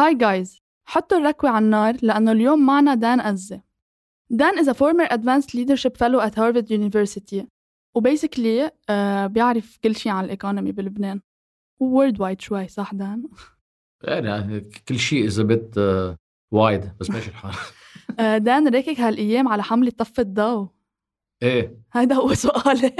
Hi 0.00 0.14
guys 0.14 0.62
حطوا 0.84 1.18
الركوة 1.18 1.50
على 1.50 1.64
النار 1.64 1.96
لأنه 2.02 2.32
اليوم 2.32 2.66
معنا 2.66 2.94
دان 2.94 3.20
قزي. 3.20 3.62
دان 4.30 4.64
is 4.64 4.68
a 4.68 4.74
former 4.74 5.12
advanced 5.12 5.54
leadership 5.54 5.96
fellow 5.96 6.20
at 6.20 6.34
Harvard 6.34 6.70
University. 6.70 7.44
و 7.94 8.01
basically 8.01 8.68
uh, 8.68 8.92
بيعرف 9.26 9.78
كل 9.84 9.96
شيء 9.96 10.12
عن 10.12 10.24
ال 10.24 10.30
economy 10.30 10.72
بلبنان. 10.72 11.20
worldwide 11.80 12.40
شوي 12.40 12.68
صح 12.68 12.94
دان؟ 12.94 13.28
يعني 14.02 14.60
كل 14.88 14.98
شيء 14.98 15.24
is 15.24 15.42
a 15.42 15.51
bit 15.51 15.78
wide 16.50 16.92
بس 17.00 17.10
ماشي 17.10 17.28
الحال. 17.28 17.54
آه، 18.20 18.38
دان 18.38 18.68
ركك 18.68 19.00
هالأيام 19.00 19.48
على 19.48 19.62
حمله 19.62 19.90
طف 19.90 20.20
الضوء 20.20 20.68
إيه. 21.42 21.78
هيدا 21.92 22.14
هو 22.14 22.34
سؤالي. 22.34 22.92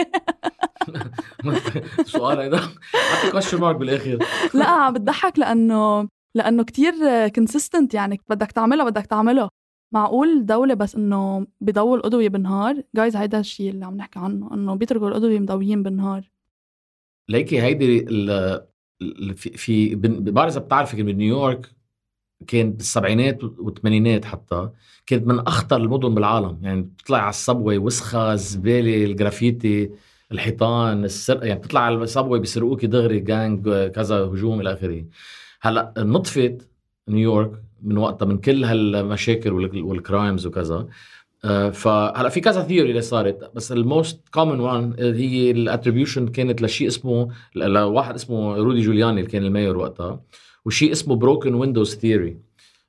سؤال 2.05 2.39
هيدا. 2.39 2.59
حط 2.59 3.31
question 3.33 3.61
mark 3.61 3.77
بالآخر. 3.77 4.19
لا 4.55 4.67
عم 4.67 4.93
بتضحك 4.93 5.39
لأنه 5.39 6.09
لأنه 6.35 6.65
كتير 6.65 6.95
consistent 7.29 7.95
يعني 7.95 8.21
بدك 8.29 8.53
تعملها 8.53 8.91
بدك 8.91 9.07
تعملها. 9.07 9.51
معقول 9.93 10.47
دولة 10.47 10.75
بس 10.75 10.95
إنه 10.97 11.47
بيضووا 11.61 11.97
الأضوية 11.97 12.29
بالنهار 12.29 12.83
guys 12.95 13.17
هيدا 13.17 13.41
الشيء 13.41 13.71
اللي 13.71 13.85
عم 13.85 13.97
نحكي 13.97 14.19
عنه 14.19 14.55
إنه 14.55 14.75
بيتركوا 14.75 15.09
الأضوية 15.09 15.39
مضويين 15.39 15.83
بالنهار 15.83 16.31
ليكي 17.29 17.63
هيدي 17.63 18.05
في 19.35 19.57
في 19.57 19.95
بعرف 19.95 20.53
إذا 20.53 20.61
بتعرفي 20.61 21.03
بنيويورك 21.03 21.71
كانت 22.47 22.77
بالسبعينات 22.77 23.45
والثمانينات 23.45 24.25
حتى 24.25 24.71
كانت 25.07 25.27
من 25.27 25.39
أخطر 25.39 25.77
المدن 25.77 26.15
بالعالم. 26.15 26.59
يعني 26.63 26.83
بتطلع 26.83 27.19
على 27.19 27.31
ال 27.31 27.38
subway 27.38 27.79
وسخة 27.79 28.33
الزبالة 28.33 29.05
الجرافيتي 29.05 29.91
الحيطان 30.33 31.05
السرقه 31.05 31.47
يعني 31.47 31.61
بتطلع 31.61 31.81
على 31.81 31.95
ال 31.95 32.01
subway 32.01 32.39
بيسرقوكي 32.39 32.87
دغري 32.87 33.21
جانج 33.21 33.69
كذا 33.95 34.17
هجوم 34.17 34.61
إلى 34.61 34.73
آخره. 34.73 35.05
هلا 35.61 35.95
نطفت 35.99 36.69
نيويورك 37.09 37.63
من 37.83 37.99
وقتها 37.99 38.27
من 38.27 38.39
كل 38.39 38.65
هالمشاكل 38.65 39.53
وال 39.83 39.99
crimes 39.99 40.47
وكذا. 40.47 40.87
آه، 41.45 41.71
فهلا 41.71 42.29
في 42.29 42.41
كذا 42.41 42.63
theory 42.63 42.91
اللي 42.91 43.01
صارت 43.03 43.51
بس 43.55 43.73
ال 43.73 43.84
most 43.84 44.29
common 44.29 44.61
one 44.61 44.95
هي 44.99 45.51
ال 45.51 45.57
attribution 45.57 46.29
كانت 46.29 46.63
لشيء 46.63 46.89
اسمه 46.89 47.29
لواحد 47.55 48.15
اسمه 48.15 48.57
رودي 48.57 48.81
جولياني 48.81 49.21
اللي 49.21 49.31
كان 49.31 49.45
ال 49.45 49.50
mayor 49.50 49.77
وقتها 49.77 50.21
وشيء 50.65 50.93
اسمه 50.93 51.17
broken 51.17 51.55
windows 51.55 51.95
theory 51.95 52.37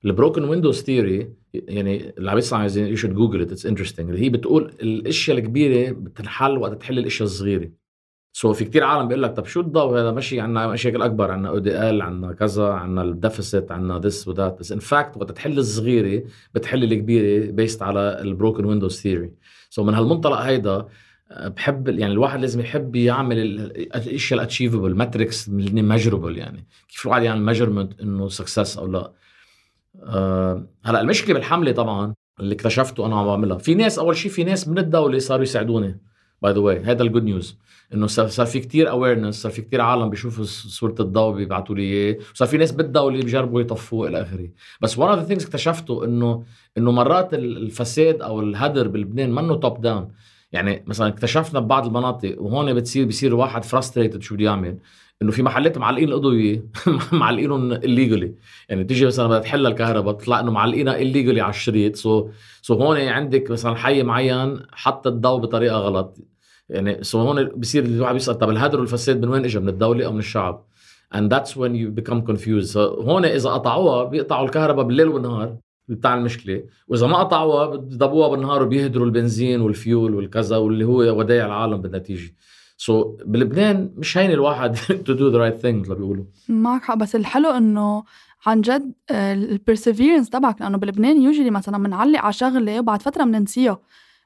ال 0.05 0.10
broken 0.10 0.43
windows 0.43 0.81
theory 0.81 1.33
يعني 1.53 2.13
اللي 2.17 2.31
عم 2.31 2.37
يسمع 2.37 2.65
you 2.65 2.95
should 2.95 3.13
Google 3.13 3.41
it 3.41 3.51
it's 3.51 3.65
interesting 3.65 4.09
اللي 4.09 4.21
هي 4.21 4.29
بتقول 4.29 4.73
الأشياء 4.81 5.37
الكبيرة 5.37 5.91
بتنحل 5.91 6.57
وقت 6.57 6.73
تحل 6.81 6.99
الأشياء 6.99 7.23
الصغيرة. 7.27 7.69
so 8.33 8.53
في 8.53 8.65
كتير 8.65 8.83
عالم 8.83 9.07
بيقول 9.07 9.23
لك 9.23 9.31
طب 9.31 9.45
شو 9.45 9.59
الضوء؟ 9.61 9.99
هذا 9.99 10.11
ماشي 10.11 10.39
عندنا 10.39 10.67
مشاكل 10.67 11.01
أكبر 11.01 11.31
عندنا 11.31 11.49
EDL 11.49 12.01
عندنا 12.01 12.33
كذا 12.33 12.67
عندنا 12.67 13.01
ال 13.01 13.10
deficit 13.10 13.71
عندنا 13.71 13.99
this 13.99 14.27
and 14.27 14.41
that 14.41 14.59
بس 14.59 14.71
in 14.71 14.79
fact 14.79 15.17
وقت 15.17 15.31
تحل 15.31 15.57
الصغيرة 15.57 16.23
بتحل 16.55 16.83
الكبيرة 16.83 17.51
based 17.51 17.81
على 17.81 18.21
ال 18.21 18.27
broken 18.27 18.65
windows 18.65 19.01
theory 19.01 19.33
so 19.69 19.83
من 19.83 19.93
هالمنطلق 19.93 20.37
هيدا 20.37 20.87
بحب 21.39 21.87
يعني 21.87 22.13
الواحد 22.13 22.41
لازم 22.41 22.59
يحب 22.59 22.95
يعمل 22.95 23.37
الأشياء 23.39 24.39
ال 24.39 24.44
achievable 24.44 24.95
metrics 24.95 25.49
measurable 25.49 26.37
يعني. 26.37 26.67
كيف 26.89 27.05
الواحد 27.05 27.23
يعمل 27.23 27.41
measurement 27.41 28.01
إنه 28.01 28.27
success 28.29 28.77
أو 28.77 28.87
لا. 28.87 29.11
أه 30.03 30.67
هلأ 30.83 31.01
المشكلة 31.01 31.33
بالحملة 31.33 31.71
طبعا 31.71 32.13
اللي 32.39 32.55
اكتشفته 32.55 33.05
أنا 33.05 33.19
عم 33.19 33.25
بعملها. 33.25 33.57
في 33.57 33.75
ناس 33.75 33.99
أول 33.99 34.17
شيء 34.17 34.31
في 34.31 34.43
ناس 34.43 34.67
من 34.67 34.77
الدولة 34.77 35.19
صاروا 35.19 35.43
يساعدوني. 35.43 35.99
by 36.41 36.53
the 36.53 36.59
way 36.59 36.79
هذا 36.79 37.03
ال 37.03 37.07
good 37.07 37.23
news 37.23 37.57
إنه 37.93 38.07
صار 38.07 38.45
في 38.45 38.59
كتير 38.59 38.89
awareness 38.89 39.41
صار 39.41 39.51
في 39.51 39.61
كتير 39.61 39.81
عالم 39.81 40.09
بيشوفوا 40.09 40.43
صورة 40.45 40.95
الضوء 40.99 41.35
بيبعتوا 41.35 41.75
لي 41.75 41.81
إياه. 41.81 42.17
صار 42.33 42.47
في 42.47 42.57
ناس 42.57 42.71
بالدولة 42.71 43.21
بيجربوا 43.21 43.61
يطفوه 43.61 44.07
إلى 44.07 44.21
آخره. 44.21 44.49
بس 44.81 44.95
one 44.95 45.15
of 45.15 45.19
the 45.19 45.29
things 45.31 45.45
اكتشفته 45.45 46.05
انه 46.05 46.43
إنه 46.77 46.91
مرات 46.91 47.33
الفساد 47.33 48.21
أو 48.21 48.39
الهدر 48.39 48.87
بلبنان 48.87 49.31
منه 49.35 49.55
top 49.55 49.81
down 49.81 50.11
يعني 50.51 50.83
مثلا 50.87 51.07
اكتشفنا 51.07 51.59
ببعض 51.59 51.85
المناطق 51.85 52.41
وهون 52.41 52.73
بتصير 52.73 53.05
بيصير 53.05 53.35
واحد 53.35 53.63
frustrated 53.63 54.21
شو 54.21 54.35
بده 54.35 54.45
يعمل؟ 54.45 54.77
إنه 55.21 55.31
في 55.31 55.43
محلات 55.43 55.77
معلقين 55.77 56.07
الاضويه 56.07 56.63
معلقينهم 57.11 57.71
illegally 57.71 58.33
يعني 58.69 58.83
تيجي 58.83 59.05
مثلا 59.05 59.27
بدها 59.27 59.39
تحل 59.39 59.67
الكهرباء 59.67 60.13
بتطلع 60.13 60.39
إنه 60.39 60.51
معلقينها 60.51 60.97
illegally 60.97 61.41
على 61.41 61.49
الشريط. 61.49 61.95
so 61.95 62.29
so 62.61 62.73
هون 62.73 62.97
عندك 62.97 63.51
مثلا 63.51 63.75
حي 63.75 64.03
معين 64.03 64.59
حط 64.71 65.07
الضوء 65.07 65.39
بطريقة 65.39 65.77
غلط. 65.77 66.30
يعني 66.71 67.03
so 67.03 67.19
هون 67.19 67.45
بصير 67.45 67.85
الواحد 67.85 68.13
بيسأل 68.13 68.37
طب 68.37 68.49
الهدر 68.49 68.79
والفساد 68.79 69.25
من 69.25 69.29
وين 69.29 69.45
اجى 69.45 69.59
من 69.59 69.69
الدولة 69.69 70.05
أو 70.05 70.11
من 70.11 70.19
الشعب؟ 70.19 70.65
And 71.13 71.29
that's 71.29 71.51
when 71.55 71.75
you 71.75 71.89
become 71.99 72.21
confused. 72.31 72.71
So 72.73 72.77
هون 72.77 73.25
إذا 73.25 73.49
قطعوها 73.49 74.03
بيقطعوا 74.03 74.45
الكهرباء 74.45 74.85
بالليل 74.85 75.07
والنهار 75.07 75.55
بتاع 75.87 76.17
المشكلة 76.17 76.63
وإذا 76.87 77.07
ما 77.07 77.17
قطعوها 77.17 77.65
بيضووها 77.65 78.27
بالنهار 78.27 78.63
وبيهدروا 78.63 79.05
البنزين 79.05 79.61
والفيول 79.61 80.15
والكذا 80.15 80.57
واللي 80.57 80.85
هو 80.85 81.19
ودايع 81.19 81.45
العالم 81.45 81.81
بالنتيجة. 81.81 82.33
so 82.77 83.03
so, 83.03 83.23
بلبنان 83.25 83.91
مش 83.97 84.17
هين 84.17 84.31
الواحد 84.31 84.75
to 85.05 85.13
do 85.13 85.29
the 85.29 85.37
right 85.37 85.55
thing 85.55 85.85
مثل 85.85 85.95
بيقولوا. 85.95 86.25
معك 86.49 86.81
حق. 86.83 86.97
بس 86.97 87.15
الحلو 87.15 87.49
إنه 87.49 88.03
عن 88.45 88.61
جد 88.61 88.93
ال 89.11 89.20
perseverance 89.20 90.29
تبعك. 90.29 90.61
لأنه 90.61 90.77
بلبنان 90.77 91.21
usually 91.21 91.49
مثلا 91.49 91.83
بنعلق 91.83 92.19
على 92.19 92.33
شغلة 92.33 92.79
وبعد 92.79 93.01
فترة 93.01 93.23
بننسيها. 93.23 93.79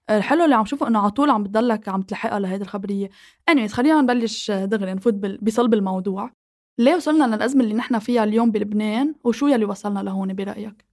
الحلو 0.09 0.43
اللي 0.43 0.55
عم 0.55 0.65
شوفه 0.65 0.87
إنه 0.87 0.99
على 0.99 1.11
طول 1.11 1.29
عم 1.29 1.43
بتضلك 1.43 1.89
عم 1.89 2.01
تلحقها 2.01 2.39
لهيدي 2.39 2.63
الخبرية. 2.63 3.09
Anyways 3.51 3.71
خلينا 3.71 4.01
نبلش 4.01 4.51
دغري 4.51 4.93
نفوت 4.93 5.13
بصلب 5.13 5.73
الموضوع. 5.73 6.31
ليه 6.79 6.95
وصلنا 6.95 7.35
للأزمة 7.35 7.63
اللي 7.63 7.73
نحن 7.73 7.99
فيها 7.99 8.23
اليوم 8.23 8.51
بلبنان؟ 8.51 9.15
وشو 9.23 9.47
يلي 9.47 9.65
وصلنا 9.65 9.99
لهون 9.99 10.33
برأيك؟ 10.33 10.85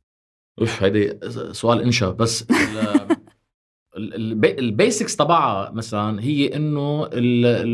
أوف 0.60 0.82
هيدي 0.82 1.18
سؤال 1.52 1.82
إنشا 1.82 2.10
بس 2.10 2.44
ال 3.96 4.13
basics 4.13 5.16
تبعها 5.16 5.70
مثلا 5.70 6.22
هي 6.22 6.56
إنه 6.56 7.08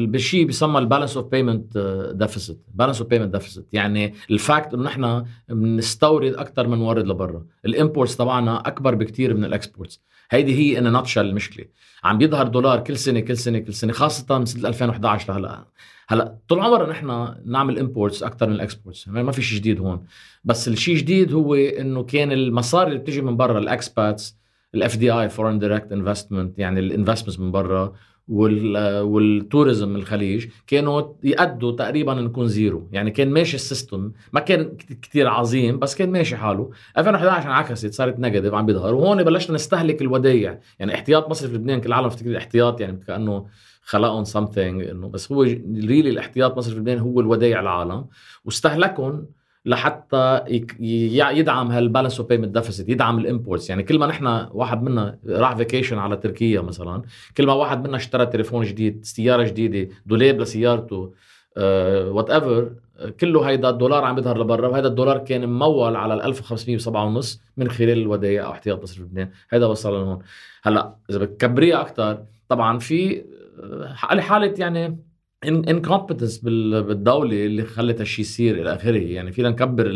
بشيء 0.07 0.45
بيسمى 0.45 0.79
ال 0.79 0.83
balance 0.84 1.17
of 1.17 1.27
payment 1.27 1.79
deficit 2.15 2.67
balance 2.75 3.01
of 3.01 3.11
payment 3.11 3.35
deficit 3.35 3.69
يعني 3.73 4.15
ال 4.31 4.40
fact 4.40 4.75
إنه 4.75 4.83
نحن 4.83 5.25
بنستورد 5.49 6.35
أكثر 6.35 6.69
من 6.69 6.79
نورد 6.79 7.07
لبرا. 7.07 7.47
ال 7.65 7.71
imports 7.71 8.17
تبعنا 8.17 8.61
أكبر 8.61 8.95
بكثير 8.95 9.35
من 9.35 9.45
ال 9.45 9.52
exports 9.52 10.03
هيدي 10.31 10.55
هي 10.55 10.79
in 10.79 10.93
a 10.93 10.97
nutshell 10.97 11.27
المشكلة 11.27 11.65
عم 12.05 12.19
بيظهر 12.19 12.47
دولار 12.49 12.81
كل 12.81 12.97
سنة 12.97 13.21
كل 13.21 13.37
سنة 13.37 13.59
كل 13.59 13.75
سنة 13.75 13.93
خاصة 13.93 14.39
من 14.39 14.45
سنه 14.47 14.69
2011 14.69 15.33
لهلا. 15.33 15.65
هلا 16.09 16.39
طول 16.49 16.61
عمرنا 16.61 16.91
نحن 16.91 17.35
نعمل 17.45 17.79
imports 17.79 18.23
أكثر 18.23 18.47
من 18.47 18.55
ال 18.55 18.61
exports 18.61 19.07
يعني 19.07 19.23
ما 19.23 19.33
في 19.33 19.43
شيء 19.43 19.59
جديد 19.59 19.81
هون. 19.81 20.07
بس 20.45 20.69
الشيء 20.69 20.97
جديد 20.97 21.33
هو 21.33 21.55
إنه 21.55 22.03
كان 22.03 22.33
المصاري 22.33 22.89
اللي 22.89 22.99
بتيجي 22.99 23.23
من 23.23 23.37
برا 23.37 23.59
ال 23.59 24.39
expats 24.75 24.97
ال 24.97 25.11
FDI 25.11 25.29
foreign 25.29 25.59
direct 25.59 25.93
investment 25.93 26.59
يعني 26.59 26.81
ال 26.81 26.86
investment 26.86 27.41
من 27.41 27.53
برا 27.53 27.95
وال 28.29 28.66
tourism 28.66 29.97
الخليج 29.97 30.47
كانوا 30.67 31.03
يأدوا 31.25 31.73
تقريبا 31.73 32.15
نكون 32.15 32.47
zero. 32.47 32.89
يعني 32.93 33.11
كان 33.11 33.31
ماشي 33.31 33.55
ال 33.55 33.63
system 33.63 34.13
ما 34.33 34.41
كان 34.41 34.77
كتير 34.77 35.29
عظيم 35.29 35.79
بس 35.79 35.95
كان 35.95 36.11
ماشي 36.11 36.37
حاله. 36.37 36.71
2011 36.99 37.47
انعكست 37.47 37.95
صارت 37.95 38.19
negative 38.19 38.55
عم 38.55 38.67
بيظهر. 38.67 38.95
وهون 38.95 39.23
بلشنا 39.23 39.55
نستهلك 39.55 40.03
الودايع 40.03 40.59
يعني 40.79 40.95
احتياط 40.95 41.31
مصرف 41.31 41.53
لبنان 41.53 41.81
كل 41.81 41.87
العالم 41.87 42.09
بتفتكر 42.09 42.37
احتياط 42.37 42.81
يعني 42.81 43.01
كأنه 43.07 43.47
خلقهم 43.83 44.25
something 44.25 44.59
إنه 44.59 45.09
بس 45.09 45.33
هو 45.33 45.43
really 45.43 46.11
الاحتياط 46.11 46.59
مصرف 46.59 46.77
لبنان 46.77 46.99
هو 46.99 47.21
الودايع 47.21 47.61
العالم. 47.61 48.07
واستهلكهم 48.45 49.27
لحتى 49.65 50.45
يدعم 50.81 51.71
هال 51.71 51.82
balance 51.82 52.21
of 52.21 52.29
payment 52.29 52.55
deficit 52.55 52.89
يدعم 52.89 53.19
ال 53.19 53.25
imports. 53.25 53.71
يعني 53.71 53.83
كل 53.83 53.99
ما 53.99 54.07
نحن 54.07 54.47
واحد 54.51 54.83
منا 54.83 55.19
راح 55.27 55.57
vacation 55.57 55.99
على 55.99 56.17
تركيا 56.17 56.61
مثلا 56.61 57.03
كل 57.37 57.47
ما 57.47 57.53
واحد 57.53 57.87
منا 57.87 57.97
اشترى 57.97 58.27
تليفون 58.27 58.65
جديد 58.65 59.05
سيارة 59.05 59.43
جديدة 59.43 59.95
دولاب 60.07 60.41
لسيارته 60.41 61.13
what 61.57 62.31
uh, 62.31 62.33
ever 62.33 62.73
كله 63.21 63.43
هيدا 63.43 63.69
الدولار 63.71 64.05
عم 64.05 64.19
يظهر 64.19 64.39
لبرا 64.39 64.69
وهذا 64.69 64.89
الدولار 64.89 65.19
كان 65.19 65.49
ممول 65.49 65.97
على 65.97 66.15
ال 66.15 66.23
1507 66.23 67.05
ونص 67.05 67.43
من 67.57 67.71
خلال 67.71 67.99
الودائع 67.99 68.47
أو 68.47 68.51
احتياط 68.51 68.83
مصرف 68.83 69.01
لبنان. 69.01 69.31
هيدا 69.51 69.67
وصل 69.67 69.93
لهون. 69.93 70.19
هلأ 70.63 70.95
إذا 71.11 71.19
بتكبريها 71.19 71.81
أكثر 71.81 72.25
طبعا 72.49 72.79
في 72.79 73.25
آه، 73.63 73.93
حاله 73.95 74.55
يعني 74.59 74.99
incompetence 75.45 76.39
بالدولة 76.39 77.47
اللي 77.47 77.65
خلت 77.65 78.01
هالشيء 78.01 78.25
يصير 78.25 78.63
إلى 78.63 78.75
آخره. 78.75 78.99
يعني 78.99 79.33
فينا 79.33 79.51
نكبر 79.51 79.87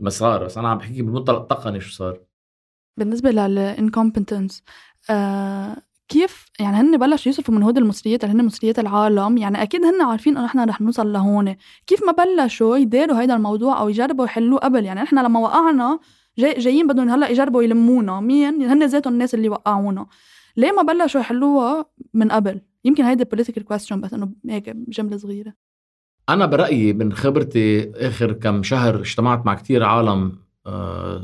المسار. 0.00 0.44
بس 0.44 0.58
أنا 0.58 0.68
عم 0.68 0.78
بحكي 0.78 1.02
بالمنطلق 1.02 1.40
التقني 1.40 1.80
شو 1.80 1.90
صار. 1.90 2.20
بالنسبة 2.96 3.30
لل 3.30 3.49
incompetence 3.49 4.62
آه 5.10 5.76
كيف؟ 6.08 6.46
يعني 6.60 6.76
هن 6.76 6.96
بلشوا 6.96 7.32
يصرفوا 7.32 7.54
من 7.54 7.62
هود 7.62 7.78
المصريات 7.78 8.24
اللي 8.24 8.34
هن 8.34 8.44
مصريات 8.44 8.78
العالم. 8.78 9.36
يعني 9.36 9.62
أكيد 9.62 9.84
هن 9.84 10.02
عارفين 10.02 10.36
إنه 10.36 10.46
نحن 10.46 10.68
رح 10.68 10.80
نوصل 10.80 11.12
لهون. 11.12 11.56
كيف 11.86 12.00
ما 12.04 12.12
بلشوا 12.12 12.76
يديروا 12.76 13.20
هيدا 13.20 13.36
الموضوع 13.36 13.80
أو 13.80 13.88
يجربوا 13.88 14.24
يحلوه 14.24 14.58
قبل؟ 14.58 14.84
يعني 14.84 15.00
نحن 15.00 15.18
لما 15.18 15.40
وقعنا 15.40 15.98
جاي 16.38 16.58
جايين 16.58 16.86
بدهم 16.86 17.08
هلأ 17.08 17.30
يجربوا 17.30 17.62
يلمونا. 17.62 18.20
مين؟ 18.20 18.62
هن 18.62 18.86
ذاتهم 18.86 19.12
الناس 19.12 19.34
اللي 19.34 19.48
وقعونا. 19.48 20.06
ليه 20.56 20.72
ما 20.72 20.82
بلشوا 20.82 21.20
يحلوها 21.20 21.86
من 22.14 22.30
قبل؟ 22.30 22.60
يمكن 22.84 23.04
هيدا 23.04 23.24
political 23.24 23.64
question 23.64 24.00
بس 24.00 24.14
إنه 24.14 24.32
هيك 24.48 24.70
جملة 24.88 25.16
صغيرة. 25.16 25.54
أنا 26.28 26.46
برأيي 26.46 26.92
من 26.92 27.12
خبرتي 27.12 27.90
آخر 27.90 28.32
كم 28.32 28.62
شهر 28.62 29.00
اجتمعت 29.00 29.46
مع 29.46 29.54
كتير 29.54 29.82
عالم 29.82 30.38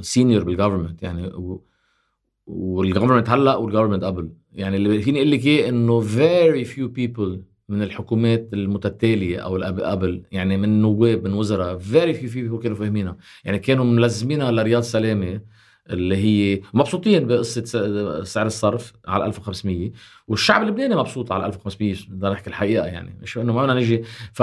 senior 0.00 0.44
بال 0.44 0.54
government 0.54 1.02
يعني 1.02 1.32
وال 2.46 2.60
government 2.60 3.30
هلأ 3.30 3.56
وال 3.56 3.64
government 3.64 4.04
قبل. 4.04 4.30
يعني 4.52 4.76
اللي 4.76 5.02
فيني 5.02 5.18
أقول 5.18 5.30
لك 5.30 5.46
إياه 5.46 5.68
إنه 5.68 6.00
very 6.00 6.64
few 6.64 6.88
people 6.88 7.42
من 7.68 7.82
الحكومات 7.82 8.48
المتتالية 8.52 9.38
أو 9.38 9.56
قبل 9.62 10.22
يعني 10.32 10.56
من 10.56 10.82
نواب 10.82 11.24
من 11.24 11.32
وزراء 11.32 11.78
very 11.78 12.14
few 12.14 12.30
people 12.30 12.62
كانوا 12.62 12.76
فاهمينها. 12.76 13.16
يعني 13.44 13.58
كانوا 13.58 13.84
ملزمينها 13.84 14.50
لرياض 14.50 14.82
سلامة 14.82 15.40
اللي 15.90 16.16
هي 16.16 16.60
مبسوطين 16.74 17.26
بقصة 17.26 17.64
سعر 18.24 18.46
الصرف 18.46 18.92
على 19.06 19.26
1500 19.26 19.90
والشعب 20.28 20.62
اللبناني 20.62 20.96
مبسوط 20.96 21.32
على 21.32 21.46
1500 21.46 21.94
بدنا 22.08 22.30
نحكي 22.30 22.50
الحقيقة 22.50 22.86
يعني 22.86 23.18
مش 23.22 23.38
إنه 23.38 23.52
ما 23.52 23.62
بدنا 23.62 23.74
نجي 23.74 24.02
ف 24.32 24.42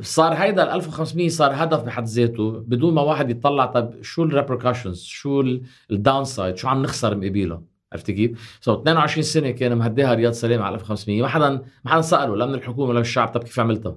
صار 0.00 0.32
هيدا 0.32 0.62
ال 0.62 0.68
1500 0.68 1.28
صار 1.28 1.50
هدف 1.54 1.82
بحد 1.82 2.04
ذاته 2.04 2.50
بدون 2.66 2.94
ما 2.94 3.02
واحد 3.02 3.30
يطلع 3.30 3.66
طب 3.66 4.02
شو 4.02 4.22
ال 4.22 4.28
repercussions 4.28 5.02
شو 5.02 5.58
ال 5.90 6.24
downside 6.24 6.56
شو 6.56 6.68
عم 6.68 6.82
نخسر 6.82 7.16
مقابلها 7.16 7.62
عرفتي 7.92 8.12
كيف؟ 8.12 8.58
so 8.60 8.74
so 8.74 8.78
22 8.80 9.22
سنة 9.22 9.50
كان 9.50 9.78
مهديها 9.78 10.14
رياض 10.14 10.32
سلامة 10.32 10.62
على 10.62 10.74
1500 10.74 11.22
ما 11.22 11.28
حدا 11.28 11.50
ما 11.84 11.90
حدا 11.90 12.00
سأله 12.00 12.36
لا 12.36 12.46
من 12.46 12.54
الحكومة 12.54 12.88
ولا 12.88 12.98
من 12.98 13.00
الشعب 13.00 13.28
طب 13.28 13.44
كيف 13.44 13.60
عملتها؟ 13.60 13.96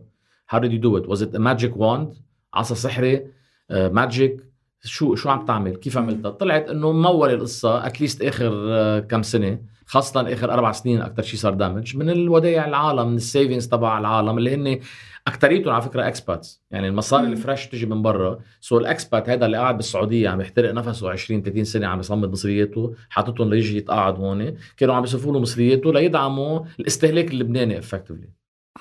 how 0.50 0.60
did 0.62 0.72
you 0.74 0.80
do 0.80 0.98
it? 0.98 1.08
was 1.08 1.24
it 1.24 1.36
magic 1.36 1.78
wand? 1.78 2.14
عصا 2.54 2.76
سحري؟ 2.76 3.26
magic? 3.70 4.49
شو 4.84 5.16
شو 5.16 5.30
عم 5.30 5.46
تعمل؟ 5.46 5.76
كيف 5.76 5.98
عملتها؟ 5.98 6.32
طلعت 6.32 6.70
إنه 6.70 6.92
مول 6.92 7.30
القصة 7.30 7.88
at 7.88 7.97
least 7.97 8.22
آخر 8.22 8.50
uh, 8.50 9.06
كم 9.06 9.24
سنة 9.24 9.60
خاصة 9.86 10.34
آخر 10.34 10.54
أربع 10.54 10.72
سنين 10.72 11.02
أكثر 11.02 11.24
شيء 11.24 11.40
صار 11.40 11.54
damage 11.54 11.98
من 11.98 12.10
الودائع 12.10 12.66
العالم 12.66 13.08
من 13.10 13.16
ال 13.16 13.22
savings 13.22 13.68
تبع 13.68 14.00
العالم 14.00 14.38
اللي 14.38 14.56
هن 14.56 14.80
اكثريتهم 15.28 15.74
على 15.74 15.82
فكرة 15.82 16.08
expats 16.08 16.64
يعني 16.72 16.88
المصاري 16.88 17.28
ال 17.28 17.34
fresh 17.34 17.68
تجي 17.68 17.86
من 17.86 18.02
برا. 18.02 18.40
so 18.62 18.78
ال 18.78 18.87
expat 18.87 19.30
هذا 19.30 19.46
اللي 19.46 19.58
قاعد 19.58 19.78
بالسعودية 19.78 20.30
عم 20.30 20.42
يحترق 20.42 20.74
نفسه 20.74 21.10
20 21.10 21.42
30 21.42 21.64
سنة 21.64 21.88
عم 21.88 22.00
يصمد 22.00 22.32
مصرياته 22.32 22.96
حاططهم 23.10 23.50
ليجي 23.50 23.78
يتقاعد 23.78 24.16
هون. 24.20 24.56
كانوا 24.78 24.96
عم 24.96 25.04
يصرفوا 25.04 25.34
له 25.34 25.40
مصرياته 25.40 25.94
ليدعموا 25.94 26.60
الاستهلاك 26.80 27.32
اللبناني 27.32 27.80
effectively 27.80 28.30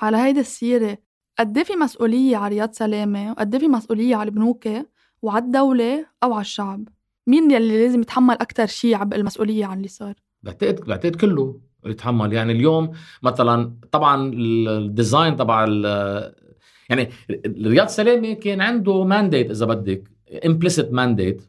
على 0.01 0.17
هيدي 0.17 0.39
السيرة 0.39 0.97
قد 1.39 1.57
إيه 1.57 1.63
في 1.63 1.73
مسؤولية 1.73 2.37
على 2.37 2.55
رياض 2.55 2.71
سلامة؟ 2.71 3.31
وقد 3.31 3.55
إيه 3.55 3.61
في 3.61 3.67
مسؤولية 3.67 4.15
على 4.15 4.29
البنوك؟ 4.29 4.67
وعلى 5.21 5.45
الدولة 5.45 6.05
أو 6.23 6.33
على 6.33 6.41
الشعب. 6.41 6.87
مين 7.27 7.51
يلي 7.51 7.83
لازم 7.83 8.01
يتحمل 8.01 8.33
أكثر 8.33 8.65
شيء 8.65 8.95
عبء 8.95 9.15
المسؤولية 9.15 9.65
عن 9.65 9.77
اللي 9.77 9.87
صار؟ 9.87 10.13
بعتقد 10.43 10.81
بعتقد 10.81 11.15
كله 11.15 11.59
يتحمل. 11.85 12.33
يعني 12.33 12.51
اليوم 12.51 12.91
مثلا 13.23 13.73
طبعا 13.91 14.31
ال 14.33 14.48
design 14.48 15.35
تبع 15.35 15.65
يعني 16.89 17.09
رياض 17.47 17.87
سلامة 17.87 18.33
كان 18.33 18.61
عنده 18.61 19.03
mandate 19.03 19.51
إذا 19.51 19.65
بدك 19.65 20.03
implicit 20.45 20.93
mandate 20.93 21.41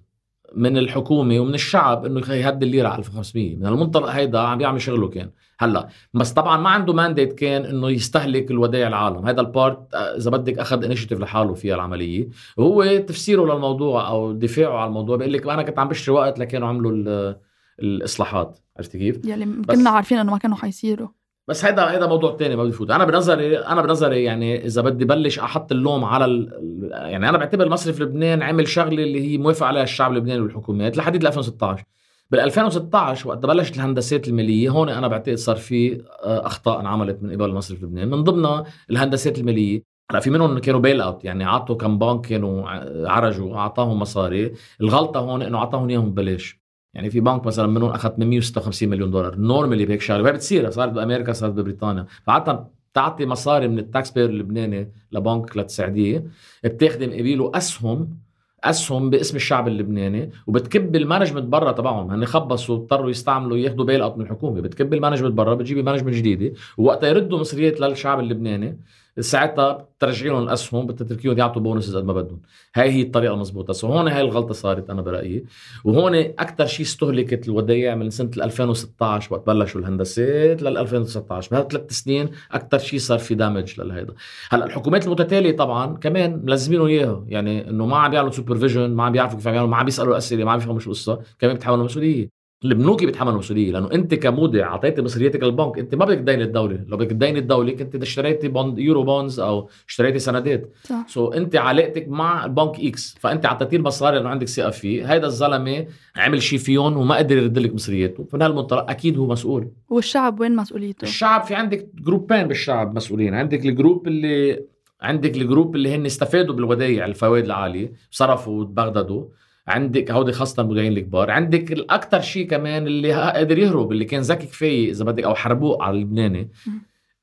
من 0.55 0.79
الحكومة 0.79 1.41
ومن 1.41 1.55
الشعب 1.55 2.07
إنه 2.07 2.33
يهدي 2.35 2.67
الليره 2.67 2.89
على 2.89 2.99
1500 2.99 3.57
من 3.57 3.67
المنطلق 3.67 4.09
هيدا 4.09 4.39
عم 4.39 4.59
بيعمل 4.59 4.81
شغله 4.83 5.09
كان 5.09 5.31
هلا. 5.59 5.89
بس 6.15 6.33
طبعا 6.33 6.57
ما 6.57 6.69
عنده 6.71 6.93
mandate 6.93 7.33
كان 7.33 7.65
إنه 7.65 7.91
يستهلك 7.91 8.51
الودائع 8.51 8.89
العالم. 8.89 9.27
هذا 9.27 9.41
ال 9.41 9.52
part 9.52 9.95
إذا 9.95 10.31
بدك 10.31 10.59
أخذ 10.59 10.85
initiative 10.85 11.21
لحاله 11.21 11.55
فيها 11.55 11.75
العملية. 11.75 12.29
وهو 12.57 12.97
تفسيره 12.97 13.55
للموضوع 13.55 14.09
أو 14.09 14.33
دفاعه 14.33 14.77
على 14.77 14.89
الموضوع 14.89 15.17
بيقول 15.17 15.33
لك 15.33 15.49
أنا 15.49 15.63
كنت 15.63 15.79
عم 15.79 15.89
بشتري 15.89 16.15
وقت 16.15 16.39
لكانوا 16.39 16.69
عملوا 16.69 17.35
الإصلاحات. 17.81 18.59
عرفتي 18.77 18.99
كيف؟ 18.99 19.25
يعني 19.25 19.63
كنا 19.63 19.91
عارفين 19.91 20.19
إنه 20.19 20.33
ما 20.33 20.39
كانوا 20.39 20.57
حيصيروا. 20.57 21.09
بس 21.49 21.65
هذا 21.65 21.85
هذا 21.85 22.07
موضوع 22.07 22.37
تاني 22.37 22.57
ما 22.57 22.65
بفوت 22.65 22.91
أنا 22.91 23.05
بنظري 23.05 23.59
أنا 23.59 23.83
بنظري 23.83 24.25
يعني 24.25 24.67
إذا 24.67 24.83
بدي 24.83 25.05
بلش 25.05 25.39
أحط 25.39 25.73
اللوم 25.73 26.05
على 26.05 26.25
ال... 26.25 26.51
يعني 26.93 27.29
أنا 27.29 27.39
بعتبر 27.39 27.69
مصرف 27.69 28.01
لبنان 28.01 28.43
عمل 28.43 28.69
شغلة 28.69 29.03
اللي 29.03 29.33
هي 29.33 29.39
موافق 29.39 29.67
عليها 29.67 29.83
الشعب 29.83 30.13
اللبناني 30.13 30.41
والحكومات 30.41 30.97
لحديد 30.97 31.27
2016 31.27 31.85
بال 32.31 32.41
2016 32.41 33.29
وقت 33.29 33.39
بلشت 33.47 33.77
الهندسات 33.77 34.29
المالية 34.29 34.69
هون 34.71 34.89
أنا 34.89 35.09
بعتقد 35.09 35.35
صار 35.35 35.57
في 35.57 36.03
آه، 36.23 36.47
أخطاء 36.47 36.81
انعملت 36.81 37.23
من 37.23 37.33
قبل 37.33 37.53
مصرف 37.53 37.83
لبنان. 37.83 38.09
من 38.09 38.25
ضمنها 38.25 38.65
الهندسات 38.91 39.39
المالية 39.39 39.83
هلا 40.11 40.21
في 40.21 40.31
منهم 40.31 40.59
كانوا 40.59 40.81
بيل 40.81 41.01
اوت 41.01 41.25
يعني 41.25 41.45
عطوا 41.45 41.77
كم 41.77 41.99
بنك 41.99 42.27
كانوا 42.27 42.69
عرجوا 43.09 43.57
أعطاهم 43.57 43.99
مصاري. 43.99 44.53
الغلطة 44.81 45.21
هون 45.21 45.43
إنه 45.43 45.59
أعطاهم 45.59 45.89
إياهم 45.89 46.11
ببلاش. 46.11 46.60
يعني 46.95 47.11
في 47.11 47.21
بنك 47.21 47.47
مثلا 47.47 47.67
منهم 47.67 47.91
أخذ 47.91 48.09
856 48.09 48.89
مليون 48.89 49.11
دولار. 49.11 49.37
normally 49.37 49.87
بهيك 49.87 50.01
شغلة. 50.01 50.23
ما 50.23 50.31
بتصير. 50.31 50.71
صارت 50.71 50.93
بأمريكا 50.93 51.33
صارت 51.33 51.53
ببريطانيا. 51.53 52.07
فعادة 52.27 52.67
تعطي 52.95 53.27
مصاري 53.27 53.69
من 53.69 53.79
ال 53.79 54.11
taxpayer 54.11 54.31
اللبناني 54.31 54.93
لبنك 55.13 55.57
لتساعديه 55.57 56.25
بتاخذي 56.65 57.07
مقابله 57.07 57.51
أسهم 57.55 58.19
أسهم 58.65 59.11
باسم 59.11 59.37
الشعب 59.37 59.69
اللبناني 59.69 60.31
وبتكب 60.47 60.97
ال 60.97 61.01
management 61.01 61.45
برا 61.45 61.73
تبعهم. 61.73 62.11
هن 62.11 62.25
خبصوا 62.25 62.77
اضطروا 62.77 63.11
يستعملوا 63.11 63.57
ياخذوا 63.57 63.85
bailout 63.85 64.19
من 64.19 64.25
الحكومة. 64.25 64.61
بتكب 64.61 64.95
ال 64.95 64.98
management 64.98 65.33
برا 65.33 65.55
بتجيبي 65.55 65.83
management 65.83 66.15
جديدة. 66.15 66.53
ووقتها 66.79 67.09
يردوا 67.09 67.39
مصريات 67.39 67.81
للشعب 67.81 68.21
اللبناني. 68.21 68.79
ساعتها 69.21 69.73
بترجعي 69.73 70.29
لهم 70.29 70.43
الاسهم 70.43 70.87
بتتركيهم 70.87 71.39
يعطوا 71.39 71.63
bonuses 71.63 71.97
قد 71.97 72.05
ما 72.05 72.13
بدهم. 72.13 72.41
هاي 72.75 72.91
هي 72.91 73.03
الطريقة 73.03 73.35
المضبوطه 73.35 73.73
so 73.73 73.87
هون 73.87 74.09
هاي 74.09 74.21
الغلطة 74.21 74.55
صارت 74.55 74.91
أنا 74.91 75.03
برأيي. 75.03 75.45
وهون 75.85 76.15
أكثر 76.15 76.67
شيء 76.67 76.87
استهلكت 76.87 77.49
الودائع 77.49 77.95
من 77.95 78.11
سنة 78.11 78.31
2016 78.37 79.35
وقت 79.35 79.47
بلشوا 79.47 79.81
الهندسات 79.81 80.63
لل 80.63 80.79
2019 80.79 81.51
بهذ 81.51 81.69
ثلاث 81.69 81.93
سنين 81.93 82.31
أكثر 82.53 82.79
شيء 82.79 82.99
صار 82.99 83.19
في 83.19 83.35
damage 83.35 83.81
لهيدا 83.81 84.15
هلأ 84.51 84.65
الحكومات 84.65 85.07
المتتالية 85.07 85.57
طبعا 85.57 85.97
كمان 85.97 86.41
ملزمينهم 86.45 86.87
إياها. 86.87 87.25
يعني 87.29 87.71
إنه 87.71 87.87
ما 87.87 87.97
عم 87.97 88.11
بيعملوا 88.11 88.33
supervision 88.33 88.91
ما 88.91 89.05
عم 89.05 89.13
بيعرفوا 89.13 89.37
كيف 89.37 89.47
يعملوا 89.47 89.67
ما 89.67 89.77
عم 89.77 89.85
بيسالوا 89.85 90.17
اسئله 90.17 90.45
ما 90.45 90.53
عم 90.53 90.59
بيفهموا 90.59 90.81
شو 90.81 90.91
القصة 90.91 91.21
كمان 91.39 91.55
بيتحملوا 91.55 91.85
مسؤولية. 91.85 92.40
البنوك 92.65 93.05
بيتحملوا 93.05 93.39
مسؤوليه 93.39 93.73
لأنه 93.73 93.93
أنت 93.93 94.15
كمودع 94.15 94.67
اعطيتي 94.67 95.03
مصرياتك 95.03 95.43
للبنك 95.43 95.79
أنت 95.79 95.95
ما 95.95 96.05
بدك 96.05 96.19
تدين 96.19 96.41
الدولة 96.41 96.85
لو 96.89 96.97
بدك 96.97 97.11
تدين 97.11 97.37
الدولة 97.37 97.73
كنت 97.73 98.03
اشتريتي 98.03 98.49
bond 98.49 98.79
Eurobonds 98.79 99.41
أو 99.41 99.69
اشتريتي 99.89 100.19
سندات 100.19 100.73
صح. 100.83 101.05
so 101.09 101.37
أنت 101.37 101.57
علاقتك 101.57 102.09
مع 102.09 102.45
البنك 102.45 102.81
X 102.81 103.17
فأنت 103.21 103.47
أعطيتيه 103.47 103.77
المصاري 103.77 104.17
لأنه 104.17 104.29
عندك 104.29 104.49
ثقة 104.49 104.71
فيه. 104.71 105.15
هذا 105.15 105.27
الزلمة 105.27 105.87
عمل 106.17 106.43
شيء 106.43 106.59
فيهم 106.59 106.97
وما 106.97 107.17
قدر 107.17 107.37
يرد 107.37 107.59
لك 107.59 107.75
مصرياته 107.75 108.25
فمن 108.25 108.43
هالمنطلق 108.43 108.91
أكيد 108.91 109.19
هو 109.19 109.27
مسؤول. 109.27 109.69
والشعب 109.89 110.41
وين 110.41 110.57
مسؤوليته؟ 110.57 111.03
الشعب 111.03 111.43
في 111.43 111.55
عندك 111.55 111.89
group 111.95 112.29
ين 112.29 112.43
بالشعب 112.49 112.97
مسؤولين. 112.97 113.35
عندك 113.35 113.67
ال 113.67 113.74
group 113.74 114.09
اللي 114.09 114.65
عندك 115.03 115.37
ال 115.37 115.44
group 115.44 115.77
اللي 115.77 115.95
هن 115.95 116.07
استفادوا 116.07 116.55
بالودايع 116.55 117.05
الفوائد 117.07 117.45
العالية 117.45 117.93
صرفوا 118.11 118.61
وتبغددوا. 118.61 119.25
عندك 119.69 120.11
هودي 120.11 120.33
خاصة 120.33 120.63
المذيعين 120.63 120.93
الكبار 120.93 121.31
عندك 121.31 121.73
الأكثر 121.73 122.21
شيء 122.21 122.47
كمان 122.49 122.87
اللي 122.87 123.13
قادر 123.13 123.59
يهرب 123.59 123.93
اللي 123.93 124.05
كان 124.05 124.21
ذكي 124.21 124.47
كفاية 124.47 124.91
إذا 124.91 125.05
بدك 125.05 125.25
أو 125.25 125.35
حربوه 125.35 125.83
على 125.83 125.97
اللبناني 125.97 126.51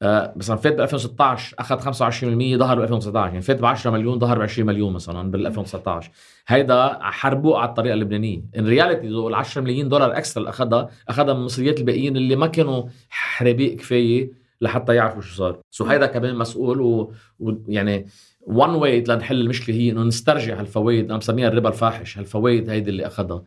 آه 0.01 0.34
مثلا 0.36 0.56
فات 0.56 0.74
ب 0.74 0.82
2016 0.82 1.56
أخذ 1.60 1.79
25% 1.79 2.58
ظهر 2.58 2.79
ب 2.79 2.82
2019 2.82 3.27
يعني 3.27 3.41
فات 3.41 3.62
ب 3.62 3.65
10 3.65 3.91
مليون 3.91 4.20
ظهر 4.20 4.38
ب 4.39 4.41
20 4.41 4.67
مليون 4.67 4.94
مثلا 4.94 5.32
بال 5.32 5.48
2019 5.48 6.12
هيدا 6.48 6.98
حربوه 7.01 7.60
على 7.60 7.70
الطريقة 7.70 7.94
اللبنانية. 7.94 8.41
in 8.57 8.67
reality 8.67 9.07
ال 9.08 9.36
10 9.36 9.62
مليون 9.62 9.89
دولار 9.89 10.17
extra 10.17 10.41
اللي 10.41 10.50
أخذها 10.50 10.89
أخذها 11.10 11.34
من 11.34 11.39
المصريات 11.39 11.79
الباقيين 11.79 12.17
اللي 12.17 12.36
ما 12.36 12.48
كانوا 12.48 12.84
حرابيق 13.10 13.75
كفاية 13.75 14.32
لحتى 14.62 14.96
يعرفوا 14.96 15.22
شو 15.22 15.36
صار. 15.36 15.60
so 15.71 15.86
هيدا 15.86 16.06
كمان 16.06 16.36
مسؤول 16.36 17.10
ويعني 17.39 18.08
one 18.47 18.69
way 18.69 19.03
لنحل 19.07 19.41
المشكلة 19.41 19.75
هي 19.75 19.91
إنه 19.91 20.03
نسترجع 20.03 20.59
هالفوائد 20.59 21.05
أنا 21.05 21.17
بسميها 21.17 21.47
الربا 21.47 21.69
الفاحش 21.69 22.17
هالفوائد 22.17 22.69
هيدي 22.69 22.89
اللي 22.89 23.07
أخذها. 23.07 23.43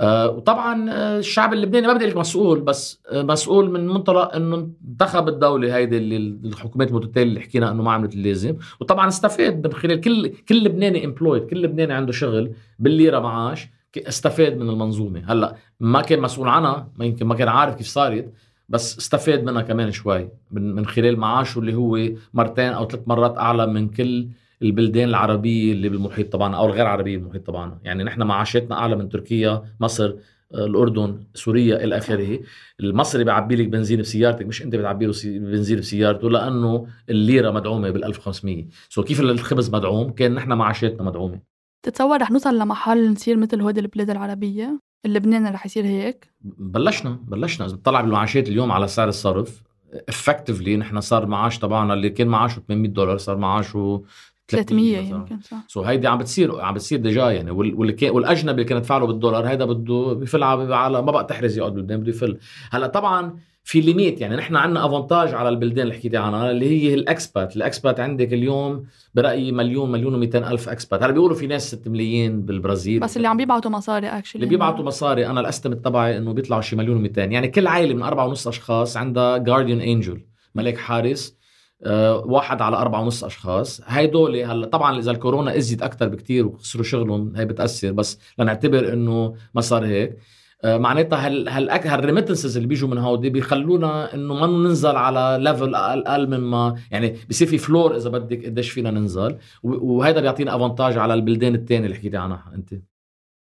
أه 0.00 0.30
وطبعا 0.30 0.90
آه، 0.90 1.18
الشعب 1.18 1.52
اللبناني 1.52 1.86
ما 1.86 1.92
بدي 1.92 2.06
لك 2.06 2.16
مسؤول 2.16 2.60
بس 2.60 3.02
آه، 3.12 3.22
مسؤول 3.22 3.70
من 3.70 3.86
منطلق 3.86 4.34
إنه 4.34 4.70
انتخب 4.88 5.28
الدولة 5.28 5.76
هيدي 5.76 5.96
اللي 5.98 6.16
الحكومات 6.48 6.88
المتتالية 6.88 7.28
اللي 7.28 7.40
حكينا 7.40 7.70
إنه 7.70 7.82
ما 7.82 7.92
عملت 7.92 8.14
اللازم 8.14 8.56
وطبعا 8.80 9.08
استفاد 9.08 9.66
من 9.66 9.72
خلال 9.72 10.00
كل 10.00 10.28
كل 10.28 10.64
لبناني 10.64 11.04
employed 11.04 11.42
كل 11.46 11.62
لبناني 11.62 11.92
عنده 11.92 12.12
شغل 12.12 12.52
بالليرة 12.78 13.18
معاش 13.18 13.68
استفاد 13.96 14.56
من 14.56 14.70
المنظومة. 14.70 15.32
هلأ 15.32 15.56
ما 15.80 16.02
كان 16.02 16.20
مسؤول 16.20 16.48
عنها 16.48 16.92
ما 16.96 17.04
يمكن 17.04 17.26
ما 17.26 17.34
كان 17.34 17.48
عارف 17.48 17.74
كيف 17.74 17.86
صارت. 17.86 18.32
بس 18.70 18.98
استفاد 18.98 19.44
منها 19.44 19.62
كمان 19.62 19.90
شوي 19.90 20.28
من 20.50 20.74
من 20.74 20.86
خلال 20.86 21.18
معاشه 21.18 21.58
اللي 21.58 21.74
هو 21.74 21.98
مرتين 22.34 22.72
أو 22.72 22.88
ثلاث 22.88 23.02
مرات 23.06 23.38
أعلى 23.38 23.66
من 23.66 23.88
كل 23.88 24.28
البلدان 24.62 25.08
العربية 25.08 25.72
اللي 25.72 25.88
بالمحيط 25.88 26.32
تبعنا 26.32 26.56
أو 26.56 26.66
الغير 26.66 26.86
عربية 26.86 27.18
بالمحيط 27.18 27.46
تبعنا 27.46 27.78
يعني 27.84 28.04
نحن 28.04 28.22
معاشاتنا 28.22 28.76
أعلى 28.78 28.96
من 28.96 29.08
تركيا 29.08 29.62
مصر 29.80 30.14
الأردن 30.54 31.24
سوريا 31.34 31.84
إلى 31.84 31.96
آخره. 31.98 32.38
المصري 32.80 33.24
بيعبي 33.24 33.56
لك 33.56 33.68
بنزين 33.68 34.00
بسيارتك 34.00 34.46
مش 34.46 34.62
أنت 34.62 34.76
بتعبي 34.76 35.06
له 35.06 35.12
بنزين 35.24 35.78
بسيارته 35.78 36.30
لأنه 36.30 36.86
الليرة 37.08 37.50
مدعومة 37.50 37.90
بال 37.90 38.04
1500 38.04 38.64
سو 38.88 39.02
كيف 39.02 39.20
الخبز 39.20 39.70
مدعوم؟ 39.70 40.10
كان 40.10 40.34
نحن 40.34 40.52
معاشاتنا 40.52 41.02
مدعومة. 41.02 41.49
تتصور 41.82 42.20
رح 42.20 42.30
نوصل 42.30 42.58
لمحل 42.58 43.12
نصير 43.12 43.36
مثل 43.36 43.60
هودي 43.60 43.80
البلاد 43.80 44.10
العربية؟ 44.10 44.80
اللبنان 45.06 45.46
رح 45.46 45.66
يصير 45.66 45.84
هيك؟ 45.86 46.30
بلشنا 46.58 47.10
بلشنا. 47.22 47.66
إذا 47.66 47.76
بتطلع 47.76 48.00
بالمعاشات 48.00 48.48
اليوم 48.48 48.72
على 48.72 48.88
سعر 48.88 49.08
الصرف 49.08 49.62
effectively 50.08 50.76
نحن 50.76 51.00
صار 51.00 51.26
معاش 51.26 51.58
تبعنا 51.58 51.94
اللي 51.94 52.10
كان 52.10 52.26
معاشه 52.28 52.62
800 52.68 52.90
دولار 52.90 53.18
صار 53.18 53.36
معاشه 53.36 54.02
300 54.48 54.98
يمكن 54.98 55.40
صح. 55.40 55.64
so 55.68 55.82
هيدي 55.82 56.06
عم 56.08 56.18
بتصير 56.18 56.60
عم 56.60 56.74
بتصير 56.74 56.98
déjà 56.98 57.30
يعني. 57.30 57.50
واللي 57.50 57.92
كان 57.92 58.10
والأجنبي 58.10 58.52
اللي 58.52 58.64
كان 58.64 58.78
يدفع 58.78 58.98
له 58.98 59.06
بالدولار 59.06 59.48
هيدا 59.48 59.64
بده 59.64 60.12
بفل 60.12 60.42
على 60.42 61.02
ما 61.02 61.12
بقى 61.12 61.24
تحرز 61.24 61.58
يقعد 61.58 61.72
بالبلدان 61.74 62.00
بده 62.00 62.08
يفل. 62.10 62.38
هلأ 62.70 62.86
طبعا 62.86 63.38
في 63.70 63.80
limit 63.80 64.20
يعني 64.20 64.36
نحن 64.36 64.56
عندنا 64.56 64.86
avantage 64.86 65.34
على 65.34 65.48
البلدان 65.48 65.82
اللي 65.82 65.94
حكيتي 65.94 66.16
عنها 66.16 66.50
اللي 66.50 66.66
هي 66.66 66.94
ال 66.94 67.03
expats 67.03 67.56
ال 67.56 67.62
expats 67.62 68.00
عندك 68.00 68.32
اليوم 68.32 68.84
برأيي 69.14 69.52
مليون 69.52 69.92
مليون 69.92 70.14
و 70.14 70.22
ألف 70.22 70.68
expat 70.68 71.02
هلا 71.02 71.12
بيقولوا 71.12 71.36
في 71.36 71.46
ناس 71.46 71.70
6 71.74 71.90
ملايين 71.90 72.42
بالبرازيل. 72.42 73.00
بس 73.00 73.16
اللي 73.16 73.28
عم 73.28 73.36
بيبعتوا 73.36 73.70
مصاري 73.70 74.06
actually 74.06 74.38
اللي 74.42 74.50
بيبعتوا 74.50 74.84
مصاري 74.84 75.26
أنا 75.26 75.40
ال 75.40 75.45
estimate 75.45 75.84
تبعي 75.84 76.18
إنه 76.18 76.32
بيطلعوا 76.32 76.62
شي 76.62 76.76
مليون 76.76 77.04
و 77.04 77.08
يعني 77.16 77.48
كل 77.48 77.66
عائلة 77.66 77.94
من 77.94 78.02
أربعة 78.02 78.26
ونص 78.26 78.48
أشخاص 78.48 78.96
عندها 78.96 79.38
guardian 79.38 79.80
angel 79.80 80.20
ملاك 80.54 80.78
حارس 80.78 81.36
أه 81.82 82.16
واحد 82.16 82.62
على 82.62 82.76
أربعة 82.76 83.00
ونص 83.00 83.24
أشخاص. 83.24 83.80
هدول 83.84 84.36
هلا 84.36 84.66
طبعا 84.66 84.98
إذا 84.98 85.10
الكورونا 85.10 85.56
أزيد 85.56 85.82
أكثر 85.82 86.08
بكتير 86.08 86.46
وخسروا 86.46 86.84
شغلهم 86.84 87.36
هي 87.36 87.44
بتأثر. 87.44 87.92
بس 87.92 88.18
لنعتبر 88.38 88.92
إنه 88.92 89.34
ما 89.54 89.60
صار 89.60 89.86
هيك. 89.86 90.10
آه، 90.10 90.39
معناتها 90.64 91.26
هال 91.26 91.48
هال 91.48 91.70
هال 91.70 91.83
remittances 91.83 92.56
اللي 92.56 92.68
بيجوا 92.68 92.88
من 92.88 92.98
هودي 92.98 93.30
بيخلونا 93.30 94.14
إنه 94.14 94.34
ما 94.34 94.46
ننزل 94.46 94.96
على 94.96 95.38
level 95.44 95.74
أقل 95.74 96.30
من 96.30 96.40
ما 96.40 96.76
يعني 96.90 97.16
بصير 97.30 97.48
في 97.48 97.58
floor 97.58 97.96
إذا 97.96 98.10
بدك 98.10 98.44
قديش 98.46 98.70
فينا 98.70 98.90
ننزل. 98.90 99.38
وهذا 99.62 100.20
بيعطينا 100.20 100.56
avantage 100.56 100.98
على 100.98 101.14
البلدان 101.14 101.54
الثانية 101.54 101.84
اللي 101.84 101.96
حكيتي 101.96 102.16
عنها 102.16 102.52
أنت. 102.54 102.72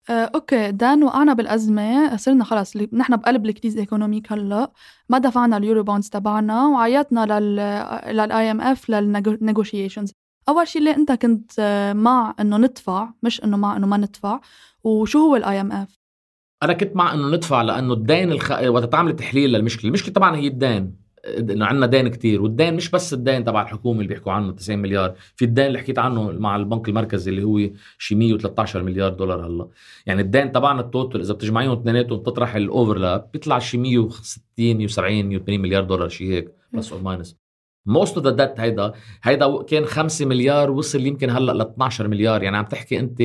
آه، 0.09 0.31
okay. 0.35 0.71
دان 0.71 1.03
وقعنا 1.03 1.33
بالأزمة 1.33 2.17
صرنا 2.17 2.43
خلص 2.43 2.77
نحن 2.93 3.15
بقلب 3.15 3.45
ال 3.45 3.50
crise 3.50 3.77
économique 3.77 4.31
هلأ. 4.31 4.71
ما 5.09 5.17
دفعنا 5.17 5.57
ال 5.57 5.83
Eurobonds 5.83 6.09
تبعنا 6.09 6.67
وعيطنا 6.67 7.39
لل 7.39 7.55
لل 8.15 8.51
IMF 8.51 8.61
لل 8.61 8.89
negotiations 8.89 10.11
أول 10.49 10.67
شيء 10.67 10.81
اللي 10.81 10.95
أنت 10.95 11.11
كنت 11.11 11.51
آه، 11.59 11.93
مع 11.93 12.35
إنه 12.39 12.57
ندفع 12.57 13.09
مش 13.23 13.43
إنه 13.43 13.57
مع 13.57 13.77
إنه 13.77 13.87
ما 13.87 13.97
ندفع. 13.97 14.39
وشو 14.83 15.19
هو 15.19 15.35
ال 15.35 15.61
IMF 15.61 16.02
أنا 16.63 16.73
كنت 16.73 16.95
مع 16.95 17.13
إنه 17.13 17.29
ندفع 17.29 17.61
لأنه 17.61 17.93
الدين 17.93 18.31
الخ... 18.31 18.51
وقت 18.51 18.91
تعمل 18.91 19.15
تحليل 19.15 19.51
للمشكلة 19.51 19.87
المشكلة 19.87 20.13
طبعا 20.13 20.35
هي 20.35 20.47
الدين. 20.47 21.03
إنه 21.37 21.65
عندنا 21.65 21.85
دين 21.85 22.07
كتير 22.07 22.41
والدين 22.41 22.73
مش 22.73 22.89
بس 22.89 23.13
الدين 23.13 23.43
تبع 23.43 23.61
الحكومة 23.61 24.01
اللي 24.01 24.07
بيحكوا 24.07 24.31
عنه 24.31 24.51
90 24.51 24.79
مليار. 24.79 25.13
في 25.35 25.45
الدين 25.45 25.65
اللي 25.65 25.79
حكيت 25.79 25.99
عنه 25.99 26.31
مع 26.31 26.55
البنك 26.55 26.89
المركزي 26.89 27.31
اللي 27.31 27.43
هو 27.43 27.69
شي 27.97 28.15
113 28.15 28.83
مليار 28.83 29.09
دولار 29.13 29.47
هلأ. 29.47 29.67
يعني 30.05 30.21
الدين 30.21 30.51
تبعنا 30.51 30.81
ال 30.81 30.88
total 30.88 31.21
إذا 31.21 31.33
بتجمعيهم 31.33 31.79
اثنيناتهم 31.79 32.19
بتطرح 32.19 32.55
ال 32.55 32.64
overlap 32.64 33.29
بيطلع 33.33 33.59
شي 33.59 33.77
160 33.77 34.87
و70 34.87 34.99
180 34.99 35.59
مليار 35.59 35.83
دولار 35.83 36.09
شي 36.09 36.33
هيك 36.33 36.51
plus 36.73 36.91
or 36.93 37.01
minus 37.01 37.35
most 37.85 38.17
of 38.17 38.25
the 38.25 38.31
debt 38.31 38.59
هيدا 38.59 38.93
هيدا 39.23 39.61
كان 39.61 39.85
5 39.85 40.25
مليار 40.25 40.71
وصل 40.71 41.05
يمكن 41.05 41.29
هلأ 41.29 41.51
ل 41.51 41.61
12 41.61 42.07
مليار. 42.07 42.43
يعني 42.43 42.57
عم 42.57 42.65
تحكي 42.65 42.99
أنت 42.99 43.23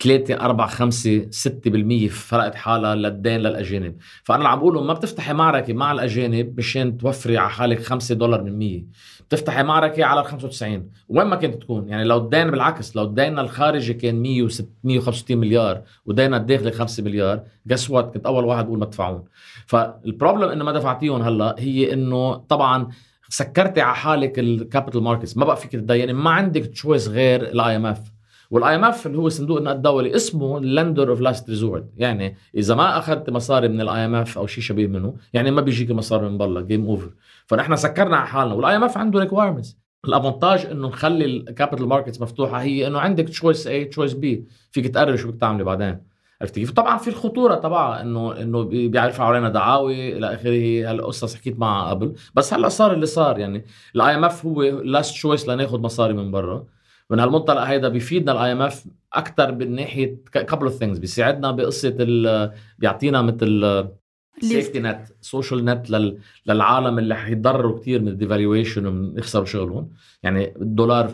3 0.00 0.34
4 0.34 0.66
5 0.66 1.26
6% 1.30 2.08
فرقت 2.08 2.54
حالها 2.54 2.94
للدين 2.94 3.40
للأجانب. 3.40 3.96
فأنا 4.22 4.38
اللي 4.38 4.48
عم 4.48 4.58
بقوله 4.58 4.82
ما 4.82 4.92
بتفتحي 4.92 5.32
معركة 5.32 5.72
مع 5.72 5.92
الأجانب 5.92 6.58
مشان 6.58 6.98
توفري 6.98 7.38
على 7.38 7.50
حالك 7.50 7.82
5 7.82 8.14
دولار 8.14 8.42
من 8.42 8.58
100 8.58 8.82
بتفتحي 9.28 9.62
معركة 9.62 10.04
على 10.04 10.20
ال 10.20 10.26
95 10.26 10.90
وين 11.08 11.26
ما 11.26 11.36
كانت 11.36 11.62
تكون. 11.62 11.88
يعني 11.88 12.04
لو 12.04 12.16
الدين 12.18 12.50
بالعكس 12.50 12.96
لو 12.96 13.04
ديننا 13.04 13.40
الخارجي 13.40 13.94
كان 13.94 14.22
165 14.22 15.36
مليار 15.38 15.82
وديننا 16.06 16.36
الداخلي 16.36 16.72
5 16.72 17.02
مليار 17.02 17.42
guess 17.66 17.90
what 17.90 18.14
كنت 18.14 18.26
أول 18.26 18.44
واحد 18.44 18.66
بقول 18.66 18.78
ما 18.78 18.84
تدفعون. 18.86 19.24
فال 19.66 19.84
problem 19.84 20.48
إنه 20.48 20.64
ما 20.64 20.72
دفعتيهم 20.72 21.22
هلأ 21.22 21.54
هي 21.58 21.92
إنه 21.92 22.34
طبعا 22.34 22.88
سكرتي 23.28 23.80
على 23.80 23.94
حالك 23.96 24.38
ال 24.38 24.46
capital 24.46 25.02
markets 25.02 25.36
ما 25.36 25.44
بقى 25.44 25.56
فيك 25.56 25.72
تديني 25.72 26.12
ما 26.12 26.30
عندك 26.30 26.66
choice 26.66 27.08
غير 27.08 27.42
ال 27.42 27.76
IMF 27.76 28.13
وال 28.54 28.74
IMF 28.74 29.06
اللي 29.06 29.18
هو 29.18 29.28
صندوق 29.28 29.58
النقد 29.58 29.76
الدولي 29.76 30.16
اسمه 30.16 30.60
lender 30.60 31.10
of 31.10 31.20
last 31.20 31.50
resort 31.50 31.84
يعني 31.96 32.36
إذا 32.54 32.74
ما 32.74 32.98
أخذت 32.98 33.30
مصاري 33.30 33.68
من 33.68 33.80
ال 33.80 34.04
IMF 34.04 34.38
أو 34.38 34.46
شيء 34.46 34.62
شبيه 34.64 34.86
منه 34.86 35.14
يعني 35.32 35.50
ما 35.50 35.60
بيجيك 35.60 35.90
مصاري 35.90 36.28
من 36.28 36.38
برا 36.38 36.60
game 36.60 36.86
over 36.86 37.10
فنحن 37.46 37.76
سكرنا 37.76 38.16
على 38.16 38.26
حالنا. 38.26 38.54
وال 38.54 38.76
IMF 38.76 38.98
عنده 38.98 39.20
requirements 39.20 39.76
ال 40.04 40.11
avantage 40.11 40.66
إنه 40.66 40.88
نخلي 40.88 41.24
ال 41.24 41.32
capital 41.32 41.86
markets 41.86 42.20
مفتوحة. 42.20 42.62
هي 42.62 42.86
إنه 42.86 42.98
عندك 42.98 43.28
choice 43.28 43.66
A 43.66 43.84
choice 43.84 44.12
B 44.12 44.44
فيك 44.70 44.86
تقرر 44.86 45.16
شو 45.16 45.28
بدك 45.28 45.40
تعملي 45.40 45.64
بعدين. 45.64 46.00
عرفتي 46.40 46.60
كيف؟ 46.60 46.70
طبعا 46.70 46.98
في 46.98 47.08
الخطورة 47.08 47.54
تبعها 47.54 48.02
إنه 48.02 48.40
إنه 48.40 48.62
بيعرفوا 48.62 49.24
علينا 49.24 49.48
دعاوي 49.48 50.16
إلى 50.16 50.34
آخره. 50.34 50.90
هالقصص 50.90 51.34
حكيت 51.34 51.58
معها 51.58 51.90
قبل. 51.90 52.14
بس 52.34 52.54
هلأ 52.54 52.68
صار 52.68 52.92
اللي 52.92 53.06
صار. 53.06 53.38
يعني 53.38 53.64
ال 53.96 54.14
IMF 54.14 54.46
هو 54.46 54.62
last 54.62 55.12
choice 55.12 55.48
لناخذ 55.48 55.80
مصاري 55.80 56.12
من 56.12 56.30
برا. 56.30 56.64
من 57.10 57.20
هالمنطلق 57.20 57.60
هيدا 57.60 57.88
بيفيدنا 57.88 58.32
ال 58.32 58.52
IMF 58.52 58.84
أكثر 59.12 59.52
من 59.52 59.74
ناحية 59.74 60.16
couple 60.32 60.66
of 60.66 60.74
things 60.74 60.98
بيساعدنا 60.98 61.50
بقصة 61.50 61.96
بيعطينا 62.78 63.22
مثل 63.22 63.64
safety 64.40 64.80
net 64.80 65.00
social 65.20 65.64
net 65.64 65.90
للعالم 66.46 66.98
اللي 66.98 67.14
حيتضرروا 67.16 67.78
كثير 67.80 68.00
من 68.02 68.08
ال 68.08 68.15
devaluation 68.15 68.86
ومن 68.86 69.18
يخسروا 69.18 69.44
شغلهم. 69.44 69.88
يعني 70.22 70.52
الدولار 70.56 71.10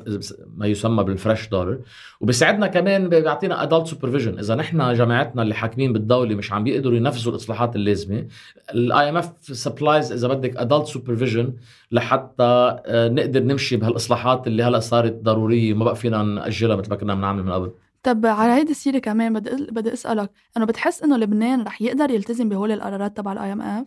ما 0.57 0.67
يسمى 0.67 1.05
بال 1.05 1.17
fresh 1.17 1.49
dollar 1.49 1.79
وبيساعدنا 2.21 2.67
كمان 2.67 3.09
بيعطينا 3.09 3.63
adult 3.63 3.87
supervision 3.87 4.39
إذا 4.39 4.55
نحن 4.55 4.95
جماعتنا 4.95 5.43
اللي 5.43 5.55
حاكمين 5.55 5.93
بالدولة 5.93 6.35
مش 6.35 6.53
عم 6.53 6.65
بيقدروا 6.65 6.97
ينفذوا 6.97 7.33
الإصلاحات 7.33 7.77
اللازمة 7.77 8.27
ال 8.75 9.09
IMF 9.09 9.33
supplies 9.43 10.13
إذا 10.13 10.29
بدك 10.29 10.57
adult 10.57 10.87
supervision 10.87 11.53
لحتى 11.93 12.43
آه، 12.87 13.09
نقدر 13.09 13.43
نمشي 13.43 13.77
بهالإصلاحات 13.77 14.47
اللي 14.47 14.63
هلأ 14.63 14.81
صارت 14.81 15.13
ضرورية 15.23 15.75
وما 15.75 15.85
بقى 15.85 15.97
فينا 15.97 16.23
نأجلها 16.23 16.77
مثل 16.77 16.91
ما 16.91 16.97
كنا 16.97 17.15
بنعمل 17.15 17.43
من 17.43 17.53
قبل. 17.53 17.71
طب 18.03 18.27
على 18.27 18.53
هيدي 18.53 18.71
السيرة 18.71 18.99
كمان 18.99 19.33
بدي 19.33 19.67
بدي 19.71 19.93
أسألك 19.93 20.31
إنه 20.57 20.65
بتحس 20.65 21.03
إنه 21.03 21.17
لبنان 21.17 21.63
رح 21.63 21.83
يقدر 21.83 22.11
يلتزم 22.11 22.49
بهول 22.49 22.73
القرارات 22.73 23.17
تبع 23.17 23.33
ال 23.33 23.53
IMF؟ 23.53 23.87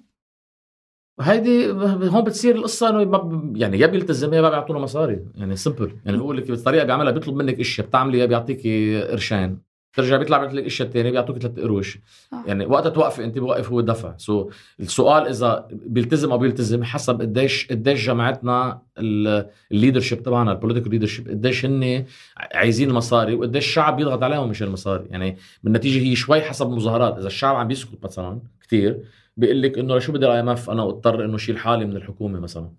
هيدي 1.22 1.72
هون 2.10 2.24
بتصير 2.24 2.56
القصة 2.56 2.90
إنه 2.90 3.54
يعني 3.56 3.80
يا 3.80 3.88
بيلتزم 3.88 4.34
يا 4.34 4.42
ما 4.42 4.50
بيعطونا 4.50 4.80
مصاري 4.80 5.26
يعني 5.36 5.56
simple 5.56 6.00
يعني 6.06 6.20
هو 6.20 6.32
اللي 6.32 6.42
بالطريقة 6.42 6.86
بيعملها 6.86 7.12
بيطلب 7.12 7.36
منك 7.36 7.60
اشياء 7.60 7.88
بتعملي 7.88 8.20
يا 8.20 8.26
بيعطيكي 8.26 9.02
قرشين 9.02 9.73
ترجع 9.94 10.18
بيطلع 10.18 10.38
بيعطي 10.38 10.56
لك 10.56 10.66
إشياء 10.66 10.90
ثانية 10.90 11.12
بيعطوك 11.12 11.38
ثلاث 11.38 11.60
قروش. 11.60 12.00
يعني 12.48 12.66
وقتها 12.66 12.90
توقفي 12.90 13.24
انت 13.24 13.40
بوقف 13.40 13.72
هو 13.72 13.82
دفع 13.82 14.18
so, 14.18 14.54
السؤال 14.80 15.28
إذا 15.28 15.68
بيلتزم 15.72 16.32
أو 16.32 16.38
بيلتزم 16.38 16.84
حسب 16.84 17.22
قديش 17.22 17.68
قديش 17.68 18.08
جماعتنا 18.08 18.82
ال 19.72 19.76
leadership 19.76 20.24
تبعنا 20.24 20.52
ال 20.52 20.56
political 20.56 20.92
leadership 20.92 21.30
قديش 21.30 21.66
هن 21.66 22.06
عايزين 22.38 22.90
المصاري 22.90 23.36
وقديش 23.36 23.66
الشعب 23.66 23.96
بيضغط 23.98 24.24
عليهم 24.24 24.50
مشان 24.50 24.68
المصاري. 24.68 25.06
يعني 25.10 25.38
بالنتيجة 25.64 26.04
هي 26.04 26.16
شوي 26.16 26.42
حسب 26.42 26.68
المظاهرات. 26.68 27.18
إذا 27.18 27.28
الشعب 27.28 27.56
عم 27.56 27.68
بيسكت 27.68 28.04
مثلا 28.04 28.40
كثير 28.62 29.00
بيقول 29.38 29.62
لك 29.62 29.78
إنه 29.78 30.00
شو 30.00 30.12
بدي 30.12 30.26
ال 30.26 30.40
IMF 30.40 30.70
أنا 30.70 30.84
اضطر 30.84 31.26
إنه 31.26 31.38
شيل 31.38 31.58
حالي 31.58 31.86
من 31.86 31.96
الحكومة 31.96 32.40
مثلا. 32.40 32.70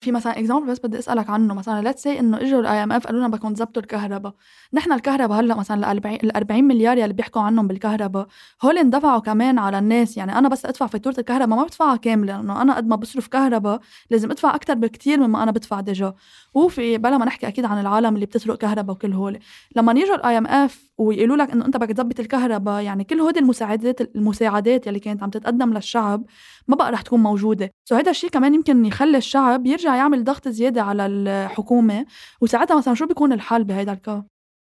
في 0.00 0.12
مثلا 0.12 0.38
example 0.38 0.66
بس 0.70 0.78
بدي 0.78 0.98
أسألك 0.98 1.30
عنه. 1.30 1.54
مثلا 1.54 1.82
let's 1.82 2.02
say 2.02 2.20
إنه 2.20 2.40
إجوا 2.40 2.60
ال 2.60 2.82
IMF 2.82 3.06
قالوا 3.06 3.20
لنا 3.20 3.28
بدكم 3.28 3.54
تظبطوا 3.54 3.82
الكهرباء. 3.82 4.34
نحن 4.72 4.92
الكهرباء 4.92 5.40
هلأ 5.40 5.54
مثلا 5.54 5.92
ال 5.92 6.36
40 6.36 6.64
مليار 6.64 6.98
يلي 6.98 7.12
بيحكوا 7.12 7.42
عنهم 7.42 7.66
بالكهرباء 7.66 8.26
هول 8.62 8.78
اندفعوا 8.78 9.20
كمان 9.20 9.58
على 9.58 9.78
الناس. 9.78 10.16
يعني 10.16 10.38
أنا 10.38 10.48
بس 10.48 10.66
أدفع 10.66 10.86
فاتورة 10.86 11.14
الكهرباء 11.18 11.48
ما 11.58 11.64
بدفعها 11.64 11.96
كاملة 11.96 12.36
لأنه 12.36 12.62
أنا 12.62 12.76
قد 12.76 12.86
ما 12.88 12.96
بصرف 12.96 13.28
كهرباء 13.28 13.80
لازم 14.10 14.30
أدفع 14.30 14.54
أكثر 14.54 14.74
بكثير 14.74 15.20
مما 15.20 15.42
أنا 15.42 15.50
بدفع 15.50 15.80
déjà. 15.80 16.14
وفي 16.54 16.98
بلا 16.98 17.18
ما 17.18 17.24
نحكي 17.24 17.48
أكيد 17.48 17.64
عن 17.64 17.80
العالم 17.80 18.14
اللي 18.14 18.26
بتسرق 18.26 18.58
كهرباء 18.58 18.96
وكل 18.96 19.12
هول. 19.12 19.38
لما 19.76 19.92
يجوا 19.92 20.14
ال 20.14 20.38
IMF 20.38 20.88
ويقولوا 20.98 21.36
لك 21.36 21.50
إنه 21.50 21.66
أنت 21.66 21.76
بدك 21.76 21.96
تظبط 21.96 22.20
الكهرباء 22.20 22.82
يعني 22.82 23.04
كل 23.04 23.20
هودي 23.20 23.40
المساعدات 23.40 24.00
المساعدات 24.16 24.86
يلي 24.86 25.00
كانت 25.00 25.22
عم 25.22 25.30
تتقدم 25.30 25.72
للشعب 25.74 26.24
ما 26.68 26.76
بقى 26.76 26.92
رح 26.92 27.02
تكون 27.02 27.20
موجودة. 27.22 27.70
so 27.84 27.94
هذا 27.96 28.10
الشيء 28.10 28.30
كمان 28.30 28.54
يمكن 28.54 28.84
يخلي 28.84 29.18
الشعب 29.18 29.66
يرجع 29.66 29.87
يعمل 29.96 30.24
ضغط 30.24 30.48
زيادة 30.48 30.82
على 30.82 31.06
الحكومة. 31.06 32.06
وساعتها 32.40 32.76
مثلا 32.76 32.94
شو 32.94 33.06
بيكون 33.06 33.32
الحل 33.32 33.64
بهذا 33.64 33.92
الكا 33.92 34.24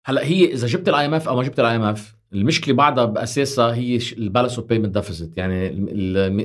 هلأ 0.06 0.26
هي 0.26 0.54
إذا 0.54 0.68
جبت 0.68 0.90
ال 0.90 1.06
IMF 1.06 1.28
أو 1.28 1.36
ما 1.36 1.44
جبت 1.44 1.60
ال 1.60 1.76
IMF 1.76 2.16
المشكلة 2.34 2.76
بعدها 2.76 3.06
بأساسها 3.06 3.74
هي 3.74 4.00
ال 4.18 4.23
balance 4.23 4.60
of 4.60 4.68
payment 4.68 4.94
deficit 4.94 5.38
يعني 5.38 5.68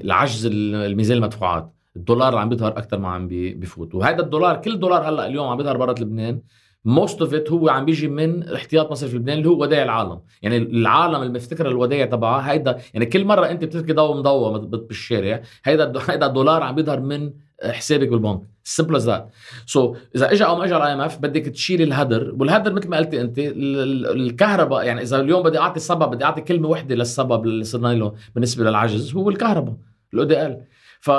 العجز 0.04 0.46
الميزان 0.52 1.16
المدفوعات. 1.16 1.74
الدولار 1.96 2.28
اللي 2.28 2.40
عم 2.40 2.48
بيظهر 2.48 2.78
أكثر 2.78 2.98
ما 2.98 3.08
عم 3.08 3.28
بيفوت 3.28 3.94
وهذا 3.94 4.20
الدولار 4.20 4.56
كل 4.56 4.80
دولار 4.80 5.08
هلأ 5.08 5.26
اليوم 5.26 5.48
عم 5.48 5.56
بيظهر 5.56 5.76
برا 5.76 5.92
لبنان 5.92 6.40
most 6.84 7.22
of 7.22 7.34
هو 7.50 7.68
عم 7.68 7.84
بيجي 7.84 8.08
من 8.08 8.42
احتياط 8.42 8.90
مصرف 8.90 9.14
لبنان 9.14 9.38
اللي 9.38 9.48
هو 9.48 9.62
ودائع 9.62 9.82
العالم. 9.82 10.20
يعني 10.42 10.56
العالم 10.56 11.22
اللي 11.22 11.32
مفتكر 11.32 11.68
الودائع 11.68 12.04
تبعها 12.04 12.52
هيدا 12.52 12.78
يعني 12.94 13.06
كل 13.06 13.24
مرة 13.24 13.50
أنت 13.50 13.64
بتركي 13.64 13.92
ضوء 13.92 14.16
مضوى 14.16 14.58
بالشارع 14.60 15.42
هيدا 15.64 15.92
هيدا 16.08 16.26
الدولار 16.26 16.62
عم 16.62 16.74
بيظهر 16.74 17.00
من 17.00 17.32
حسابك 17.62 18.08
بالبنك. 18.08 18.40
simple 18.64 18.96
as 18.96 19.06
that 19.06 19.30
so 19.66 19.96
إذا 20.16 20.32
اجى 20.32 20.44
أو 20.44 20.56
ما 20.56 20.64
اجى 20.64 20.76
ال 20.76 20.92
IMF 20.92 21.18
بدك 21.18 21.46
تشيل 21.46 21.82
الهدر 21.82 22.34
والهدر 22.38 22.72
مثل 22.72 22.88
ما 22.88 22.96
قلتي 22.96 23.20
أنت 23.20 23.38
الكهرباء 23.38 24.84
يعني 24.84 25.02
إذا 25.02 25.20
اليوم 25.20 25.42
بدي 25.42 25.58
أعطي 25.58 25.80
سبب 25.80 26.10
بدي 26.10 26.24
أعطي 26.24 26.40
كلمة 26.40 26.68
وحدة 26.68 26.94
للسبب 26.94 27.44
اللي 27.44 27.64
صرنا 27.64 27.94
له 27.94 28.14
بالنسبة 28.34 28.64
للعجز 28.64 29.14
هو 29.14 29.30
الكهرباء 29.30 29.74
ال 30.14 30.24
EDL 30.24 30.60
ف 31.00 31.10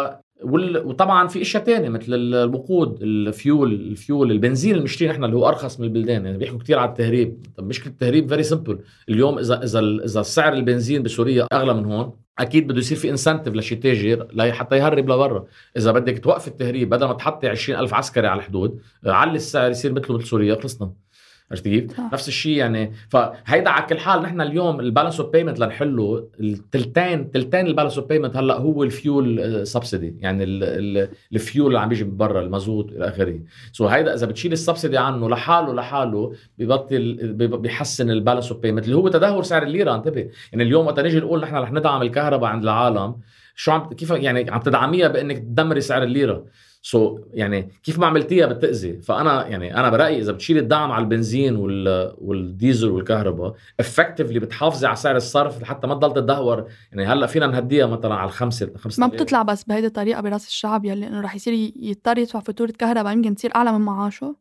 وال... 0.44 0.86
وطبعا 0.86 1.28
في 1.28 1.42
إشياء 1.42 1.64
تانية 1.64 1.90
مثل 1.90 2.14
الوقود 2.14 3.00
ال 3.02 3.16
fuel 3.16 3.74
ال 3.74 3.85
fuel 3.85 4.32
البنزين 4.32 4.72
اللي 4.72 4.82
بنشتريه 4.82 5.10
نحن 5.12 5.24
اللي 5.24 5.36
هو 5.36 5.48
أرخص 5.48 5.80
من 5.80 5.86
البلدان 5.86 6.26
يعني 6.26 6.38
بيحكوا 6.38 6.60
كثير 6.60 6.80
على 6.80 6.90
التهريب. 6.90 7.38
طب 7.58 7.68
مشكلة 7.68 7.94
التهريب 7.94 8.30
very 8.30 8.44
simple 8.44 8.80
اليوم 9.10 9.40
إذا 9.40 9.64
إذا 9.64 9.80
إذا 9.80 10.22
سعر 10.22 10.54
البنزين 10.54 11.04
بسوريا 11.04 11.48
أغلى 11.54 11.74
من 11.74 11.86
هون 11.86 12.14
أكيد 12.40 12.68
بده 12.68 12.80
يصير 12.80 12.98
في 12.98 13.10
incentive 13.10 13.54
لشي 13.54 13.76
تاجر 13.76 14.28
حتى 14.54 14.78
يهرب 14.78 15.10
لبرا. 15.10 15.46
إذا 15.78 15.92
بدك 15.92 16.20
توقف 16.24 16.48
التهريب 16.48 16.90
بدل 16.90 17.06
ما 17.08 17.14
تحطي 17.14 17.48
20000 17.48 17.94
عسكري 17.94 18.28
على 18.28 18.40
الحدود 18.40 18.82
علي 19.06 19.36
السعر 19.36 19.72
يصير 19.72 19.94
مثله 19.94 20.18
مثل 20.18 20.28
سوريا 20.28 20.56
خلصنا. 20.62 20.92
عرفت 21.52 21.64
كيف؟ 21.64 22.00
نفس 22.14 22.28
الشيء 22.28 22.58
يعني. 22.58 22.92
فهيدا 23.10 23.70
على 23.70 23.86
كل 23.86 23.98
حال 23.98 24.22
نحن 24.22 24.42
اليوم 24.42 24.80
ال 24.80 24.85
balance 24.85 25.20
of 25.20 25.30
payment 25.30 25.60
لنحله 25.60 26.28
التلتين 26.40 27.32
تلتين 27.32 27.68
ال 27.68 27.72
balance 27.72 27.98
of 27.98 28.08
payment 28.08 28.38
هلأ 28.38 28.58
هو 28.58 28.84
ال 28.84 29.01
fuel 29.01 29.68
subsidy 29.68 30.16
يعني 30.20 30.44
الفيول 31.34 31.68
اللي 31.68 31.80
عم 31.80 31.90
بيجي 31.90 32.04
من 32.04 32.18
برا 32.18 32.42
المازوت 32.42 32.92
إلى 32.92 33.08
آخره. 33.08 33.40
so 33.72 33.88
هيدا 33.88 34.14
إذا 34.14 34.26
بتشيل 34.26 34.52
ال 34.52 34.58
subsidy 34.58 34.98
عنه 34.98 35.30
لحاله 35.30 35.74
لحاله 35.74 36.34
ببطل 36.58 37.34
بيحسن 37.58 38.10
ال 38.10 38.15
balance 38.15 38.52
of 38.52 38.62
payment 38.62 38.86
اللي 38.86 38.96
هو 38.96 39.08
تدهور 39.08 39.44
سعر 39.44 39.64
الليرة 39.64 39.96
انتبه. 39.96 40.28
يعني 40.52 40.64
اليوم 40.64 40.86
وقت 40.86 41.00
نيجي 41.00 41.20
نقول 41.20 41.42
نحن 41.42 41.56
رح 41.56 41.72
ندعم 41.72 42.02
الكهرباء 42.02 42.50
عند 42.50 42.64
العالم 42.64 43.16
شو 43.56 43.72
عم 43.72 43.90
كيف 43.90 44.10
يعني 44.10 44.52
عم 44.52 44.60
تدعميها 44.60 45.08
بإنك 45.08 45.38
تدمري 45.38 45.82
سعر 45.82 46.04
الليرة؟ 46.04 46.46
so, 46.84 47.22
يعني 47.34 47.72
كيف 47.84 48.00
ما 48.00 48.06
عملتيها 48.08 48.46
بتأذي. 48.46 49.02
فأنا 49.02 49.48
يعني 49.48 49.78
أنا 49.80 49.90
برأيي 49.90 50.20
إذا 50.20 50.32
بتشيل 50.32 50.58
الدعم 50.58 50.92
على 50.92 51.04
البنزين 51.04 51.56
وال 51.56 52.14
والديزل 52.18 52.90
والكهرباء 52.90 53.56
effectively 53.80 54.40
بتحافظي 54.40 54.88
على 54.88 54.96
سعر 54.96 55.16
الصرف 55.16 55.62
لحتى 55.62 55.88
ما 55.88 55.94
تضل 55.94 56.14
تدهور. 56.14 56.68
يعني 56.92 57.06
هلأ 57.06 57.28
فينا 57.28 57.48
نهديها 57.48 57.86
مثلا 57.86 58.16
على 58.16 58.28
الخمسه 58.28 58.72
خمسة 58.78 59.02
ما 59.02 59.08
بتطلع 59.08 59.42
بس 59.42 59.64
بهيدي 59.64 59.88
الطريقة 59.88 60.22
براس 60.22 60.48
الشعب 60.48 60.86
يلي 60.86 61.08
إنه 61.08 61.22
رح 61.22 61.36
يصير 61.36 61.72
يضطر 61.76 62.18
يدفع 62.18 62.40
فاتورة 62.40 62.72
كهرباء 62.72 63.14
يمكن 63.14 63.36
تصير 63.36 63.56
أعلى 63.56 63.72
من 63.74 63.82
معاشه. 63.82 64.36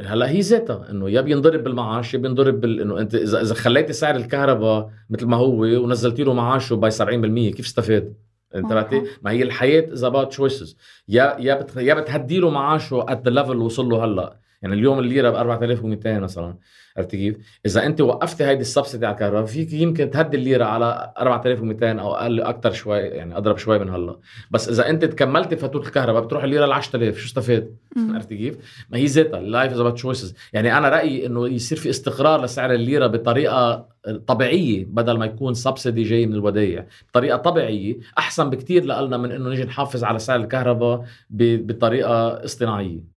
هلأ 0.00 0.30
هي 0.30 0.40
ذاتها 0.40 0.90
إنه 0.90 1.10
يا 1.10 1.20
بينضرب 1.20 1.64
بالمعاش 1.64 2.14
يا 2.14 2.18
بينضرب 2.18 2.60
بال 2.60 2.80
إنه 2.80 3.00
أنت 3.00 3.14
اذا 3.14 3.40
إذا 3.40 3.54
خليتي 3.54 3.92
سعر 3.92 4.16
الكهرباء 4.16 4.90
مثل 5.10 5.26
ما 5.26 5.36
هو 5.36 5.60
ونزلتي 5.60 6.24
له 6.24 6.34
معاشه 6.34 6.76
by 6.76 6.90
70% 6.90 7.56
كيف 7.56 7.66
استفاد؟ 7.66 8.14
انتبهتي؟ 8.54 9.02
ما 9.22 9.30
هي 9.30 9.42
الحياة 9.42 9.92
is 9.92 10.04
about 10.04 10.28
choices 10.28 10.76
يا 11.08 11.36
يا. 11.38 11.66
يا 11.76 11.94
بتهدي 11.94 12.38
له 12.38 12.50
معاشه 12.50 13.04
at 13.08 13.22
the 13.24 13.30
level 13.30 13.56
وصل 13.56 13.88
له 13.88 14.04
هلأ 14.04 14.36
يعني 14.62 14.74
اليوم 14.74 14.98
الليرة 14.98 15.30
ب 15.30 15.34
4200 15.34 16.18
مثلا 16.18 16.56
عرفتي 16.96 17.16
كيف؟ 17.16 17.36
إذا 17.66 17.86
أنت 17.86 18.00
وقفتي 18.00 18.44
هيدي 18.44 18.60
ال 18.60 18.66
subsidy 18.66 19.06
على 19.06 19.14
الكهرباء 19.14 19.44
فيك 19.44 19.72
يمكن 19.72 20.10
تهدي 20.10 20.36
الليرة 20.36 20.64
على 20.64 21.12
4200 21.18 22.00
أو 22.00 22.14
أقل 22.14 22.40
أكثر 22.40 22.72
شوي 22.72 22.98
يعني 22.98 23.36
أضرب 23.36 23.58
شوي 23.58 23.78
من 23.78 23.90
هلأ 23.90 24.16
بس 24.50 24.68
إذا 24.68 24.90
أنت 24.90 25.04
كملتي 25.04 25.56
فاتوره 25.56 25.86
الكهرباء 25.86 26.22
بتروح 26.22 26.44
الليرة 26.44 26.66
ل 26.66 26.72
10000 26.72 27.18
شو 27.18 27.26
استفاد؟ 27.26 27.76
عرفتي 27.96 28.36
كيف؟ 28.36 28.86
ما 28.90 28.98
هي 28.98 29.04
ذاتها 29.04 29.38
ال 29.38 29.45
life 29.45 29.72
is 29.72 29.80
about 29.80 29.94
choices 29.94 30.34
يعني 30.52 30.78
أنا 30.78 30.88
رأيي 30.88 31.26
إنه 31.26 31.48
يصير 31.48 31.78
في 31.78 31.90
استقرار 31.90 32.44
لسعر 32.44 32.72
الليرة 32.72 33.06
بطريقة 33.06 33.92
طبيعية 34.26 34.84
بدل 34.84 35.18
ما 35.18 35.26
يكون 35.26 35.54
subsidy 35.54 36.02
جاي 36.02 36.26
من 36.26 36.34
الودايع 36.34 36.86
بطريقة 37.08 37.36
طبيعية 37.36 37.96
أحسن 38.18 38.50
بكتير 38.50 38.84
لنا 38.84 39.16
من 39.16 39.32
إنه 39.32 39.48
نيجي 39.48 39.64
نحافظ 39.64 40.04
على 40.04 40.18
سعر 40.18 40.40
الكهرباء 40.40 41.04
بطريقة 41.30 42.44
اصطناعية 42.44 43.12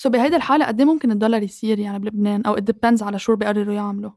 so 0.00 0.10
بهيدي 0.10 0.36
الحالة 0.36 0.66
قد 0.66 0.80
إيه 0.80 0.86
ممكن 0.86 1.10
الدولار 1.10 1.42
يصير 1.42 1.78
يعني 1.78 1.98
بلبنان؟ 1.98 2.42
it 2.42 2.60
depends 2.60 3.02
على 3.02 3.18
شو 3.18 3.36
بيقرروا 3.36 3.74
يعملوا؟ 3.74 4.10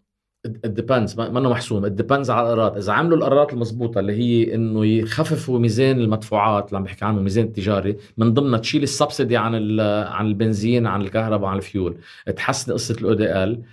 it 0.47 0.69
depends. 0.69 1.19
منه 1.19 1.49
محسوم. 1.49 1.95
Depends 1.95 2.29
على 2.29 2.47
القرارات. 2.47 2.77
إذا 2.77 2.93
عملوا 2.93 3.17
القرارات 3.17 3.53
المضبوطة 3.53 3.99
اللي 3.99 4.13
هي 4.13 4.55
إنه 4.55 4.85
يخففوا 4.85 5.59
ميزان 5.59 5.99
المدفوعات 5.99 6.67
اللي 6.67 6.77
عم 6.77 6.83
بحكي 6.83 7.05
عنه 7.05 7.17
الميزان 7.17 7.45
التجاري 7.45 7.97
من 8.17 8.33
ضمنها 8.33 8.59
تشيل 8.59 8.83
ال 8.83 8.90
subsidy 8.90 9.37
عن 9.37 9.79
عن 9.79 10.25
البنزين 10.25 10.87
عن 10.87 11.01
الكهرباء 11.01 11.49
عن 11.49 11.57
الفيول. 11.57 11.97
تحسن 12.35 12.73
قصة 12.73 12.95
ال 13.01 13.13
EDL 13.13 13.63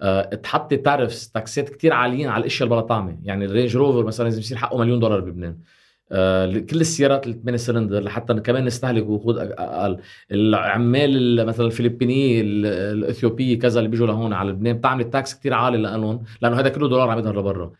أه 0.00 0.22
تحطي 0.34 0.76
tariffs 0.76 1.30
تاكسات 1.30 1.68
كتير 1.68 1.92
عاليين 1.92 2.28
على 2.28 2.40
الأشياء 2.40 2.68
اللي 2.68 2.76
بلا 2.76 2.86
طعمه 2.86 3.18
يعني 3.22 3.44
الرينج 3.44 3.76
روفر 3.76 4.04
مثلا 4.04 4.24
لازم 4.24 4.40
يصير 4.40 4.56
حقه 4.56 4.78
مليون 4.78 5.00
دولار 5.00 5.20
بلبنان. 5.20 5.50
آه، 5.50 5.77
كل 6.70 6.80
السيارات 6.80 7.26
ال 7.26 7.42
8 7.42 7.56
سلندر 7.56 8.00
لحتى 8.00 8.34
كمان 8.34 8.64
نستهلك 8.64 9.08
وقود 9.08 9.38
أقل. 9.38 9.98
العمال 10.32 11.46
مثلا 11.46 11.66
الفلبينيه 11.66 12.42
الاثيوبيه 12.44 13.58
كذا 13.58 13.78
اللي 13.78 13.90
بيجوا 13.90 14.06
لهون 14.06 14.32
على 14.32 14.50
لبنان 14.50 14.76
بتعمل 14.76 15.00
ال 15.00 15.09
tax 15.09 15.34
كتير 15.34 15.54
عالي 15.54 15.78
لهم 15.78 16.22
لأنه 16.42 16.60
هذا 16.60 16.68
كله 16.68 16.88
دولار 16.88 17.10
عم 17.10 17.18
يظهر 17.18 17.38
لبرا. 17.38 17.72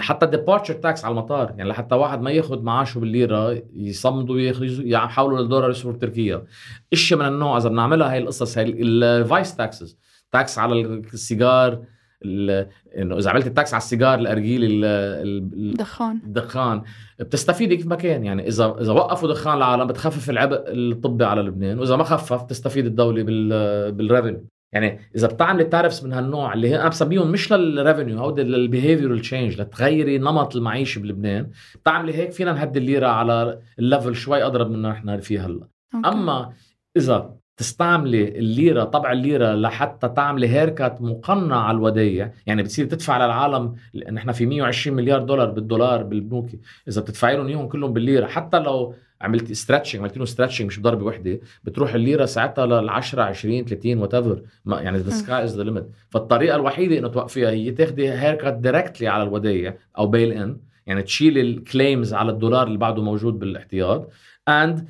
حتى 0.00 0.26
ال 0.26 0.31
departure 0.31 0.74
tax 0.74 1.04
على 1.04 1.12
المطار 1.12 1.54
يعني 1.58 1.70
لحتى 1.70 1.94
واحد 1.94 2.20
ما 2.20 2.30
ياخذ 2.30 2.62
معاشه 2.62 2.98
بالليرة 2.98 3.62
يصمدوا 3.74 4.40
يحولوا 4.40 5.40
للدولار 5.40 5.70
يصيروا 5.70 5.92
بتركيا. 5.92 6.44
إشياء 6.92 7.20
من 7.20 7.26
النوع 7.26 7.58
إذا 7.58 7.68
بنعملها 7.68 8.12
هاي 8.12 8.18
القصص 8.18 8.58
هاي 8.58 8.82
ال 8.82 8.97
vice 8.97 9.56
taxes 9.56 9.98
tax 10.32 10.58
على 10.58 10.80
السيجار 11.14 11.82
إنه 12.24 13.18
إذا 13.18 13.30
عملت 13.30 13.46
ال 13.46 13.53
tax 13.53 13.74
على 13.74 13.80
السيجار 13.80 14.18
الأرجيل 14.18 14.60
الدخان 14.84 16.20
الدخان 16.24 16.82
بتستفيدي 17.20 17.76
كيف 17.76 17.86
ما 17.86 17.96
كان. 17.96 18.24
يعني 18.24 18.48
اذا 18.48 18.76
إذا 18.80 18.92
وقفوا 18.92 19.28
دخان 19.28 19.56
العالم 19.56 19.86
بتخفف 19.86 20.30
العبء 20.30 20.64
الطبي 20.68 21.24
على 21.24 21.42
لبنان 21.42 21.78
وإذا 21.78 21.96
ما 21.96 22.04
خفف 22.04 22.42
بتستفيد 22.44 22.86
الدولة 22.86 23.22
بال 23.22 23.92
بال 23.92 24.04
revenue 24.04 24.46
يعني 24.72 25.00
إذا 25.16 25.26
بتعملي 25.26 25.64
tariffs 25.64 26.04
من 26.04 26.12
هالنوع 26.12 26.54
اللي 26.54 26.68
هي 26.68 26.80
أنا 26.80 26.88
بسميهم 26.88 27.32
مش 27.32 27.52
لل 27.52 27.67
revenue 27.67 28.18
هودي 28.18 28.42
لل 28.42 28.55
behavioral 28.55 29.20
change 29.20 29.60
لتغيري 29.60 30.18
نمط 30.18 30.56
المعيشة 30.56 30.98
بلبنان 30.98 31.50
بتعملي 31.74 32.14
هيك 32.14 32.32
فينا 32.32 32.52
نهدي 32.52 32.78
الليرة 32.78 33.06
على 33.06 33.60
ال 33.78 33.84
level 33.84 34.14
شوي 34.14 34.42
أضرب 34.42 34.70
من 34.70 34.82
نحن 34.82 35.20
فيه 35.20 35.46
هلأ. 35.46 35.68
أما 35.94 36.52
إذا 36.96 37.36
تستعملي 37.56 38.28
الليرة 38.28 38.84
طبع 38.84 39.12
الليرة 39.12 39.54
لحتى 39.54 40.08
تعملي 40.08 40.48
haircut 40.48 41.02
مقنع 41.02 41.56
على 41.56 41.76
الودايع 41.76 42.32
يعني 42.46 42.62
بتصير 42.62 42.86
تدفع 42.86 43.24
للعالم 43.24 43.74
نحن 44.12 44.32
في 44.32 44.46
120 44.46 44.96
مليار 44.96 45.18
دولار 45.22 45.50
بالدولار 45.50 46.02
بالبنوك 46.02 46.50
إذا 46.88 47.00
بتدفعي 47.00 47.36
لهم 47.36 47.46
إياهم 47.46 47.68
كلهم 47.68 47.92
بالليرة. 47.92 48.26
حتى 48.26 48.58
لو 48.58 48.94
عملتي 49.20 49.54
stretching 49.54 50.00
عملتي 50.00 50.18
له 50.18 50.24
stretching 50.24 50.66
مش 50.66 50.78
بضربه 50.78 51.04
وحدة 51.04 51.40
بتروح 51.64 51.94
الليرة 51.94 52.24
ساعتها 52.24 52.66
لل 52.66 52.88
10 52.88 53.22
20 53.22 53.64
30 53.64 53.98
whatever 53.98 54.42
يعني 54.66 54.98
the 54.98 55.10
sky 55.10 55.44
is 55.44 55.56
the 55.56 55.62
limit 55.62 55.84
فالطريقة 56.10 56.56
الوحيدة 56.56 56.98
إنه 56.98 57.08
توقفيها 57.08 57.50
هي 57.50 57.70
تاخذي 57.70 58.10
haircut 58.10 58.54
directly 58.54 59.08
على 59.08 59.22
الودايع 59.22 59.74
أو 59.98 60.06
bail-in 60.06 60.56
يعني 60.86 61.02
تشيلي 61.02 61.40
ال 61.40 61.51
claims 61.51 62.14
على 62.14 62.32
الدولار 62.32 62.66
اللي 62.66 62.78
بعده 62.78 63.02
موجود 63.02 63.38
بالإحتياط. 63.38 64.10
اند 64.48 64.88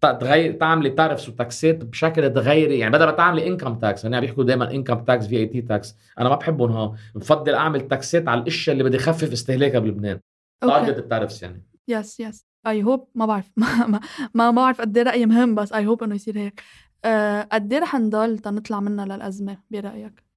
تغير 0.00 0.52
تعملي 0.52 0.90
tariffs 0.90 1.28
و 1.28 1.39
taxات 1.39 1.84
بشكل 1.84 2.32
تغيري 2.34 2.78
يعني 2.78 2.92
بدل 2.92 3.04
ما 3.04 3.10
تعملي 3.10 3.46
income 3.46 3.74
tax 3.74 4.06
هن 4.06 4.20
بيحكوا 4.20 4.44
دائما 4.44 4.70
income 4.70 5.04
tax 5.04 5.26
VAT 5.26 5.60
tax 5.60 5.96
أنا 6.18 6.28
ما 6.28 6.34
بحبهم 6.34 6.72
ها 6.72 6.96
بفضل 7.14 7.54
أعمل 7.54 7.88
taxات 7.88 8.28
على 8.28 8.40
الأشياء 8.40 8.72
اللي 8.72 8.84
بدي 8.84 8.98
خفف 8.98 9.32
استهلاكها 9.32 9.78
بلبنان. 9.78 10.20
target 10.60 10.98
ال 10.98 11.04
tariffs 11.04 11.42
يعني. 11.42 11.62
yes 11.88 12.20
yes 12.20 12.46
I 12.66 12.82
hope 12.82 13.08
ما 13.14 13.26
بعرف. 13.26 13.50
ما 13.56 13.86
ما, 13.86 14.00
ما 14.34 14.50
بعرف 14.50 14.80
قد 14.80 14.96
إيه 14.96 15.04
رأيي 15.04 15.26
مهم 15.26 15.54
بس 15.54 15.72
I 15.72 15.86
hope 15.86 16.02
إنه 16.02 16.14
يصير 16.14 16.38
هيك. 16.38 16.62
أه 17.04 17.42
قد 17.42 17.72
إيه 17.72 17.80
رح 17.80 17.94
نضل 17.96 18.38
تنطلع 18.38 18.80
منها 18.80 19.06
للأزمة؟ 19.06 19.58
برأيك؟ 19.70 20.31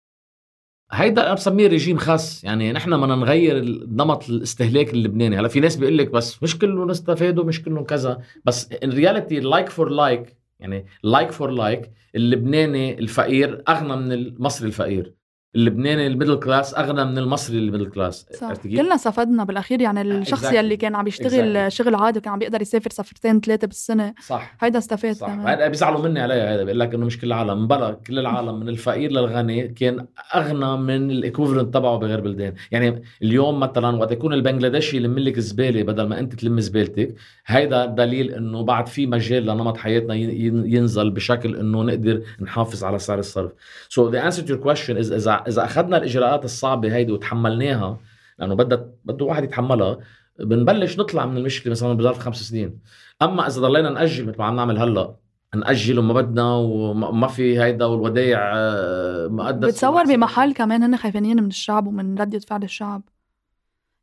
هيدا 0.91 1.26
أنا 1.26 1.34
بسميه 1.34 1.67
ريجيم 1.67 1.98
خاص. 1.98 2.43
يعني 2.43 2.71
نحن 2.71 3.02
بدنا 3.02 3.15
نغير 3.15 3.63
نمط 3.88 4.30
الاستهلاك 4.30 4.93
اللبناني. 4.93 5.39
هلا 5.39 5.48
في 5.48 5.60
ناس 5.60 5.76
بيقول 5.76 5.98
لك 5.98 6.12
بس 6.12 6.43
مش 6.43 6.60
كلهم 6.60 6.89
استفادوا 6.89 7.43
مش 7.43 7.63
كلهم 7.63 7.84
كذا. 7.84 8.21
بس 8.45 8.71
in 8.84 8.89
reality 8.89 9.39
like 9.39 9.69
for 9.69 9.89
like 9.89 10.38
يعني 10.60 10.86
like 11.04 11.32
for 11.32 11.50
like 11.52 11.91
اللبناني 12.15 13.00
الفقير 13.00 13.63
أغنى 13.69 13.95
من 13.95 14.12
المصري 14.12 14.67
الفقير. 14.67 15.13
اللبناني 15.56 16.08
ال 16.08 16.12
middle 16.12 16.39
class 16.39 16.76
أغنى 16.76 17.06
من 17.06 17.18
المصري 17.18 17.58
ال 17.58 17.62
middle 17.62 17.86
class. 17.86 18.26
صح. 18.39 18.54
كلنا 18.54 18.96
استفدنا 18.96 19.44
بالأخير 19.44 19.82
يعني 19.82 20.02
الشخص 20.02 20.46
exactly. 20.46 20.54
يلي 20.54 20.78
كان 20.78 20.96
عم 20.96 21.08
يشتغل 21.08 21.70
exactly. 21.70 21.74
شغل 21.74 21.96
عادي 21.96 22.20
وكان 22.20 22.34
عم 22.34 22.39
بيقدر 22.39 22.62
يسافر 22.62 22.89
سفرتين 22.89 23.39
ثلاثة 23.39 23.68
بالسنة 23.68 24.13
صح. 24.28 24.58
هيدا 24.62 24.78
استفاد 24.78 25.15
صح. 25.15 25.30
هيدا 25.30 25.68
بيزعلوا 25.68 26.02
مني 26.02 26.20
عليها 26.20 26.56
هذا 26.56 26.63
بيقول 26.63 26.80
لك 26.80 26.94
إنه 26.94 27.06
مش 27.06 27.20
كل 27.20 27.28
العالم 27.28 27.68
بلا 27.68 27.91
كل 28.08 28.20
العالم 28.20 28.60
من 28.60 28.70
الفقير 28.70 29.12
للغني 29.12 29.68
كان 29.68 30.06
أغنى 30.36 30.78
من 30.78 31.12
ال 31.12 31.17
equivalent 31.17 31.74
تبعه 31.74 31.98
بغير 31.98 32.20
بلدان. 32.20 32.54
يعني 32.72 33.04
اليوم 33.22 33.60
مثلا 33.60 33.98
وقت 33.98 34.12
يكون 34.12 34.34
البنغلاديشي 34.34 34.98
يلم 34.98 35.20
لك 35.20 35.39
زبالة 35.39 35.84
بدل 35.84 36.08
ما 36.08 36.20
أنت 36.20 36.36
تلم 36.36 36.60
زبالتك 36.60 37.15
هيدا 37.46 37.86
دليل 37.86 38.32
إنه 38.32 38.63
بعد 38.63 38.88
في 38.88 39.08
مجال 39.08 39.46
لنمط 39.46 39.78
حياتنا 39.78 40.15
ينزل 40.15 41.12
بشكل 41.12 41.56
إنه 41.56 41.84
نقدر 41.84 42.22
نحافظ 42.41 42.84
على 42.84 43.00
سعر 43.00 43.20
الصرف. 43.20 43.52
so 43.89 44.10
the 44.10 44.26
answer 44.26 44.43
to 44.43 44.54
your 44.54 44.63
question 44.63 44.98
اذا 44.98 45.44
إذا 45.47 45.65
أخذنا 45.65 45.97
الإجراءات 45.97 46.45
الصعبة 46.45 46.95
هيدي 46.95 47.12
وتحملناها 47.12 47.97
لأنه 48.39 48.55
بدها 48.55 48.89
بده 49.05 49.25
واحد 49.25 49.43
يتحملها 49.43 49.97
بنبلش 50.39 50.99
نطلع 50.99 51.25
من 51.25 51.38
المشكلة 51.38 51.71
مثلا 51.71 51.93
بظرف 51.93 52.19
خمس 52.19 52.43
سنين. 52.43 52.79
أما 53.21 53.47
إذا 53.47 53.62
ضلينا 53.62 53.89
نأجل 53.89 54.27
مثل 54.27 54.38
ما 54.38 54.45
عم 54.45 54.55
نعمل 54.55 54.77
هلأ 54.77 55.15
نأجل 55.55 55.99
وما 55.99 56.13
بدنا 56.13 56.55
وما 56.55 57.27
في 57.27 57.60
هيدا 57.60 57.86
والودايع 57.86 58.39
آه، 58.55 59.27
مقدس 59.27 59.69
بتصور 59.69 60.03
بمحل 60.03 60.53
كمان 60.53 60.84
هن 60.84 60.97
خايفين 60.97 61.43
من 61.43 61.47
الشعب 61.47 61.88
ومن 61.88 62.17
ردة 62.17 62.39
فعل 62.39 62.63
الشعب. 62.63 63.01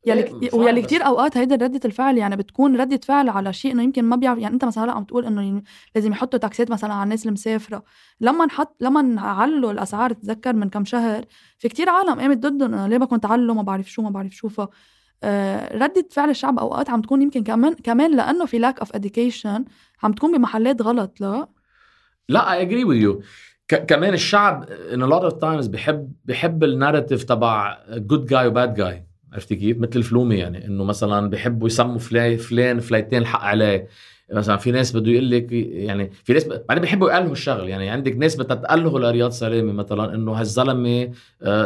يلي 0.05 0.49
ويلي 0.53 0.81
بس- 0.81 0.87
كتير 0.87 1.05
أوقات 1.05 1.37
هيدي 1.37 1.55
ردة 1.55 1.79
الفعل 1.85 2.17
يعني 2.17 2.35
بتكون 2.35 2.81
ردة 2.81 2.99
فعل 3.03 3.29
على 3.29 3.53
شيء 3.53 3.71
إنه 3.71 3.83
يمكن 3.83 4.03
ما 4.05 4.15
بيعرف 4.15 4.39
يعني 4.39 4.53
أنت 4.53 4.65
مثلا 4.65 4.83
هلأ 4.83 4.91
عم 4.91 5.03
تقول 5.03 5.25
إنه 5.25 5.61
لازم 5.95 6.11
يحطوا 6.11 6.39
taxات 6.39 6.71
مثلا 6.71 6.93
على 6.93 7.03
الناس 7.03 7.25
المسافرة. 7.25 7.83
لما 8.21 8.45
نحط 8.45 8.75
لما 8.81 9.21
علوا 9.21 9.71
الأسعار 9.71 10.13
تتذكر 10.13 10.53
من 10.53 10.69
كم 10.69 10.85
شهر 10.85 11.25
في 11.57 11.69
كتير 11.69 11.89
عالم 11.89 12.19
قامت 12.19 12.37
ضدهم 12.37 12.73
إنه 12.73 12.87
ليه 12.87 12.97
بدكم 12.97 13.15
تعلوا 13.15 13.55
ما 13.55 13.61
بعرف 13.61 13.91
شو 13.91 14.01
ما 14.01 14.09
بعرف 14.09 14.31
شو 14.31 14.49
ف 14.49 14.61
آه، 15.25 15.77
ردة 15.77 16.07
فعل 16.11 16.29
الشعب 16.29 16.59
أوقات 16.59 16.89
عم 16.89 17.01
تكون 17.01 17.21
يمكن 17.21 17.43
كمان 17.43 17.73
كمان 17.73 18.15
لأنه 18.15 18.45
في 18.45 18.59
lack 18.59 18.79
of 18.79 18.91
education 18.97 19.61
عم 20.03 20.13
تكون 20.13 20.37
بمحلات 20.37 20.81
غلط 20.81 21.21
لا؟ 21.21 21.47
لا 22.29 22.53
I 22.53 22.61
agree 22.61 22.83
with 22.83 22.95
you 22.95 23.21
كمان 23.87 24.13
الشعب 24.13 24.63
ان 24.93 25.09
a 25.09 25.13
lot 25.13 25.31
of 25.31 25.35
times 25.35 25.69
بحب 25.69 26.11
بحب 26.25 26.63
ال 26.63 26.69
narrative 26.69 27.23
تبع 27.23 27.77
good 27.89 28.25
guy 28.25 28.47
و 28.47 28.53
bad 28.53 28.73
guy 28.75 29.05
عرفتي 29.33 29.55
كيف؟ 29.55 29.77
مثل 29.77 29.91
ال 29.95 29.99
follow 29.99 30.26
me 30.26 30.35
يعني 30.35 30.65
إنه 30.65 30.83
مثلا 30.83 31.29
بحبوا 31.29 31.67
يسموا 31.67 31.99
فلان 31.99 32.37
فلان 32.37 32.79
villain 32.79 33.21
الحق 33.21 33.41
عليه 33.41 33.87
مثلا 34.31 34.57
في 34.57 34.71
ناس 34.71 34.95
بده 34.95 35.11
يقول 35.11 35.31
لك 35.31 35.51
يعني 35.51 36.11
في 36.23 36.33
ناس. 36.33 36.45
بعدين 36.45 36.81
بيحبوا 36.81 37.11
يألهوا 37.11 37.31
الشغل 37.31 37.69
يعني 37.69 37.89
عندك 37.89 38.15
ناس 38.17 38.35
بدها 38.35 38.55
تألهو 38.55 38.99
لرياض 38.99 39.31
سلامة 39.31 39.71
مثلا 39.71 40.15
إنه 40.15 40.31
هالزلمة 40.31 41.11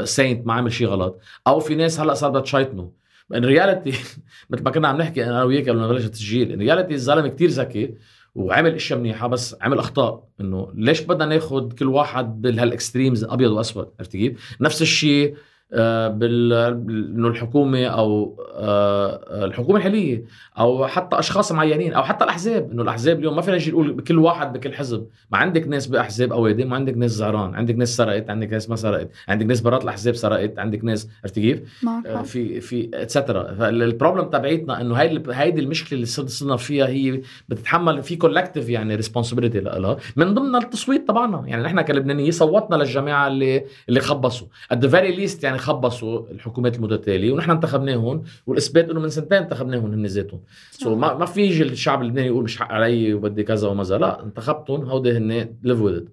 saint 0.04 0.48
ما 0.48 0.54
عمل 0.54 0.74
شيء 0.74 0.88
غلط 0.88 1.20
أو 1.48 1.60
في 1.60 1.76
ناس 1.76 2.00
هلأ 2.00 2.14
صار 2.14 2.30
بدها 2.30 2.42
تشيطنه 2.42 2.92
in 3.36 3.46
reality 3.46 3.92
مثل 4.50 4.64
ما 4.64 4.72
كنا 4.72 4.88
عم 4.88 4.98
نحكي 4.98 5.26
أنا 5.26 5.44
وياك 5.44 5.70
قبل 5.70 5.80
ما 5.80 5.88
نبلش 5.88 6.06
التسجيل 6.06 6.52
in 6.52 6.60
reality 6.60 6.94
الزلمة 6.94 7.28
كتير 7.28 7.50
ذكي 7.50 7.94
وعمل 8.36 8.76
إشياء 8.76 9.00
منيحة 9.00 9.28
بس 9.28 9.56
عمل 9.62 9.80
أخطاء 9.80 10.24
إنه 10.42 10.72
ليش 10.76 11.02
بدنا 11.02 11.26
ناخذ 11.26 11.72
كل 11.72 11.88
واحد 11.88 12.42
بهال 12.42 12.64
extremes 12.64 13.24
أبيض 13.24 13.52
وأسود 13.52 13.90
عرفت 14.00 14.12
كيف؟ 14.12 14.58
نفس 14.62 14.82
الشيء 14.82 15.30
آه، 15.30 15.38
إنه 15.74 17.28
الحكومة 17.28 17.86
أو 17.86 18.36
آه، 18.56 19.46
الحكومة 19.46 19.78
الحالية 19.78 20.24
أو 20.60 20.88
حتى 20.88 21.20
أشخاص 21.20 21.52
معينين 21.52 21.94
أو 21.94 22.04
حتى 22.04 22.24
الأحزاب 22.24 22.72
إنه 22.72 22.82
الأحزاب 22.84 23.20
اليوم 23.20 23.36
ما 23.36 23.42
فينا 23.42 23.58
نجي 23.58 23.72
نقول 23.72 23.94
بكل 23.94 24.20
واحد 24.20 24.54
بكل 24.54 24.74
حزب. 24.74 25.08
ما 25.32 25.38
عندك 25.38 25.68
ناس 25.68 25.88
بأحزاب 25.88 26.34
اوادم 26.34 26.72
وعندك 26.72 26.98
ناس 26.98 27.12
زعران 27.12 27.56
عندك 27.56 27.76
ناس 27.76 27.96
سرقت 27.96 28.30
عندك 28.30 28.52
ناس 28.52 28.70
ما 28.70 28.76
سرقت 28.76 29.10
عندك 29.28 29.46
ناس 29.46 29.62
برات 29.62 29.84
الأحزاب 29.84 30.16
سرقت 30.16 30.60
عندك 30.60 30.84
ناس 30.84 31.10
عرفت 31.24 31.40
كيف؟ 31.40 31.62
آه،. 31.88 32.22
في 32.22 32.62
في 32.62 32.90
etcetera 32.94 33.54
فال 33.54 33.71
problem 33.71 34.30
تبعيتنا 34.30 34.82
إنه 34.82 34.96
هاي 34.96 35.24
هيدي 35.30 35.62
المشكلة 35.62 35.94
اللي 35.94 36.06
صرنا 36.06 36.28
صرنا 36.28 36.58
فيها 36.58 36.88
هي 36.88 37.22
بتتحمل 37.50 38.04
في 38.04 38.16
collective 38.16 38.70
يعني 38.70 38.96
responsibility 38.96 39.60
لها. 39.60 39.98
من 40.16 40.34
ضمن 40.34 40.56
التصويت 40.56 41.08
تبعنا. 41.08 41.44
يعني 41.48 41.64
نحن 41.64 41.82
كلبنانيين 41.82 42.32
صوتنا 42.32 42.76
للجماعة 42.76 43.28
اللي 43.28 43.66
اللي 43.90 44.00
خبصوا. 44.00 44.48
at 44.72 44.86
the 44.86 44.90
very 44.90 45.16
least 45.16 45.44
يعني 45.44 45.57
خبصوا 45.58 46.30
الحكومات 46.32 46.76
المتتالية 46.76 47.32
ونحن 47.32 47.52
انتخبناهم 47.52 48.24
والإثبات 48.48 48.90
إنه 48.90 49.00
من 49.00 49.10
سنتين 49.10 49.38
انتخبناهم 49.38 49.92
هن 49.94 50.06
ذاتهم. 50.06 50.42
so 50.72 50.96
so 50.96 50.98
ما 50.98 51.14
ما 51.14 51.26
في 51.26 51.42
يجي 51.42 51.64
الشعب 51.64 52.02
اللبناني 52.02 52.28
يقول 52.28 52.44
مش 52.44 52.58
حق 52.58 52.72
علي 52.72 53.14
وبدي 53.14 53.44
كذا 53.44 53.68
ومذا 53.68 53.98
لا 53.98 54.24
انتخبتهم 54.24 54.86
هودي 54.90 55.18
هن 55.18 55.56
live 55.64 55.82
with 55.82 56.04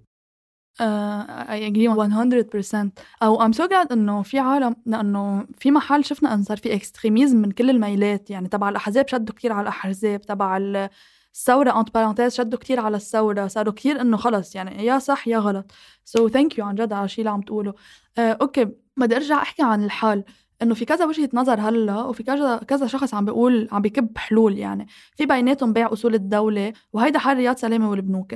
Uh, 0.75 1.47
I 1.57 1.59
agree 1.71 1.89
100% 1.89 2.93
أو 3.23 3.39
I'm 3.49 3.53
so 3.53 3.69
glad 3.69 3.93
إنه 3.93 4.23
في 4.23 4.39
عالم 4.39 4.77
لأنه 4.87 5.47
في 5.59 5.71
محل 5.71 6.05
شفنا 6.05 6.35
انه 6.35 6.43
صار 6.43 6.57
في 6.57 6.75
extremism 6.75 7.37
من 7.37 7.51
كل 7.51 7.71
الميلات 7.71 8.31
يعني 8.31 8.49
تبع 8.49 8.69
الأحزاب 8.69 9.09
شدوا 9.09 9.35
كتير 9.35 9.53
على 9.53 9.63
الأحزاب 9.63 10.21
تبع 10.21 10.57
ال- 10.57 10.89
الثورة 11.35 11.81
entre 11.81 11.95
parenthèses 11.95 12.35
شدوا 12.35 12.59
كتير 12.59 12.81
على 12.81 12.97
الثورة 12.97 13.47
صاروا 13.47 13.73
كتير 13.73 14.01
إنه 14.01 14.17
خلص 14.17 14.55
يعني 14.57 14.85
يا 14.87 14.99
صح 14.99 15.29
يا 15.29 15.39
غلط. 15.39 15.71
so 16.05 16.29
thank 16.29 16.59
you 16.59 16.65
عن 16.65 16.75
جد 16.75 16.93
على 16.93 17.05
الشيء 17.05 17.19
اللي 17.23 17.31
عم 17.31 17.41
تقوله. 17.41 17.73
uh, 17.73 17.75
okay. 18.19 18.67
بدي 18.97 19.17
أرجع 19.17 19.43
أحكي 19.43 19.63
عن 19.63 19.85
الحال 19.85 20.25
إنه 20.63 20.75
في 20.75 20.85
كذا 20.85 21.05
وجهة 21.05 21.29
نظر 21.35 21.61
هلأ 21.61 22.03
وفي 22.03 22.23
كذا 22.23 22.57
كذا 22.57 22.87
شخص 22.87 23.15
عم 23.15 23.25
بيقول 23.25 23.69
عم 23.73 23.83
بيكب 23.83 24.19
حلول 24.19 24.59
يعني. 24.59 24.87
في 25.17 25.27
بيناتهم 25.27 25.73
بيع 25.73 25.93
أصول 25.93 26.15
الدولة 26.15 26.73
وهيدا 26.93 27.19
حل 27.19 27.37
رياض 27.37 27.57
سلامة 27.57 27.91
والبنوك 27.91 28.35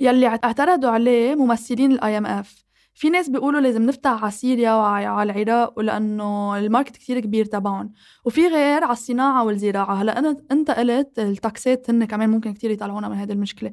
يلي 0.00 0.26
اعترضوا 0.26 0.90
عليه 0.90 1.34
ممثلين 1.34 1.92
ال 1.92 2.18
IMF 2.18 2.62
في 2.94 3.10
ناس 3.10 3.28
بيقولوا 3.28 3.60
لازم 3.60 3.82
نفتح 3.82 4.22
على 4.22 4.30
سوريا 4.32 4.72
وعلى 4.72 5.22
العراق 5.22 5.78
ولأنه 5.78 6.58
ال 6.58 6.63
market 6.63 6.96
كتير 6.96 7.20
كبير 7.20 7.44
تبعهم. 7.44 7.92
وفي 8.24 8.46
غير 8.46 8.84
على 8.84 8.92
الصناعة 8.92 9.44
والزراعة. 9.44 9.94
هلأ 9.94 10.18
أنا 10.18 10.36
أنت 10.50 10.70
قلت 10.70 11.18
ال 11.18 11.32
taxات 11.32 11.90
هن 11.90 12.04
كمان 12.04 12.30
ممكن 12.30 12.52
كتير 12.54 12.70
يطلعونا 12.70 13.08
من 13.08 13.16
هذه 13.16 13.32
المشكلة. 13.32 13.72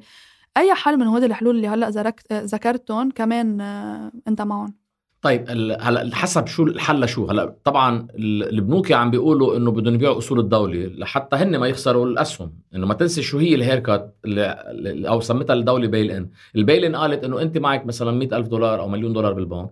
أي 0.56 0.74
حل 0.74 0.96
من 0.98 1.06
هول 1.06 1.24
الحلول 1.24 1.56
اللي 1.56 1.68
هلأ 1.68 1.90
ذكرت 1.90 2.32
ذكرتهم 2.32 3.10
كمان 3.10 3.60
آه، 3.60 4.12
أنت 4.28 4.42
معهم؟ 4.42 4.79
طيب 5.22 5.44
هلا 5.80 6.10
حسب 6.16 6.46
شو 6.46 6.62
الحل 6.62 7.08
شو 7.08 7.26
هلا 7.26 7.54
طبعا 7.64 8.06
ال- 8.14 8.48
البنوك 8.48 8.92
عم 8.92 9.10
بيقولوا 9.10 9.56
إنه 9.56 9.70
بدهم 9.70 9.94
يبيعوا 9.94 10.18
أصول 10.18 10.38
الدولة 10.40 10.86
لحتى 10.86 11.36
هن 11.36 11.56
ما 11.56 11.66
يخسروا 11.68 12.06
الأسهم. 12.06 12.52
إنه 12.74 12.86
ما 12.86 12.94
تنسي 12.94 13.22
شو 13.22 13.38
هي 13.38 13.54
ال 13.54 13.62
haircut 13.62 14.16
اللي 14.24 15.08
أو 15.08 15.20
سمتها 15.20 15.54
الدولة 15.54 15.86
bail 15.88 16.10
in 16.10 16.28
ال 16.56 16.62
bail 16.62 16.84
in 16.84 16.96
قالت 16.96 17.24
إنه 17.24 17.42
أنت 17.42 17.58
معك 17.58 17.86
مثلا 17.86 18.10
100 18.10 18.36
ألف 18.36 18.48
دولار 18.48 18.80
أو 18.80 18.88
مليون 18.88 19.12
دولار 19.12 19.32
بالبنك. 19.32 19.70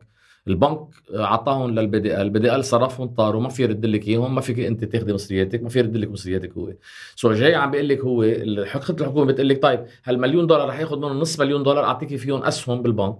البنك 0.49 0.79
اعطاهم 1.15 1.71
لل 1.71 1.99
BDL 2.01 2.15
ال 2.17 2.21
BDL 2.21 2.65
صرفهم 2.65 3.07
طاروا 3.09 3.41
ما 3.41 3.49
في 3.49 3.63
يرد 3.63 3.87
لك 3.87 4.09
إياهم 4.09 4.35
ما 4.35 4.41
فيك 4.41 4.61
أنت 4.61 4.85
تاخذي 4.85 5.13
مصرياتك 5.15 5.63
ما 5.63 5.69
في 5.69 5.79
يرد 5.79 5.97
لك 5.97 6.11
مصرياتك 6.11 6.53
هو. 6.53 6.73
so 7.17 7.33
جاي 7.33 7.55
عم 7.55 7.71
بيقول 7.71 7.89
لك 7.89 8.01
هو 8.01 8.23
الحكومة 8.23 9.25
بتقول 9.27 9.49
لك 9.49 9.63
طيب 9.63 9.85
هالمليون 10.05 10.47
دولار 10.47 10.69
رح 10.69 10.81
ياخذ 10.81 10.97
منهم 10.99 11.19
نص 11.21 11.41
مليون 11.41 11.63
دولار 11.63 11.85
أعطيكي 11.85 12.19
فيهم 12.19 12.43
أسهم 12.43 12.83
بالبنك. 12.83 13.17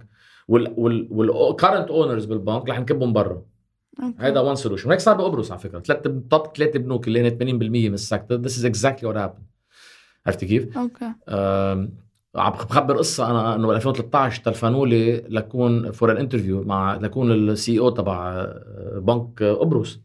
وال 0.49 0.80
current 0.80 1.89
owners 1.89 2.25
بالبنك 2.25 2.69
رح 2.69 2.79
نكبهم 2.79 3.13
برا. 3.13 3.41
هيدا 4.19 4.39
one 4.39 4.55
solution 4.55 4.91
هيك 4.91 4.99
صار 4.99 5.15
بقبرص 5.15 5.51
على 5.51 5.59
فكرة. 5.59 5.79
ثلاث 5.79 6.01
top 6.29 6.47
ثلاث 6.57 6.77
بنوك 6.77 7.07
اللي 7.07 7.21
هن 7.21 7.29
80% 7.29 7.43
من 7.63 7.93
ال 7.93 7.99
sector 7.99 8.35
this 8.35 8.57
is 8.57 8.65
exactly 8.65 9.09
what 9.09 9.17
happened 9.17 9.43
عرفتي 10.25 10.45
كيف؟ 10.45 10.77
okay. 10.77 11.13
عم 12.35 12.51
بخبر 12.51 12.97
قصة 12.97 13.31
أنا 13.31 13.55
إنه 13.55 13.67
بال 13.67 13.75
2013 13.75 14.43
تلفنوا 14.43 14.87
لي 14.87 15.17
لكون 15.29 15.91
for 15.91 16.11
an 16.11 16.17
interview 16.17 16.63
مع 16.63 16.95
لكون 16.95 17.31
ال 17.31 17.79
CEO 17.79 17.89
تبع 17.89 18.29
آه، 18.29 18.99
بنك 18.99 19.43
قبرص 19.43 19.99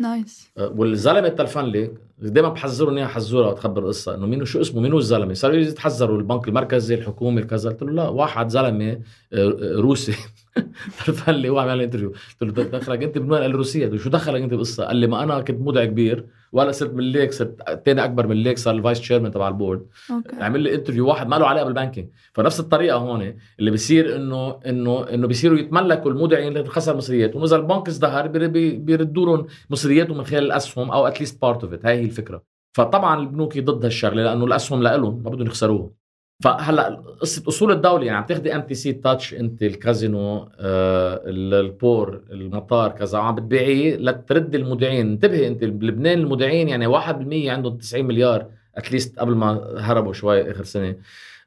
nice 0.00 0.50
آه، 0.58 0.72
والزلمة 0.76 1.28
تلفن 1.28 1.64
لي 1.64 1.90
دائما 2.18 2.48
بحذروا 2.48 2.92
اني 2.92 3.06
حزوره 3.06 3.48
وتخبر 3.48 3.86
قصه 3.86 4.14
إنه 4.14 4.26
مين 4.26 4.44
شو 4.44 4.60
اسمه 4.60 4.80
مين 4.80 4.92
هو 4.92 4.98
الزلمة؟ 4.98 5.34
صاروا 5.34 5.56
يتحذروا 5.56 6.18
البنك 6.18 6.48
المركزي 6.48 6.94
الحكومي 6.94 7.42
كذا 7.42 7.70
قلت 7.70 7.82
له 7.82 7.92
لا 7.92 8.08
واحد 8.08 8.48
زلمة 8.48 9.00
آه، 9.32 9.74
روسي. 9.76 10.14
تلفن 11.06 11.32
لي 11.32 11.48
هو 11.48 11.58
عم 11.58 11.68
يعمل 11.68 11.82
interview 11.82 12.12
قلت 12.40 12.58
له 12.58 12.64
دخلك 12.78 13.02
أنت 13.02 13.18
بنوع 13.18 13.46
الروسيه 13.46 13.84
قلت 13.84 13.92
له 13.94 13.98
شو 13.98 14.10
دخلك 14.10 14.42
أنت 14.42 14.50
بالقصة؟ 14.50 14.84
قال 14.84 14.96
لي 14.96 15.06
ما 15.06 15.22
أنا 15.22 15.40
كنت 15.40 15.60
مودع 15.60 15.84
كبير 15.84 16.26
ولا 16.52 16.72
صرت 16.72 16.94
من 16.94 17.04
ليك 17.04 17.32
صرت 17.32 17.82
تاني 17.86 18.04
أكبر 18.04 18.26
من 18.26 18.36
ليك 18.36 18.58
صار 18.58 18.74
ال 18.74 18.79
vice 18.79 19.00
chairman 19.00 19.32
تبع 19.32 19.48
ال 19.48 19.53
board. 19.53 19.86
okay. 20.10 20.36
عمل 20.36 20.60
لي 20.60 20.74
interview 20.74 21.08
واحد 21.08 21.28
ما 21.28 21.36
له 21.36 21.46
علاقة 21.46 21.64
بال 21.64 21.74
banking 21.74 22.08
فنفس 22.34 22.60
الطريقة 22.60 22.96
هون 22.96 23.34
اللي 23.58 23.70
بيصير 23.70 24.16
إنه 24.16 24.60
إنه 24.66 25.08
إنه 25.14 25.26
بيصيروا 25.26 25.58
يتملكوا 25.58 26.10
المودعين 26.10 26.56
اللي 26.56 26.68
خسر 26.68 26.96
مصرياتهم 26.96 27.42
وإذا 27.42 27.56
البنك 27.56 27.88
ازدهر 27.88 28.26
بي- 28.26 28.48
بي- 28.48 28.76
بيردوا 28.76 29.26
لهم 29.26 29.46
مصرياتهم 29.70 30.18
من 30.18 30.24
خلال 30.24 30.44
الأسهم 30.44 30.90
أو 30.90 31.06
at 31.06 31.16
least 31.16 31.42
part 31.42 31.64
of 31.64 31.72
it 31.72 31.86
هاي 31.86 31.98
هي 32.00 32.04
الفكرة. 32.04 32.42
فطبعا 32.76 33.20
البنوك 33.20 33.58
ضد 33.58 33.84
هالشغلة 33.84 34.22
لأنه 34.22 34.44
الأسهم 34.44 34.82
لهم 34.82 35.22
ما 35.22 35.30
بدهم 35.30 35.46
يخسروها. 35.46 35.90
فهلا 36.40 37.02
قصة 37.20 37.42
أصول 37.48 37.72
الدولة 37.72 38.04
يعني 38.06 38.18
عم 38.18 38.24
تاخذي 38.24 38.54
MTC 38.54 38.92
Touch 38.92 39.34
انت 39.34 39.62
الكازينو 39.62 40.36
آه 40.60 41.20
ال- 41.24 41.54
البور 41.54 42.20
المطار 42.30 42.90
كذا 42.90 43.18
وعم 43.18 43.34
بتبيعيه 43.34 43.96
لترد 43.96 44.54
المودعين 44.54 45.06
انتبهي 45.10 45.46
انت 45.46 45.64
بلبنان 45.64 46.18
المودعين 46.18 46.68
يعني 46.68 46.86
1% 47.00 47.02
عندهم 47.50 47.76
90 47.78 48.04
مليار 48.04 48.46
at 48.76 48.88
least 48.88 49.18
قبل 49.18 49.34
ما 49.34 49.74
هربوا 49.78 50.12
شوي 50.12 50.50
آخر 50.50 50.64
سنة. 50.64 50.96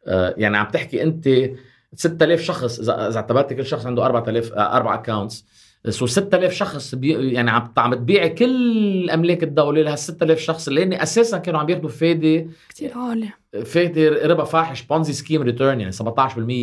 آه 0.08 0.34
يعني 0.38 0.58
عم 0.58 0.67
تحكي 0.67 1.03
انت 1.03 1.29
6000 1.95 2.41
شخص 2.41 2.79
اذا 2.79 3.08
إذا 3.08 3.15
اعتبرت 3.17 3.53
كل 3.53 3.65
شخص 3.65 3.86
عنده 3.86 4.06
4000 4.06 4.53
آه، 4.53 4.75
أربع 4.77 4.93
accounts 4.96 5.46
so 5.89 6.06
6000 6.06 6.54
شخص 6.54 6.96
بي 6.96 7.34
يعني 7.34 7.52
عم 7.52 7.74
عم 7.78 7.93
تبيعي 7.93 8.30
كل 8.30 9.10
أملاك 9.10 9.43
الدولة 9.43 9.82
لهال 9.82 10.00
6000 10.00 10.39
شخص 10.39 10.67
اللي 10.67 10.84
هن 10.84 10.93
أساسا 10.93 11.38
كانوا 11.38 11.60
عم 11.60 11.69
ياخذوا 11.69 11.89
فايدة 11.89 12.48
كتير 12.69 12.91
عالي 12.98 13.30
فايدة 13.65 14.28
ربا 14.28 14.43
فاحش 14.43 14.82
Ponzi 14.82 15.13
scheme 15.13 15.41
return 15.41 15.80
يعني 15.80 15.91
17% 15.91 16.00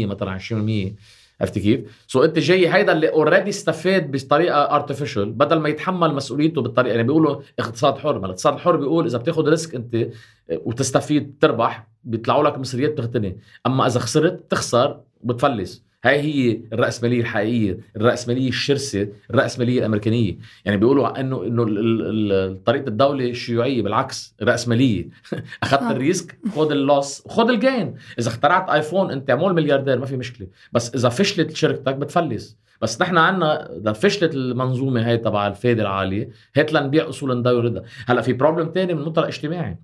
مثلا 0.07 0.39
20% 0.39 0.93
عرفتي 1.41 1.61
كيف؟ 1.61 2.05
so 2.07 2.25
انت 2.25 2.39
جاي 2.39 2.69
هيدا 2.69 2.93
اللي 2.93 3.09
already 3.09 3.51
استفاد 3.51 4.11
بطريقة 4.11 4.75
artificial 4.75 5.33
بدل 5.33 5.59
ما 5.59 5.69
يتحمل 5.69 6.15
مسؤوليته 6.15 6.63
بالطريقة 6.63 6.91
يعني 6.91 7.07
بيقولوا 7.07 7.41
اقتصاد 7.59 7.99
حر 7.99 8.19
ما 8.19 8.27
الاقتصاد 8.27 8.55
الحر 8.55 8.77
بيقول 8.77 9.07
إذا 9.07 9.19
بتاخذ 9.19 9.49
risk 9.49 9.75
أنت 9.75 10.09
وتستفيد 10.51 11.35
تربح 11.41 11.87
بيطلعوا 12.05 12.45
لك 12.45 12.59
مصريات 12.59 12.99
تغتني 12.99 13.39
أما 13.67 13.87
إذا 13.87 14.01
خسرت 14.01 14.51
تخسر 14.51 15.01
وبتفلس 15.23 15.90
هاي 16.05 16.21
هي 16.21 16.61
الرأسمالية 16.73 17.21
الحقيقية 17.21 17.79
الرأسمالية 17.97 18.49
الشرسة 18.49 19.09
الرأسمالية 19.31 19.79
الأمريكانية. 19.79 20.37
يعني 20.65 20.77
بيقولوا 20.77 21.21
أنه 21.21 21.43
ال- 21.47 22.65
طريقة 22.65 22.89
الدولة 22.89 23.31
الشيوعية 23.31 23.83
بالعكس 23.83 24.35
الرأسمالية 24.43 25.09
أخذت 25.63 25.83
آه. 25.83 25.91
ال 25.91 26.00
risk 26.00 26.39
خذ 26.55 26.71
ال 26.71 26.81
loss 26.81 27.23
وخذ 27.27 27.49
ال 27.51 27.58
gain. 27.58 27.95
إذا 28.19 28.29
اخترعت 28.29 28.69
iPhone 28.71 29.11
أنت 29.11 29.31
عمول 29.31 29.55
ملياردير 29.55 29.99
ما 29.99 30.07
في 30.07 30.17
مشكلة. 30.17 30.47
بس 30.73 30.95
إذا 30.95 31.09
فشلت 31.09 31.57
شركتك 31.57 31.95
بتفلس. 31.95 32.59
بس 32.83 33.01
نحن 33.01 33.19
عندنا 33.19 33.77
إذا 33.77 33.93
فشلت 33.93 34.35
المنظومة 34.35 35.09
هاي 35.09 35.19
تبع 35.19 35.47
الفائده 35.47 35.83
العاليه 35.83 36.29
هات 36.57 36.73
لنبيع 36.73 37.09
اصول 37.09 37.39
ندور 37.39 37.83
هلأ 38.07 38.21
في 38.21 38.33
problem 38.33 38.69
تاني 38.69 38.95
من 38.95 39.01
منطلق 39.03 39.27
اجتماعي 39.27 39.79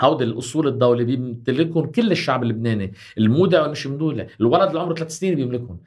هودي 0.00 0.24
الأصول 0.24 0.68
الدولي 0.68 1.04
بيمتلكهم 1.04 1.86
كل 1.86 2.12
الشعب 2.12 2.42
اللبناني 2.42 2.92
المودع 3.18 3.62
والمش 3.62 3.86
مودع 3.86 4.26
الولد 4.40 4.68
اللي 4.68 4.80
عمره 4.80 4.94
ثلاث 4.94 5.18
سنين 5.18 5.34
بيملكهم. 5.34 5.80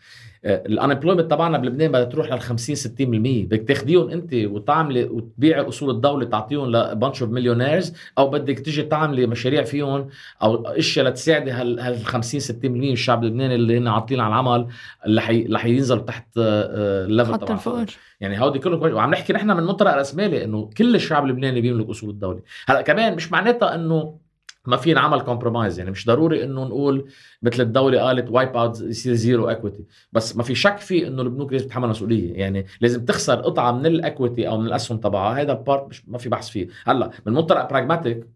ال 0.46 0.52
unemployment 0.52 1.32
تبعنا 1.32 1.58
بلبنان 1.58 1.92
بدها 1.92 2.04
تروح 2.04 2.32
لل 2.32 2.40
50 2.40 2.76
60% 2.76 2.80
بدك 3.00 3.68
تاخديهم 3.68 4.10
انت 4.10 4.34
وتعملي 4.34 5.04
وتبيعي 5.04 5.62
اصول 5.62 5.90
الدولة 5.90 6.26
تعطيهم 6.26 6.72
ل 6.72 6.80
bunch 6.80 7.22
of 7.22 7.32
millionaires 7.32 7.94
أو 8.18 8.30
بدك 8.30 8.60
تيجي 8.60 8.84
تعملي 8.84 9.28
مشاريع 9.28 9.64
فيهم 9.64 10.10
أو 10.44 10.68
اشياء 10.68 11.06
لتساعدي 11.06 11.52
هال 11.52 12.06
50 12.06 12.40
60% 12.42 12.46
من 12.64 12.92
الشعب 12.92 13.24
اللبناني 13.24 13.56
اللي 13.56 13.78
هن 13.78 13.88
عاطلين 13.88 14.20
على 14.20 14.34
العمل 14.34 14.68
اللي 15.06 15.22
حي... 15.22 15.42
اللي 15.42 15.60
حينزل 15.60 16.06
تحت 16.06 16.28
ال 16.38 16.55
level 16.55 17.38
تبع 17.38 17.54
الفقر. 17.54 17.86
يعني 18.22 18.42
هودي 18.42 18.60
كله 18.60 18.78
كويس. 18.78 18.94
وعم 18.94 19.12
نحكي 19.12 19.34
نحن 19.34 19.52
من 19.52 19.64
منطلق 19.64 19.94
راسمالي 19.96 20.44
إنه 20.44 20.70
كل 20.78 20.96
الشعب 20.96 21.26
اللبناني 21.26 21.62
بيملك 21.62 21.90
أصول 21.90 22.10
الدولة. 22.10 22.40
هلأ 22.68 22.82
كمان 22.82 23.16
مش 23.16 23.32
معناتها 23.32 23.76
إنه 23.76 24.23
ما 24.66 24.78
في 24.78 24.94
نعمل 24.94 25.22
compromise 25.22 25.80
يعني 25.80 25.92
مش 25.92 26.06
ضروري 26.06 26.44
إنه 26.44 26.64
نقول 26.64 27.10
مثل 27.42 27.62
الدولة 27.62 28.02
قالت 28.02 28.30
wipe 28.30 28.58
out 28.58 28.82
يصير 28.82 29.14
zero 29.14 29.48
equity 29.48 29.84
بس 30.12 30.36
ما 30.36 30.44
في 30.44 30.56
شك 30.56 30.78
في 30.78 31.08
إنه 31.08 31.22
البنوك 31.22 31.54
لازم 31.54 31.68
تتحمل 31.68 31.90
مسؤولية. 31.90 32.34
يعني 32.34 32.66
لازم 32.82 33.06
تخسر 33.06 33.36
قطعة 33.36 33.72
من 33.72 33.86
ال 33.86 33.95
equity 33.95 34.48
أو 34.48 34.58
من 34.58 34.68
الأسهم 34.68 34.98
تبعها. 34.98 35.42
هذا 35.42 35.52
ال 35.52 35.59
part 35.59 35.90
مش 35.90 36.10
ما 36.10 36.18
في 36.18 36.30
بحث 36.30 36.50
فيه. 36.50 36.68
هلأ 36.86 37.12
من 37.26 37.34
منطلق 37.34 37.70
pragmatic 37.70 38.28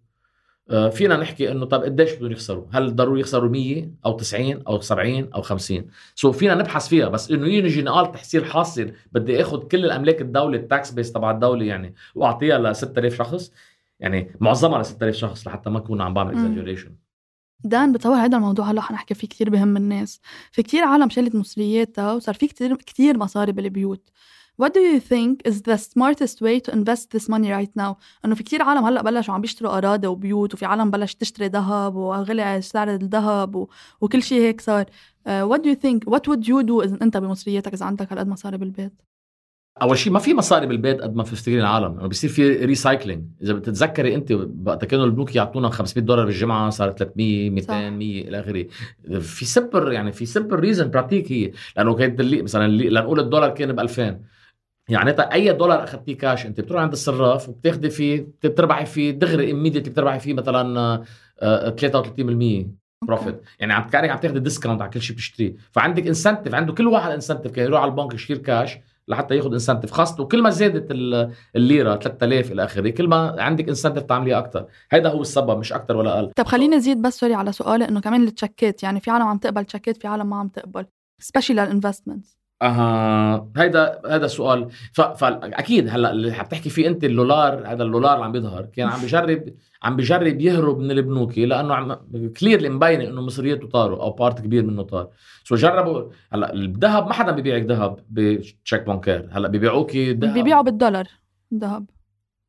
آه، 0.69 0.89
فينا 0.89 1.17
نحكي 1.17 1.51
إنه 1.51 1.65
طب 1.65 1.83
قديش 1.83 2.13
بدهم 2.13 2.31
يخسروا؟ 2.31 2.65
هل 2.71 2.95
ضروري 2.95 3.19
يخسروا 3.19 3.49
100 3.49 3.89
أو 4.05 4.17
90 4.17 4.63
أو 4.67 4.81
70 4.81 5.29
أو 5.35 5.41
50 5.41 5.85
so 6.15 6.35
فينا 6.35 6.55
نبحث 6.55 6.87
فيها. 6.87 7.09
بس 7.09 7.31
إنه 7.31 7.47
يجي 7.47 7.81
نقال 7.81 8.11
تحصيل 8.11 8.45
حاصل 8.45 8.91
بدي 9.11 9.41
آخذ 9.41 9.59
كل 9.67 9.85
الأملاك 9.85 10.21
الدولة 10.21 10.57
ال 10.57 10.66
tax 10.66 10.91
base 10.91 11.11
تبع 11.11 11.31
الدولة 11.31 11.65
يعني 11.65 11.95
وأعطيها 12.15 12.57
ل 12.57 12.75
6000 12.75 13.15
شخص. 13.17 13.51
يعني 13.99 14.35
معظمها 14.39 14.79
ل 14.79 14.85
6000 14.85 15.15
شخص 15.15 15.47
لحتى 15.47 15.69
ما 15.69 15.77
اكون 15.77 16.01
عم 16.01 16.13
بعمل 16.13 16.31
exaggeration 16.31 16.95
دان 17.63 17.91
بتصور 17.91 18.15
هذا 18.15 18.37
الموضوع 18.37 18.65
هلا 18.65 18.81
حنحكي 18.81 19.13
فيه 19.13 19.27
كثير 19.27 19.49
بهم 19.49 19.77
الناس 19.77 20.21
في 20.51 20.63
كثير 20.63 20.83
عالم 20.83 21.09
شالت 21.09 21.35
مصرياتها 21.35 22.13
وصار 22.13 22.35
في 22.35 22.47
كثير 22.47 22.75
كثير 22.75 23.17
مصاري 23.17 23.51
بالبيوت 23.51 24.09
What 24.61 24.73
do 24.73 24.79
you 24.79 24.99
think 24.99 25.43
is 25.45 25.61
the 25.61 25.77
smartest 25.77 26.41
way 26.41 26.59
to 26.59 26.71
invest 26.71 27.11
this 27.11 27.29
money 27.29 27.51
right 27.51 27.75
now؟ 27.75 27.95
إنه 28.25 28.35
في 28.35 28.43
كثير 28.43 28.61
عالم 28.61 28.85
هلا 28.85 29.01
بلشوا 29.01 29.33
عم 29.33 29.41
بيشتروا 29.41 29.77
أراضي 29.77 30.07
وبيوت 30.07 30.53
وفي 30.53 30.65
عالم 30.65 30.91
بلش 30.91 31.15
تشتري 31.15 31.47
ذهب 31.47 31.95
وغلى 31.95 32.61
سعر 32.61 32.95
الذهب 32.95 33.55
و... 33.55 33.69
وكل 34.01 34.23
شيء 34.23 34.41
هيك 34.41 34.61
صار. 34.61 34.85
Uh, 34.85 35.29
what 35.49 35.61
do 35.61 35.69
you 35.69 35.75
think 35.75 36.09
what 36.09 36.27
would 36.27 36.47
you 36.47 36.63
do 36.63 36.83
إذا 36.83 36.97
أنت 37.01 37.17
بمصرياتك 37.17 37.73
إذا 37.73 37.85
عندك 37.85 38.11
هالقد 38.11 38.27
مصاري 38.27 38.57
بالبيت؟ 38.57 39.01
أول 39.81 39.97
شيء 39.97 40.13
ما 40.13 40.19
في 40.19 40.33
مصاري 40.33 40.65
بالبيت 40.65 41.01
قد 41.01 41.15
ما 41.15 41.23
بتفتكرين 41.23 41.59
العالم 41.59 41.95
يعني 41.95 42.07
بيصير 42.07 42.29
في 42.29 42.65
recycling 42.65 43.23
إذا 43.41 43.53
بتتذكري 43.53 44.15
أنت 44.15 44.37
وقت 44.65 44.85
كانوا 44.85 45.05
البنوك 45.05 45.35
يعطونا 45.35 45.69
500 45.69 46.05
دولار 46.05 46.25
بالجمعة 46.25 46.69
صارت 46.69 46.99
300 46.99 47.49
200 47.49 47.89
100 47.89 48.27
إلى 48.27 48.39
آخره. 48.39 48.65
في 49.19 49.45
سبر 49.45 49.91
يعني 49.91 50.11
في 50.11 50.25
سبر 50.25 50.59
reason 50.59 50.89
براتيك 50.89 51.31
هي. 51.31 51.51
لأنه 51.77 51.95
كانت 51.95 52.19
اللي 52.19 52.41
مثلا 52.41 52.67
لنقول 52.67 53.19
الدولار 53.19 53.49
كان 53.49 53.73
ب 53.73 53.79
2000 53.79 54.19
يعني 54.89 55.11
أي 55.11 55.53
دولار 55.53 55.83
أخذتيه 55.83 56.17
كاش 56.17 56.45
أنت 56.45 56.61
بتروح 56.61 56.81
عند 56.81 56.91
الصراف 56.91 57.49
وبتاخذي 57.49 57.89
فيه 57.89 58.27
بتربحي 58.43 58.85
فيه 58.85 59.11
دغري 59.11 59.51
immediately 59.51 59.91
بتربحي 59.91 60.19
فيه 60.19 60.33
مثلا 60.33 61.03
33% 61.41 62.65
profit 63.07 63.41
يعني 63.59 63.73
عم 63.73 63.89
كأنك 63.89 64.09
عم 64.09 64.17
تاخذي 64.17 64.39
discount 64.39 64.81
على 64.81 64.91
كل 64.91 65.01
شيء 65.01 65.15
بتشتريه. 65.15 65.55
فعندك 65.71 66.07
incentive 66.07 66.55
عنده 66.55 66.73
كل 66.73 66.87
واحد 66.87 67.11
incentive 67.11 67.51
كان 67.51 67.65
يروح 67.65 67.81
على 67.81 67.91
البنك 67.91 68.13
يشيل 68.13 68.37
كاش 68.37 68.77
لحتى 69.07 69.35
ياخذ 69.35 69.53
incentive 69.53 69.91
خاصته 69.91 70.23
وكل 70.23 70.41
ما 70.41 70.49
زادت 70.49 70.91
الليرة 71.55 71.95
3000 71.95 72.51
إلى 72.51 72.63
آخره 72.63 72.89
كل 72.89 73.07
ما 73.07 73.35
عندك 73.39 73.69
incentive 73.69 74.03
تعمليها 74.03 74.37
أكثر 74.39 74.65
هذا 74.91 75.09
هو 75.09 75.21
السبب 75.21 75.57
مش 75.59 75.73
أكثر 75.73 75.97
ولا 75.97 76.15
أقل. 76.19 76.31
طب 76.35 76.45
خليني 76.45 76.75
أزيد 76.75 77.01
بس 77.01 77.19
sorry 77.19 77.33
على 77.33 77.51
سؤالي 77.51 77.87
إنه 77.89 78.01
كمان 78.01 78.23
التشيكات 78.23 78.83
يعني 78.83 78.99
في 78.99 79.11
عالم 79.11 79.27
عم 79.27 79.37
تقبل 79.37 79.65
تشيكات 79.65 79.97
في 79.97 80.07
عالم 80.07 80.29
ما 80.29 80.35
عم 80.35 80.47
تقبل 80.47 80.85
specially 81.19 81.61
لل 81.61 81.73
investments 81.73 82.37
أها 82.61 83.49
هيدا 83.57 84.01
هذا 84.09 84.27
سؤال. 84.27 84.67
فاكيد 84.93 85.87
هلأ 85.89 86.11
اللي 86.11 86.33
حتحكي 86.33 86.69
فيه 86.69 86.87
أنت 86.87 87.03
اللولار 87.03 87.67
هذا 87.67 87.83
اللولار 87.83 88.13
اللي 88.13 88.25
عم 88.25 88.31
بيظهر. 88.31 88.65
كان 88.65 88.87
عم 88.87 89.01
بجرب 89.01 89.53
عم 89.83 89.95
بجرب 89.95 90.41
يهرب 90.41 90.79
من 90.79 90.91
البنوكي 90.91 91.45
لأنه 91.45 91.73
عم 91.75 91.97
clear 92.39 92.69
مبينه 92.71 93.03
إنه 93.03 93.21
مصرياته 93.21 93.67
طاروا 93.67 94.01
أو 94.01 94.11
part 94.11 94.41
كبير 94.41 94.63
منه 94.63 94.83
طار. 94.83 95.09
so 95.43 95.55
جربوا 95.55 96.11
هلأ 96.33 96.53
الذهب 96.53 97.07
ما 97.07 97.13
حدا 97.13 97.31
ببيعك 97.31 97.61
ذهب 97.61 97.99
ب 98.09 98.20
chèque 98.20 98.83
bancaire 98.87 99.29
هلأ 99.31 99.47
بيبيعوكي 99.47 100.13
ذهب. 100.13 100.33
بيبيعوا 100.33 100.63
بالدولار 100.63 101.07
ذهب 101.53 101.85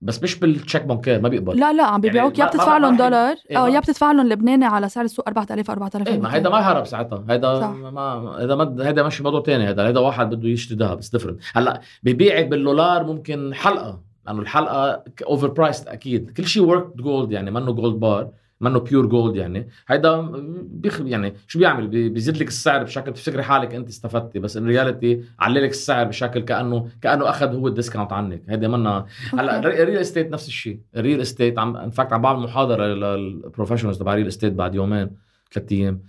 بس 0.00 0.22
مش 0.22 0.38
بال 0.38 0.49
chèque 0.49 0.82
bancaire 0.82 1.20
ما 1.20 1.28
بيقبل. 1.28 1.60
لا 1.60 1.72
لا 1.72 1.82
عم 1.84 2.00
بيبيعوك. 2.00 2.38
يعني 2.38 2.50
يا 2.50 2.56
بتدفع 2.56 2.78
لهم 2.78 2.96
دولار. 2.96 3.36
أو 3.50 3.66
يا 3.66 3.80
بتدفع 3.80 4.12
لهم 4.12 4.28
لبناني 4.28 4.64
على 4.64 4.88
سعر 4.88 5.04
السوق 5.04 5.28
4000 5.28 5.70
4000 5.70 6.08
إيه 6.08 6.18
ما 6.18 6.34
هيدا 6.34 6.50
ما 6.50 6.58
هرب 6.58 6.86
ساعتها. 6.86 7.24
هيدا 7.30 7.60
ما 7.60 8.36
هيدا 8.38 8.54
ما 8.54 8.88
هيدا 8.88 9.02
ماشي 9.02 9.22
موضوع 9.22 9.42
ثاني 9.42 9.68
هيدا. 9.68 9.88
هيدا 9.88 10.00
واحد 10.00 10.34
بده 10.34 10.48
يشتري 10.48 10.78
ذهب. 10.78 10.96
it's 10.98 11.08
different 11.08 11.40
هلأ 11.52 11.80
ببيعك 12.02 12.46
بالدولار 12.46 13.04
ممكن 13.04 13.54
حلقة. 13.54 14.00
لأنه 14.26 14.40
الحلقة 14.42 15.02
overpriced 15.26 15.88
أكيد. 15.88 16.30
كل 16.30 16.46
شيء 16.46 16.62
worked 16.62 16.96
gold 16.96 17.32
يعني 17.32 17.50
منه 17.50 17.72
gold 17.72 17.94
bar 17.94 18.28
منه 18.60 18.78
pure 18.78 19.06
gold 19.06 19.36
يعني. 19.36 19.68
هيدا 19.88 20.20
بيخ 20.62 21.00
يعني 21.00 21.34
شو 21.46 21.58
بيعمل؟ 21.58 21.86
بيزيد 21.88 22.36
لك 22.36 22.48
السعر 22.48 22.82
بشكل 22.82 23.10
بتفكري 23.10 23.42
حالك 23.42 23.74
انت 23.74 23.88
استفدتي 23.88 24.38
بس 24.38 24.56
in 24.56 24.66
reality 24.66 25.24
علي 25.38 25.60
لك 25.60 25.70
السعر 25.70 26.04
بشكل 26.04 26.40
كأنه 26.40 26.88
كأنه 27.02 27.28
أخذ 27.30 27.54
هو 27.54 27.68
ال 27.68 27.73
discount 27.73 28.12
عنك. 28.12 28.42
هيدا 28.48 28.68
منا 28.68 29.06
هلأ 29.32 29.58
ال 29.58 29.66
real 29.66 29.98
estate 29.98 30.30
نفس 30.32 30.48
الشيء 30.48 30.80
ال 30.96 31.01
real 31.01 31.20
estate 31.20 31.58
عم 31.58 31.76
in 31.76 31.90
fact 31.90 32.12
عم 32.12 32.22
بعمل 32.22 32.40
محاضرة 32.40 32.86
لل 32.86 33.01
professionals 33.01 33.98
تبع 33.98 34.12
ال 34.12 34.15
real 34.15 34.26
estate 34.26 34.52
بعد 34.52 34.74
يومين 34.74 35.10
ثلاث 35.52 35.72
أيام. 35.72 36.02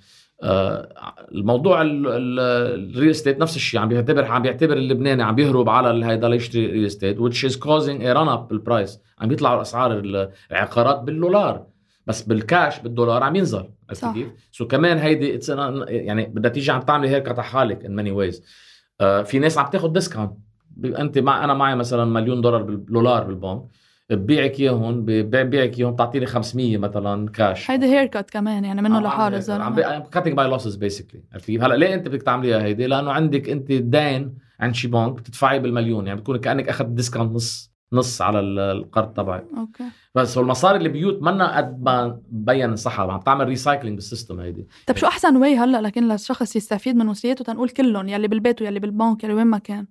آه 0.44 1.16
الموضوع 1.32 1.82
ال 1.82 2.07
real 2.07 3.10
estate 3.10 3.40
نفس 3.40 3.56
الشيء 3.56 3.80
عم 3.80 3.88
بيعتبر 3.88 4.26
عم 4.26 4.42
بيعتبر 4.42 4.78
اللبناني 4.78 5.24
عم 5.24 5.36
بيهرب 5.36 5.70
على 5.70 6.06
هيدا 6.06 6.30
ليشتري 6.30 6.66
real 6.66 6.86
estate 6.86 7.18
which 7.18 7.50
is 7.52 7.56
causing 7.56 8.02
a 8.02 8.14
run 8.16 8.30
up 8.36 8.40
بال 8.50 8.64
price 8.64 9.00
عم 9.20 9.28
بيطلعوا 9.30 9.62
اسعار 9.62 10.02
العقارات 10.52 11.00
بالدولار. 11.00 11.66
بس 12.08 12.22
بالكاش 12.22 12.80
بالدولار 12.80 13.24
عم 13.24 13.36
ينزل 13.36 13.70
عرفت 13.90 14.14
كيف؟ 14.14 14.28
so 14.52 14.68
كمان 14.68 14.98
هيدي 14.98 15.40
يعني 15.88 16.26
بدها 16.26 16.52
تيجي 16.52 16.72
عم 16.72 16.82
تعملي 16.82 17.10
هيك 17.10 17.30
على 17.30 17.44
حالك 17.44 17.86
in 17.86 17.96
many 17.96 18.12
ways 18.12 18.44
في 19.00 19.40
ناس 19.40 19.58
عم 19.58 19.70
تاخذ 19.70 19.94
discount 19.94 20.38
أنت 20.86 21.18
مع 21.18 21.44
أنا 21.44 21.54
معي 21.54 21.76
مثلا 21.76 22.06
مليون 22.06 22.42
دولار 22.42 22.64
بالدولار 22.64 23.24
بالبنك 23.24 23.62
ببيعك 24.10 24.60
إياهم 24.60 25.06
ببيعك 25.06 25.80
إياهم 25.80 25.92
بتعطيني 25.92 26.26
500 26.26 26.78
مثلا 26.78 27.30
كاش 27.30 27.72
هيدي 27.72 27.86
haircut 27.86 28.30
كمان 28.30 28.66
يعني 28.66 28.82
منه 28.82 29.00
لحاله 29.00 29.38
الزلمه 29.38 29.64
عم 29.64 30.04
cutting 30.04 30.34
my 30.34 30.48
losses 30.48 30.76
basically 30.76 31.24
عرفت 31.34 31.46
كيف؟ 31.46 31.64
هلأ 31.64 31.76
ليه 31.76 31.94
أنت 31.94 32.08
بدك 32.08 32.22
تعمليها 32.22 32.64
هيدي؟ 32.64 32.88
لأنه 32.88 33.12
عندك 33.12 33.50
أنت 33.50 33.72
دين 33.72 34.38
عند 34.60 34.76
شي 34.76 34.88
بنك 34.88 35.12
بتدفعي 35.12 35.60
بالمليون 35.60 36.08
يعني 36.08 36.20
بتكون 36.20 36.38
كأنك 36.38 36.70
أخذت 36.70 36.90
discount 36.90 37.36
نص 37.36 37.69
نص 37.94 38.22
على 38.22 38.40
القرض 38.40 39.14
تبعك 39.14 39.46
okay. 39.58 39.84
بس 40.16 40.38
هو 40.38 40.44
المصاري 40.44 40.78
البيوت 40.78 41.22
منا 41.22 41.58
قد 41.58 41.84
ما 41.84 42.22
بينحكى 42.30 43.12
عم 43.12 43.20
تعمل 43.20 43.48
recycling 43.48 43.96
بال 43.96 44.07
system 44.07 44.40
هيدي. 44.40 44.68
طيب 44.88 44.98
شو 44.98 45.08
أحسن 45.08 45.38
way 45.38 45.58
هلأ 45.58 45.82
لكن 45.82 46.08
للشخص 46.08 46.56
يستفيد 46.56 46.96
من 46.96 47.10
مصرياته 47.10 47.44
تنقول 47.44 47.70
كلهم 47.70 48.08
يلي 48.08 48.28
بالبيت 48.28 48.62
ويلي 48.62 48.80
بالبنك 48.80 49.24
يلي 49.24 49.34
وين 49.34 49.48
ما 49.48 49.58
كان؟ 49.58 49.86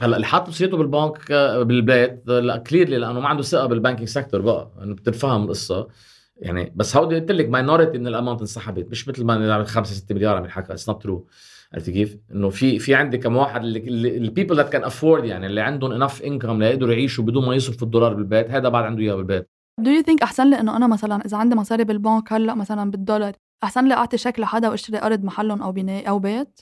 هلأ 0.00 0.16
اللي 0.16 0.26
حاط 0.26 0.48
مصرياته 0.48 0.76
بالبنك 0.76 1.32
بالبيت 1.66 2.22
لا 2.28 2.56
clearly 2.56 2.98
لأنه 2.98 3.20
ما 3.20 3.28
عنده 3.28 3.42
ثقة 3.42 3.66
بال 3.66 3.75
banking 3.75 4.08
sector 4.08 4.40
بقى. 4.40 4.70
انه 4.82 4.94
بتنفهم 4.94 5.44
القصة. 5.44 5.88
يعني 6.36 6.72
بس 6.76 6.96
هودي 6.96 7.14
قلت 7.20 7.30
لك 7.30 7.48
minority 7.48 7.98
من 7.98 8.06
ال 8.06 8.11
amount 8.11 8.40
انسحبت. 8.40 8.90
مش 8.90 9.08
مثل 9.08 9.24
ما 9.24 9.64
5 9.64 9.94
6 9.94 10.14
مليار 10.14 10.36
عم 10.36 10.44
يحكى 10.44 10.72
it's 10.72 10.88
not 10.88 11.02
true 11.02 11.26
عرفت 11.74 11.90
كيف؟ 11.90 12.18
إنه 12.32 12.48
في 12.48 12.78
في 12.78 12.94
عندي 12.94 13.18
كم 13.18 13.36
واحد 13.36 13.64
ال 13.64 13.77
people 13.77 14.56
that 14.56 14.68
can 14.68 14.84
afford 14.84 15.24
يعني 15.24 15.46
اللي 15.46 15.60
عندهم 15.60 15.92
enough 15.92 16.22
income 16.22 16.62
ليقدروا 16.62 16.92
يعيشوا 16.92 17.24
بدون 17.24 17.46
ما 17.46 17.54
يصرفوا 17.54 17.86
الدولار 17.86 18.14
بالبيت 18.14 18.50
هذا 18.50 18.68
بعد 18.68 18.84
عنده 18.84 19.02
إياه 19.02 19.14
بالبيت 19.14 19.50
do 19.80 19.90
you 19.90 20.02
think 20.02 20.22
أحسن 20.22 20.50
لي 20.50 20.60
إنه 20.60 20.76
أنا 20.76 20.86
مثلا 20.86 21.24
إذا 21.24 21.36
عندي 21.36 21.56
مصاري 21.56 21.84
بالبنك 21.84 22.32
هلأ 22.32 22.54
مثلا 22.54 22.90
بالدولار 22.90 23.32
أحسن 23.64 23.88
لي 23.88 23.94
أعطي 23.94 24.18
شيك 24.18 24.40
لحدا 24.40 24.68
وأشتري 24.68 25.02
أرض 25.02 25.24
محلهم 25.24 25.62
أو 25.62 25.72
بناء 25.72 26.08
أو 26.08 26.18
بيت؟ 26.18 26.60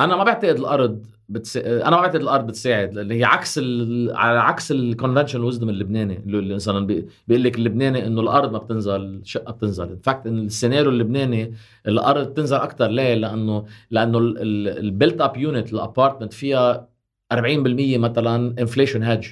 أنا 0.00 0.16
ما 0.16 0.24
بعتقد 0.24 0.56
الأرض 0.56 1.06
بتسا... 1.28 1.82
أنا 1.82 1.90
ما 1.90 2.02
بعتقد 2.02 2.20
الأرض 2.20 2.46
بتساعد 2.46 2.98
اللي 2.98 3.20
هي 3.20 3.24
عكس 3.24 3.58
ال... 3.58 4.10
على 4.16 4.38
عكس 4.38 4.72
ال 4.72 4.77
conventional 4.77 5.40
wisdom 5.40 5.68
اللبناني 5.68 6.16
اللي 6.26 6.54
مثلا 6.54 6.86
بيقول 7.28 7.44
لك 7.44 7.56
اللبناني 7.56 8.06
إنه 8.06 8.20
الأرض 8.20 8.52
ما 8.52 8.58
بتنزل 8.58 8.96
الشقة 8.96 9.52
بتنزل. 9.52 9.98
fact 10.02 10.26
إن 10.26 10.38
السيناريو 10.38 10.90
اللبناني 10.90 11.54
الأرض 11.88 12.26
بتنزل 12.26 12.56
أكثر 12.56 12.86
ليه؟ 12.86 13.14
لأنه 13.14 13.66
لأنه 13.90 14.18
ال 14.18 14.29
built-up 14.29 15.20
unit 15.20 15.72
ال 15.72 15.78
apartment 15.78 16.32
فيها 16.32 16.88
40% 17.34 17.36
مثلا 17.36 18.54
inflation 18.60 19.02
hedge 19.02 19.26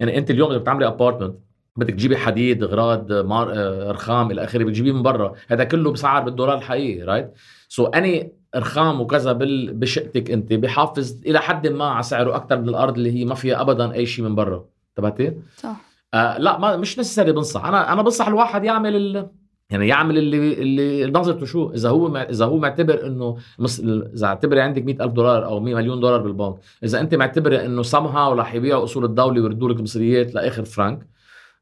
يعني 0.00 0.18
أنت 0.18 0.30
اليوم 0.30 0.50
إذا 0.50 0.58
بتعملي 0.58 0.86
apartment 0.86 1.34
بدك 1.76 1.94
تجيبي 1.94 2.16
حديد 2.16 2.62
اغراض 2.62 3.12
مار... 3.12 3.52
رخام 3.90 4.30
إلى 4.30 4.44
آخره 4.44 4.64
بتجيبيه 4.64 4.92
من 4.92 5.02
برا. 5.02 5.34
هذا 5.48 5.64
كله 5.64 5.92
بسعر 5.92 6.22
بالدولار 6.22 6.58
الحقيقي 6.58 7.02
right 7.02 7.32
so 7.68 7.86
any 7.86 8.32
رخام 8.56 9.00
وكذا 9.00 9.32
بشقتك 9.72 10.30
أنت 10.30 10.52
بحافظ 10.52 11.14
إلى 11.26 11.38
حد 11.38 11.66
ما 11.66 11.84
على 11.84 12.02
سعره 12.02 12.36
أكثر 12.36 12.60
من 12.60 12.68
الأرض 12.68 12.96
اللي 12.96 13.12
هي 13.12 13.24
ما 13.24 13.34
فيها 13.34 13.60
ابدا 13.60 13.92
أي 13.94 14.06
شيء 14.06 14.24
من 14.24 14.34
برا. 14.34 14.64
انتبهتي؟ 14.90 15.32
صح. 15.56 15.76
آه 16.14 16.38
لا 16.38 16.58
ما 16.58 16.76
مش 16.76 16.98
necessarily 16.98 17.32
بنصح. 17.32 17.64
أنا 17.64 17.92
أنا 17.92 18.02
بنصح 18.02 18.28
الواحد 18.28 18.64
يعمل 18.64 18.96
ال... 18.96 19.28
يعني 19.70 19.88
يعمل 19.88 20.18
اللي 20.18 20.62
اللي 20.62 21.18
نظرته 21.18 21.46
شو؟ 21.46 21.70
إذا 21.70 21.88
هو 21.88 22.08
مع... 22.08 22.22
إذا 22.22 22.44
هو 22.44 22.58
معتبر 22.58 23.06
إنه 23.06 23.36
مس... 23.58 23.80
إذا 24.14 24.26
اعتبري 24.26 24.60
عندك 24.60 24.84
100000 24.84 25.12
دولار 25.12 25.44
أو 25.44 25.60
100 25.60 25.74
مليون 25.74 26.00
دولار 26.00 26.22
بالبنك 26.22 26.54
إذا 26.84 27.00
أنت 27.00 27.14
معتبره 27.14 27.56
إنه 27.56 27.82
somehow 27.82 28.16
رح 28.16 28.54
يبيعوا 28.54 28.84
أصول 28.84 29.04
الدولة 29.04 29.42
ويردوا 29.42 29.68
لك 29.68 29.80
مصريات 29.80 30.34
لآخر 30.34 30.64
فرانك 30.64 31.06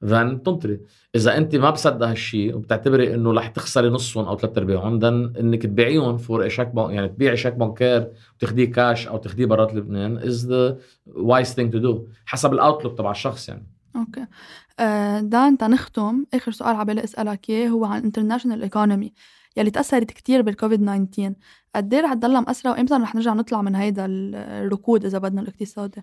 then 0.05 0.43
تنطري. 0.43 0.81
إذا 1.15 1.37
أنت 1.37 1.57
ما 1.57 1.71
مصدق 1.71 2.07
هالشيء 2.07 2.57
وبتعتبري 2.57 3.15
إنه 3.15 3.33
رح 3.33 3.49
تخسري 3.49 3.89
نصهم 3.89 4.25
أو 4.25 4.39
ثلاث 4.39 4.59
أرباعهم 4.59 4.99
then 4.99 5.33
إنك 5.41 5.63
تبيعيهم 5.63 6.19
for 6.19 6.49
شيك 6.49 6.69
بنك 6.69 6.91
يعني 6.91 7.09
تبيعي 7.09 7.37
شيك 7.37 7.55
بنكير 7.55 8.11
وتاخديه 8.37 8.73
كاش 8.73 9.09
أو 9.09 9.17
تاخديه 9.17 9.47
برات 9.47 9.75
لبنان 9.75 10.19
is 10.19 10.47
the 10.47 10.79
wise 11.07 11.47
thing 11.55 11.73
to 11.73 11.79
do 11.79 12.07
حسب 12.27 12.53
ال 12.53 12.58
outlook 12.58 12.99
تبع 12.99 13.11
الشخص 13.11 13.49
يعني. 13.49 13.67
okay. 13.97 14.27
آه، 14.81 15.21
دان 15.21 15.59
تنختم 15.59 16.25
آخر 16.35 16.53
سؤال 16.53 16.77
على 16.77 16.85
بالي 16.85 17.05
أسألك 17.05 17.51
إياه 17.51 17.69
هو 17.69 17.85
عن 17.85 18.03
international 18.03 18.62
economy 18.62 19.12
يلي 19.57 19.71
تأثرت 19.71 20.11
كتير 20.11 20.43
بالكوفيد 20.43 20.81
19 20.81 21.35
قد 21.75 21.95
إيه 21.95 22.01
رح 22.01 22.15
تضلها 22.15 22.41
مأثرة 22.41 22.71
وإمتى 22.71 22.95
رح 22.95 23.15
نرجع 23.15 23.35
نطلع 23.35 23.63
من 23.63 23.75
هيدا 23.75 24.07
الركود 24.07 25.05
إذا 25.05 25.19
بدنا 25.19 25.41
الاقتصادي 25.41 26.03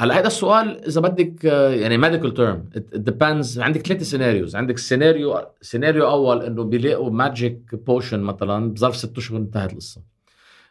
هلا 0.00 0.18
هذا 0.18 0.26
السؤال 0.26 0.84
إذا 0.86 1.00
بدك 1.00 1.46
آه، 1.46 1.70
يعني 1.70 1.98
medium 1.98 2.34
term 2.34 2.64
depends 2.94 3.60
عندك 3.60 3.86
ثلاث 3.86 4.02
scenarios 4.02 4.56
عندك 4.56 4.78
سيناريو 4.78 5.40
سيناريو 5.60 6.08
أول 6.10 6.42
إنه 6.42 6.64
بيلاقوا 6.64 7.10
magic 7.10 7.74
potion 7.74 8.20
مثلا 8.20 8.72
بظرف 8.72 8.96
ست 8.96 9.18
أشهر 9.18 9.38
انتهت 9.38 9.72
القصة. 9.72 10.00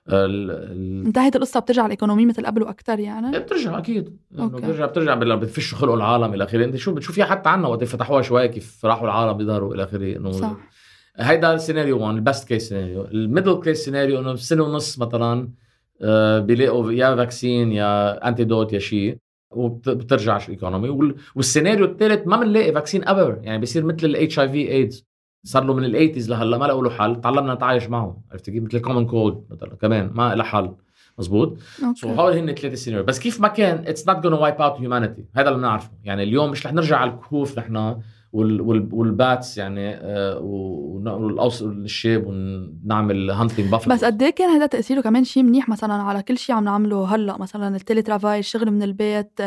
ال- 0.09 0.51
ال- 0.51 1.05
انتهت 1.05 1.35
القصة 1.35 1.59
بترجع 1.59 1.85
ال 1.85 1.90
economy 1.90 2.25
مثل 2.25 2.45
قبل 2.45 2.63
وأكثر 2.63 2.99
يعني؟ 2.99 3.39
بترجع 3.39 3.77
أكيد. 3.77 4.17
okay. 4.39 4.55
بترجع 4.55 4.85
بترجع 4.85 5.13
بال- 5.15 5.37
بتفشوا 5.37 5.77
خلقوا 5.77 5.95
العالم 5.95 6.33
إلى 6.33 6.43
آخره. 6.43 6.65
أنت 6.65 6.75
شو 6.75 6.93
بتشوفيها 6.93 7.25
حتى 7.25 7.49
عنا 7.49 7.67
وقت 7.67 7.83
فتحوها 7.83 8.21
شوي 8.21 8.47
كيف 8.47 8.85
راحوا 8.85 9.05
العالم 9.05 9.33
بيظهروا 9.37 9.75
إلى 9.75 9.83
آخره 9.83 10.17
إنه 10.17 10.31
صح. 10.31 10.57
هيدا 11.17 11.53
السيناريو 11.53 11.99
1 11.99 12.15
ال 12.15 12.22
best 12.22 12.47
case 12.47 12.69
scenario 12.69 13.05
ال 13.05 13.13
middle 13.13 13.61
case 13.63 13.85
scenario 13.85 14.19
إنه 14.19 14.33
بسنه 14.33 14.63
ونص 14.63 14.99
مثلا 14.99 15.49
بيلاقوا 16.39 16.91
يا 16.91 17.15
vaccine 17.15 17.71
يا 17.71 18.27
antidote 18.27 18.73
يا 18.73 18.79
شيء 18.79 19.17
وبترجع 19.55 20.37
ال 20.37 20.44
economy 20.44 20.89
وال- 20.89 21.15
والسيناريو 21.35 21.85
الثالث 21.85 22.27
ما 22.27 22.37
بنلاقي 22.37 22.73
vaccine 22.73 23.07
ever 23.07 23.39
يعني 23.41 23.57
بيصير 23.59 23.83
مثل 23.85 24.05
ال 24.07 24.39
HIV 24.39 24.71
AIDS 24.71 25.05
صار 25.43 25.63
له 25.63 25.73
من 25.73 25.83
ال 25.83 25.88
eighties 25.88 26.29
لهلا 26.29 26.57
ما 26.57 26.65
لقوا 26.65 26.83
له 26.83 26.89
حل. 26.89 27.21
تعلمنا 27.21 27.53
نتعايش 27.53 27.89
معه 27.89 28.21
عرفت 28.31 28.49
كيف؟ 28.49 28.63
مثل 28.63 28.77
ال 28.77 28.81
common 28.81 29.05
cold 29.05 29.43
مثلا 29.49 29.75
كمان 29.75 30.11
ما 30.13 30.35
له 30.35 30.43
حل. 30.43 30.71
مزبوط؟ 31.19 31.57
so 31.95 32.09
okay. 32.09 32.21
هول 32.21 32.33
هن 32.33 32.53
ثلاث 32.55 32.73
سيناريو 32.73 33.05
بس 33.05 33.19
كيف 33.19 33.41
ما 33.41 33.47
كان 33.47 33.83
it's 33.87 34.07
not 34.07 34.17
gonna 34.27 34.41
wipe 34.41 34.55
out 34.55 34.79
humanity 34.81 35.25
هذا 35.35 35.47
اللي 35.49 35.59
بنعرفه. 35.59 35.91
يعني 36.03 36.23
اليوم 36.23 36.51
مش 36.51 36.65
رح 36.65 36.73
نرجع 36.73 36.97
على 36.97 37.11
الكهوف 37.11 37.59
نحن. 37.59 37.97
والباتس 38.33 39.57
يعني 39.57 39.95
آه 39.95 40.39
ون- 40.39 41.07
والاوس 41.07 41.61
الشاب 41.61 42.27
ونعمل 42.27 43.31
hunting 43.31 43.71
buffalo 43.71 43.93
بس 43.95 44.03
قد 44.05 44.23
إيه 44.23 44.29
كان 44.29 44.49
هذا 44.49 44.65
تأثيره 44.65 45.01
كمان 45.01 45.23
شيء 45.23 45.43
منيح؟ 45.43 45.69
مثلا 45.69 45.93
على 45.93 46.23
كل 46.23 46.37
شيء 46.37 46.55
عم 46.55 46.63
نعمله 46.63 47.15
هلأ 47.15 47.37
مثلا 47.37 47.75
ال 47.75 48.01
télétravail 48.01 48.39
الشغل 48.39 48.71
من 48.71 48.83
البيت 48.83 49.39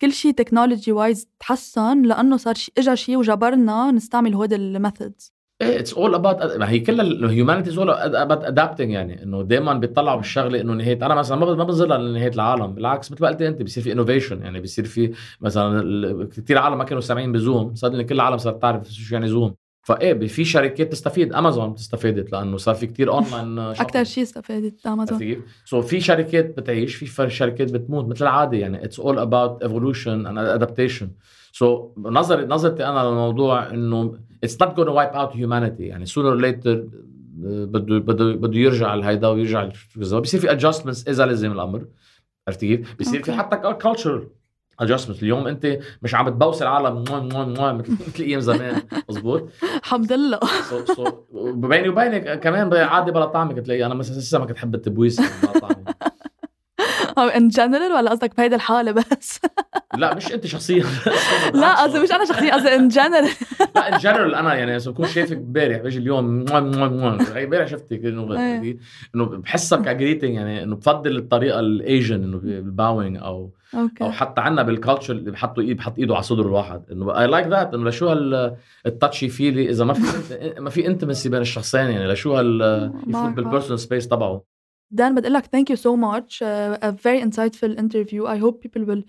كل 0.00 0.12
شيء 0.12 0.32
technology 0.32 0.92
wise 0.92 1.28
تحسن 1.40 2.02
لأنه 2.02 2.36
صار 2.36 2.54
اجى 2.78 2.96
شيء 2.96 3.16
وجبرنا 3.16 3.90
نستعمل 3.90 4.34
هود 4.34 4.52
ال 4.52 4.62
methods 4.62 5.35
it's 5.62 5.94
all 5.94 6.14
about 6.14 6.42
ما 6.56 6.70
هي 6.70 6.78
كل 6.78 7.00
ال 7.00 7.08
humanity 7.08 7.70
is 7.70 7.78
all 7.78 7.90
about 7.90 8.44
adapting 8.44 8.90
يعني. 8.90 9.22
إنه 9.22 9.42
دائما 9.42 9.74
بيطلعوا 9.74 10.16
بالشغله 10.16 10.60
إنه 10.60 10.72
نهايه 10.72 10.98
أنا 11.06 11.14
مثلا 11.14 11.38
ما 11.38 11.46
ب- 11.46 11.56
ما 11.58 11.64
بنظرها 11.64 11.98
لنهاية 11.98 12.30
العالم. 12.34 12.74
بالعكس 12.74 13.12
مثل 13.12 13.22
ما 13.22 13.28
قلت 13.28 13.42
أنت 13.42 13.62
بصير 13.62 13.82
في 13.82 13.92
innovation 13.92 14.42
يعني. 14.42 14.60
بصير 14.60 14.84
في 14.84 15.12
مثلا 15.40 16.28
كثير 16.36 16.58
عالم 16.58 16.78
ما 16.78 16.84
كانوا 16.84 17.00
سامعين 17.00 17.32
ب 17.32 17.39
Zoom. 17.39 17.74
صار 17.74 18.02
كل 18.02 18.14
العالم 18.14 18.36
صارت 18.38 18.62
تعرف 18.62 18.88
شو 18.92 19.14
يعني 19.14 19.28
Zoom. 19.28 19.54
فإيه 19.82 20.26
في 20.26 20.44
شركات 20.44 20.92
تستفيد. 20.92 21.32
امازون 21.34 21.74
استفادت 21.74 22.32
لأنه 22.32 22.56
صار 22.56 22.74
في 22.74 22.86
كثير 22.86 23.10
اونلاين 23.12 23.58
أكثر 23.58 24.04
شيء 24.04 24.22
استفادت 24.24 24.86
Amazon 24.86 25.36
so 25.64 25.82
في 25.82 26.00
شركات 26.00 26.56
بتعيش 26.60 26.94
في 26.94 27.30
شركات 27.30 27.72
بتموت 27.72 28.04
مثل 28.08 28.24
العاده 28.24 28.56
يعني. 28.58 28.84
it's 28.84 29.00
all 29.00 29.18
about 29.18 29.62
evolution 29.62 30.26
and 30.26 30.38
adaptation 30.38 31.10
so 31.58 31.92
نظري 31.98 32.46
نظرتي 32.46 32.86
أنا 32.86 32.98
للموضوع 32.98 33.70
إنه 33.70 34.18
it's 34.44 34.62
not 34.62 34.76
gonna 34.76 34.90
wipe 34.90 35.08
out 35.08 35.36
humanity 35.36 35.82
يعني 35.82 36.06
sooner 36.06 36.34
later 36.34 36.84
بده 37.36 37.98
بده 37.98 38.32
بده 38.32 38.58
يرجع 38.58 38.94
لهيدا 38.94 39.28
ويرجع 39.28 39.68
بصير 39.96 40.40
في 40.40 40.50
adjustments 40.50 41.08
إذا 41.08 41.26
لزم 41.26 41.52
الأمر. 41.52 41.86
عرفت 42.48 42.60
كيف؟ 42.60 42.96
بصير 43.00 43.22
في. 43.22 43.32
حتى 43.32 43.56
culture 43.56 44.28
adjustment 44.80 45.22
اليوم 45.22 45.46
أنت 45.46 45.78
مش 46.02 46.14
عم 46.14 46.28
تبوس 46.28 46.62
العالم 46.62 47.04
موا 47.08 47.20
موا 47.20 47.44
موا 47.44 47.72
مثل 47.72 47.92
مثل 48.08 48.22
أيام 48.24 48.40
زمان. 48.40 48.82
مزبوط؟ 49.08 49.48
الحمد 49.62 50.12
لله. 50.12 50.40
so 50.96 51.04
بيني 51.52 51.88
وبينك 51.88 52.40
كمان 52.40 52.74
عادي 52.74 53.10
بلا 53.10 53.24
طعمة 53.26 53.56
تلاقي. 53.58 53.86
أنا 53.86 53.94
مثلا 53.94 54.16
لسه 54.16 54.38
ما 54.38 54.46
كنت 54.46 54.58
حب 54.58 54.74
التبويس 54.74 55.20
بلا 55.20 55.58
طعمي 55.58 55.84
أو 57.18 57.24
in 57.28 57.48
general 57.48 57.92
ولا 57.92 58.10
قصدك 58.10 58.36
بهيدا 58.36 58.56
الحالة 58.56 58.92
بس؟ 58.92 59.40
لا 59.94 60.14
مش 60.14 60.32
أنت 60.32 60.46
شخصيا. 60.46 60.84
لا 61.54 61.82
قصدي 61.82 62.00
مش 62.00 62.12
أنا 62.12 62.24
شخصيا 62.24 62.54
قصدي 62.54 62.74
in 62.74 62.88
general 62.88 63.28
لا 63.74 63.94
in 63.94 63.98
general 63.98 64.34
أنا 64.34 64.54
يعني 64.54 64.76
إذا 64.76 64.90
بكون 64.90 65.06
شايفك 65.06 65.36
امبارح 65.36 65.78
بيجي 65.78 65.98
اليوم 65.98 66.44
امبارح 66.52 67.66
شفتك 67.66 68.04
إنه 68.04 68.62
إيه. 68.62 68.76
إنه 69.14 69.24
بحسك 69.24 69.82
ك 69.82 69.88
greeting 69.88 70.34
يعني 70.34 70.62
إنه 70.62 70.76
بفضل 70.76 71.16
الطريقة 71.16 71.60
ال 71.60 71.70
Asian 71.70 72.22
إنه 72.22 72.38
بال 72.38 72.58
bowing 72.58 73.16
أو 73.16 73.50
أو 74.02 74.12
حتى 74.12 74.40
عنا 74.40 74.62
بال 74.62 74.74
culture 74.74 75.14
اللي 75.14 75.30
بحطوا 75.30 75.62
ايد 75.62 75.76
بحط 75.76 75.98
إيده 75.98 76.14
على 76.14 76.22
صدر 76.22 76.46
الواحد. 76.46 76.82
إنه 76.92 77.20
I 77.20 77.26
like 77.26 77.46
that 77.46 77.74
إنه 77.74 77.88
لشو 77.88 78.08
هال 78.08 78.56
ال 78.86 78.92
touchy 78.92 79.28
feely 79.28 79.70
إذا 79.70 79.84
ما 79.84 79.92
في 79.92 80.54
ما 80.58 80.70
في 80.70 80.86
intimacy 80.86 81.28
بين 81.28 81.40
الشخصين 81.40 81.90
يعني 81.90 82.06
لشو 82.06 82.36
هال 82.36 82.92
يفوت. 83.06 83.32
بال 83.32 83.41
personal 83.41 83.78
space 83.78 84.08
تبعه. 84.08 84.56
Dan 84.94 85.14
بدي 85.14 85.28
قلك 85.28 85.44
thank 85.44 85.70
you 85.70 85.76
so 85.76 85.96
much. 85.96 86.42
Uh, 86.42 86.78
a 86.82 86.92
very 86.92 87.20
insightful 87.20 87.72
interview. 87.78 88.26
I 88.26 88.36
hope 88.36 88.62
people 88.62 88.84
will 88.84 89.02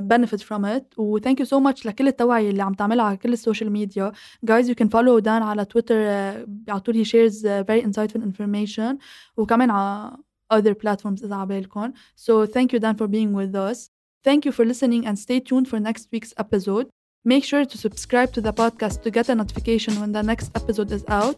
benefit 0.00 0.42
from 0.42 0.64
it 0.64 0.98
و 0.98 1.18
thank 1.18 1.38
you 1.40 1.46
so 1.46 1.60
much 1.60 1.86
لكل 1.86 2.08
التوعية 2.08 2.50
اللي 2.50 2.62
عم 2.62 2.74
تعملها 2.74 3.04
على 3.04 3.16
كل 3.16 3.32
السوشيال 3.32 3.70
ميديا 3.72 4.12
guys 4.46 4.64
you 4.64 4.74
can 4.74 4.88
follow 4.88 5.20
Dan 5.20 5.42
على 5.42 5.64
تويتر 5.64 5.94
uh, 5.94 6.48
على 6.68 6.80
طول 6.80 7.04
he 7.04 7.08
shares 7.08 7.42
uh, 7.42 7.64
very 7.64 7.82
insightful 7.82 8.22
information 8.22 8.96
وكمان 9.36 9.70
على 9.70 10.16
other 10.54 10.74
platforms 10.74 11.24
إذا 11.24 11.34
عبالكم 11.34 11.92
so 12.16 12.46
thank 12.46 12.72
you 12.72 12.78
Dan 12.78 12.96
for 12.96 13.06
being 13.06 13.32
with 13.32 13.54
us 13.54 13.90
thank 14.24 14.44
you 14.44 14.52
for 14.52 14.64
listening 14.64 15.06
and 15.06 15.18
stay 15.18 15.40
tuned 15.40 15.68
for 15.68 15.80
next 15.80 16.08
week's 16.12 16.34
episode 16.38 16.86
Make 17.24 17.44
sure 17.44 17.64
to 17.64 17.78
subscribe 17.78 18.32
to 18.32 18.40
the 18.40 18.52
podcast 18.52 19.02
to 19.02 19.10
get 19.10 19.28
a 19.28 19.34
notification 19.36 20.00
when 20.00 20.10
the 20.10 20.24
next 20.24 20.50
episode 20.56 20.90
is 20.90 21.04
out. 21.06 21.36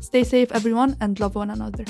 Stay 0.00 0.22
safe, 0.22 0.52
everyone, 0.52 0.98
and 1.00 1.18
love 1.18 1.34
one 1.34 1.50
another. 1.50 1.86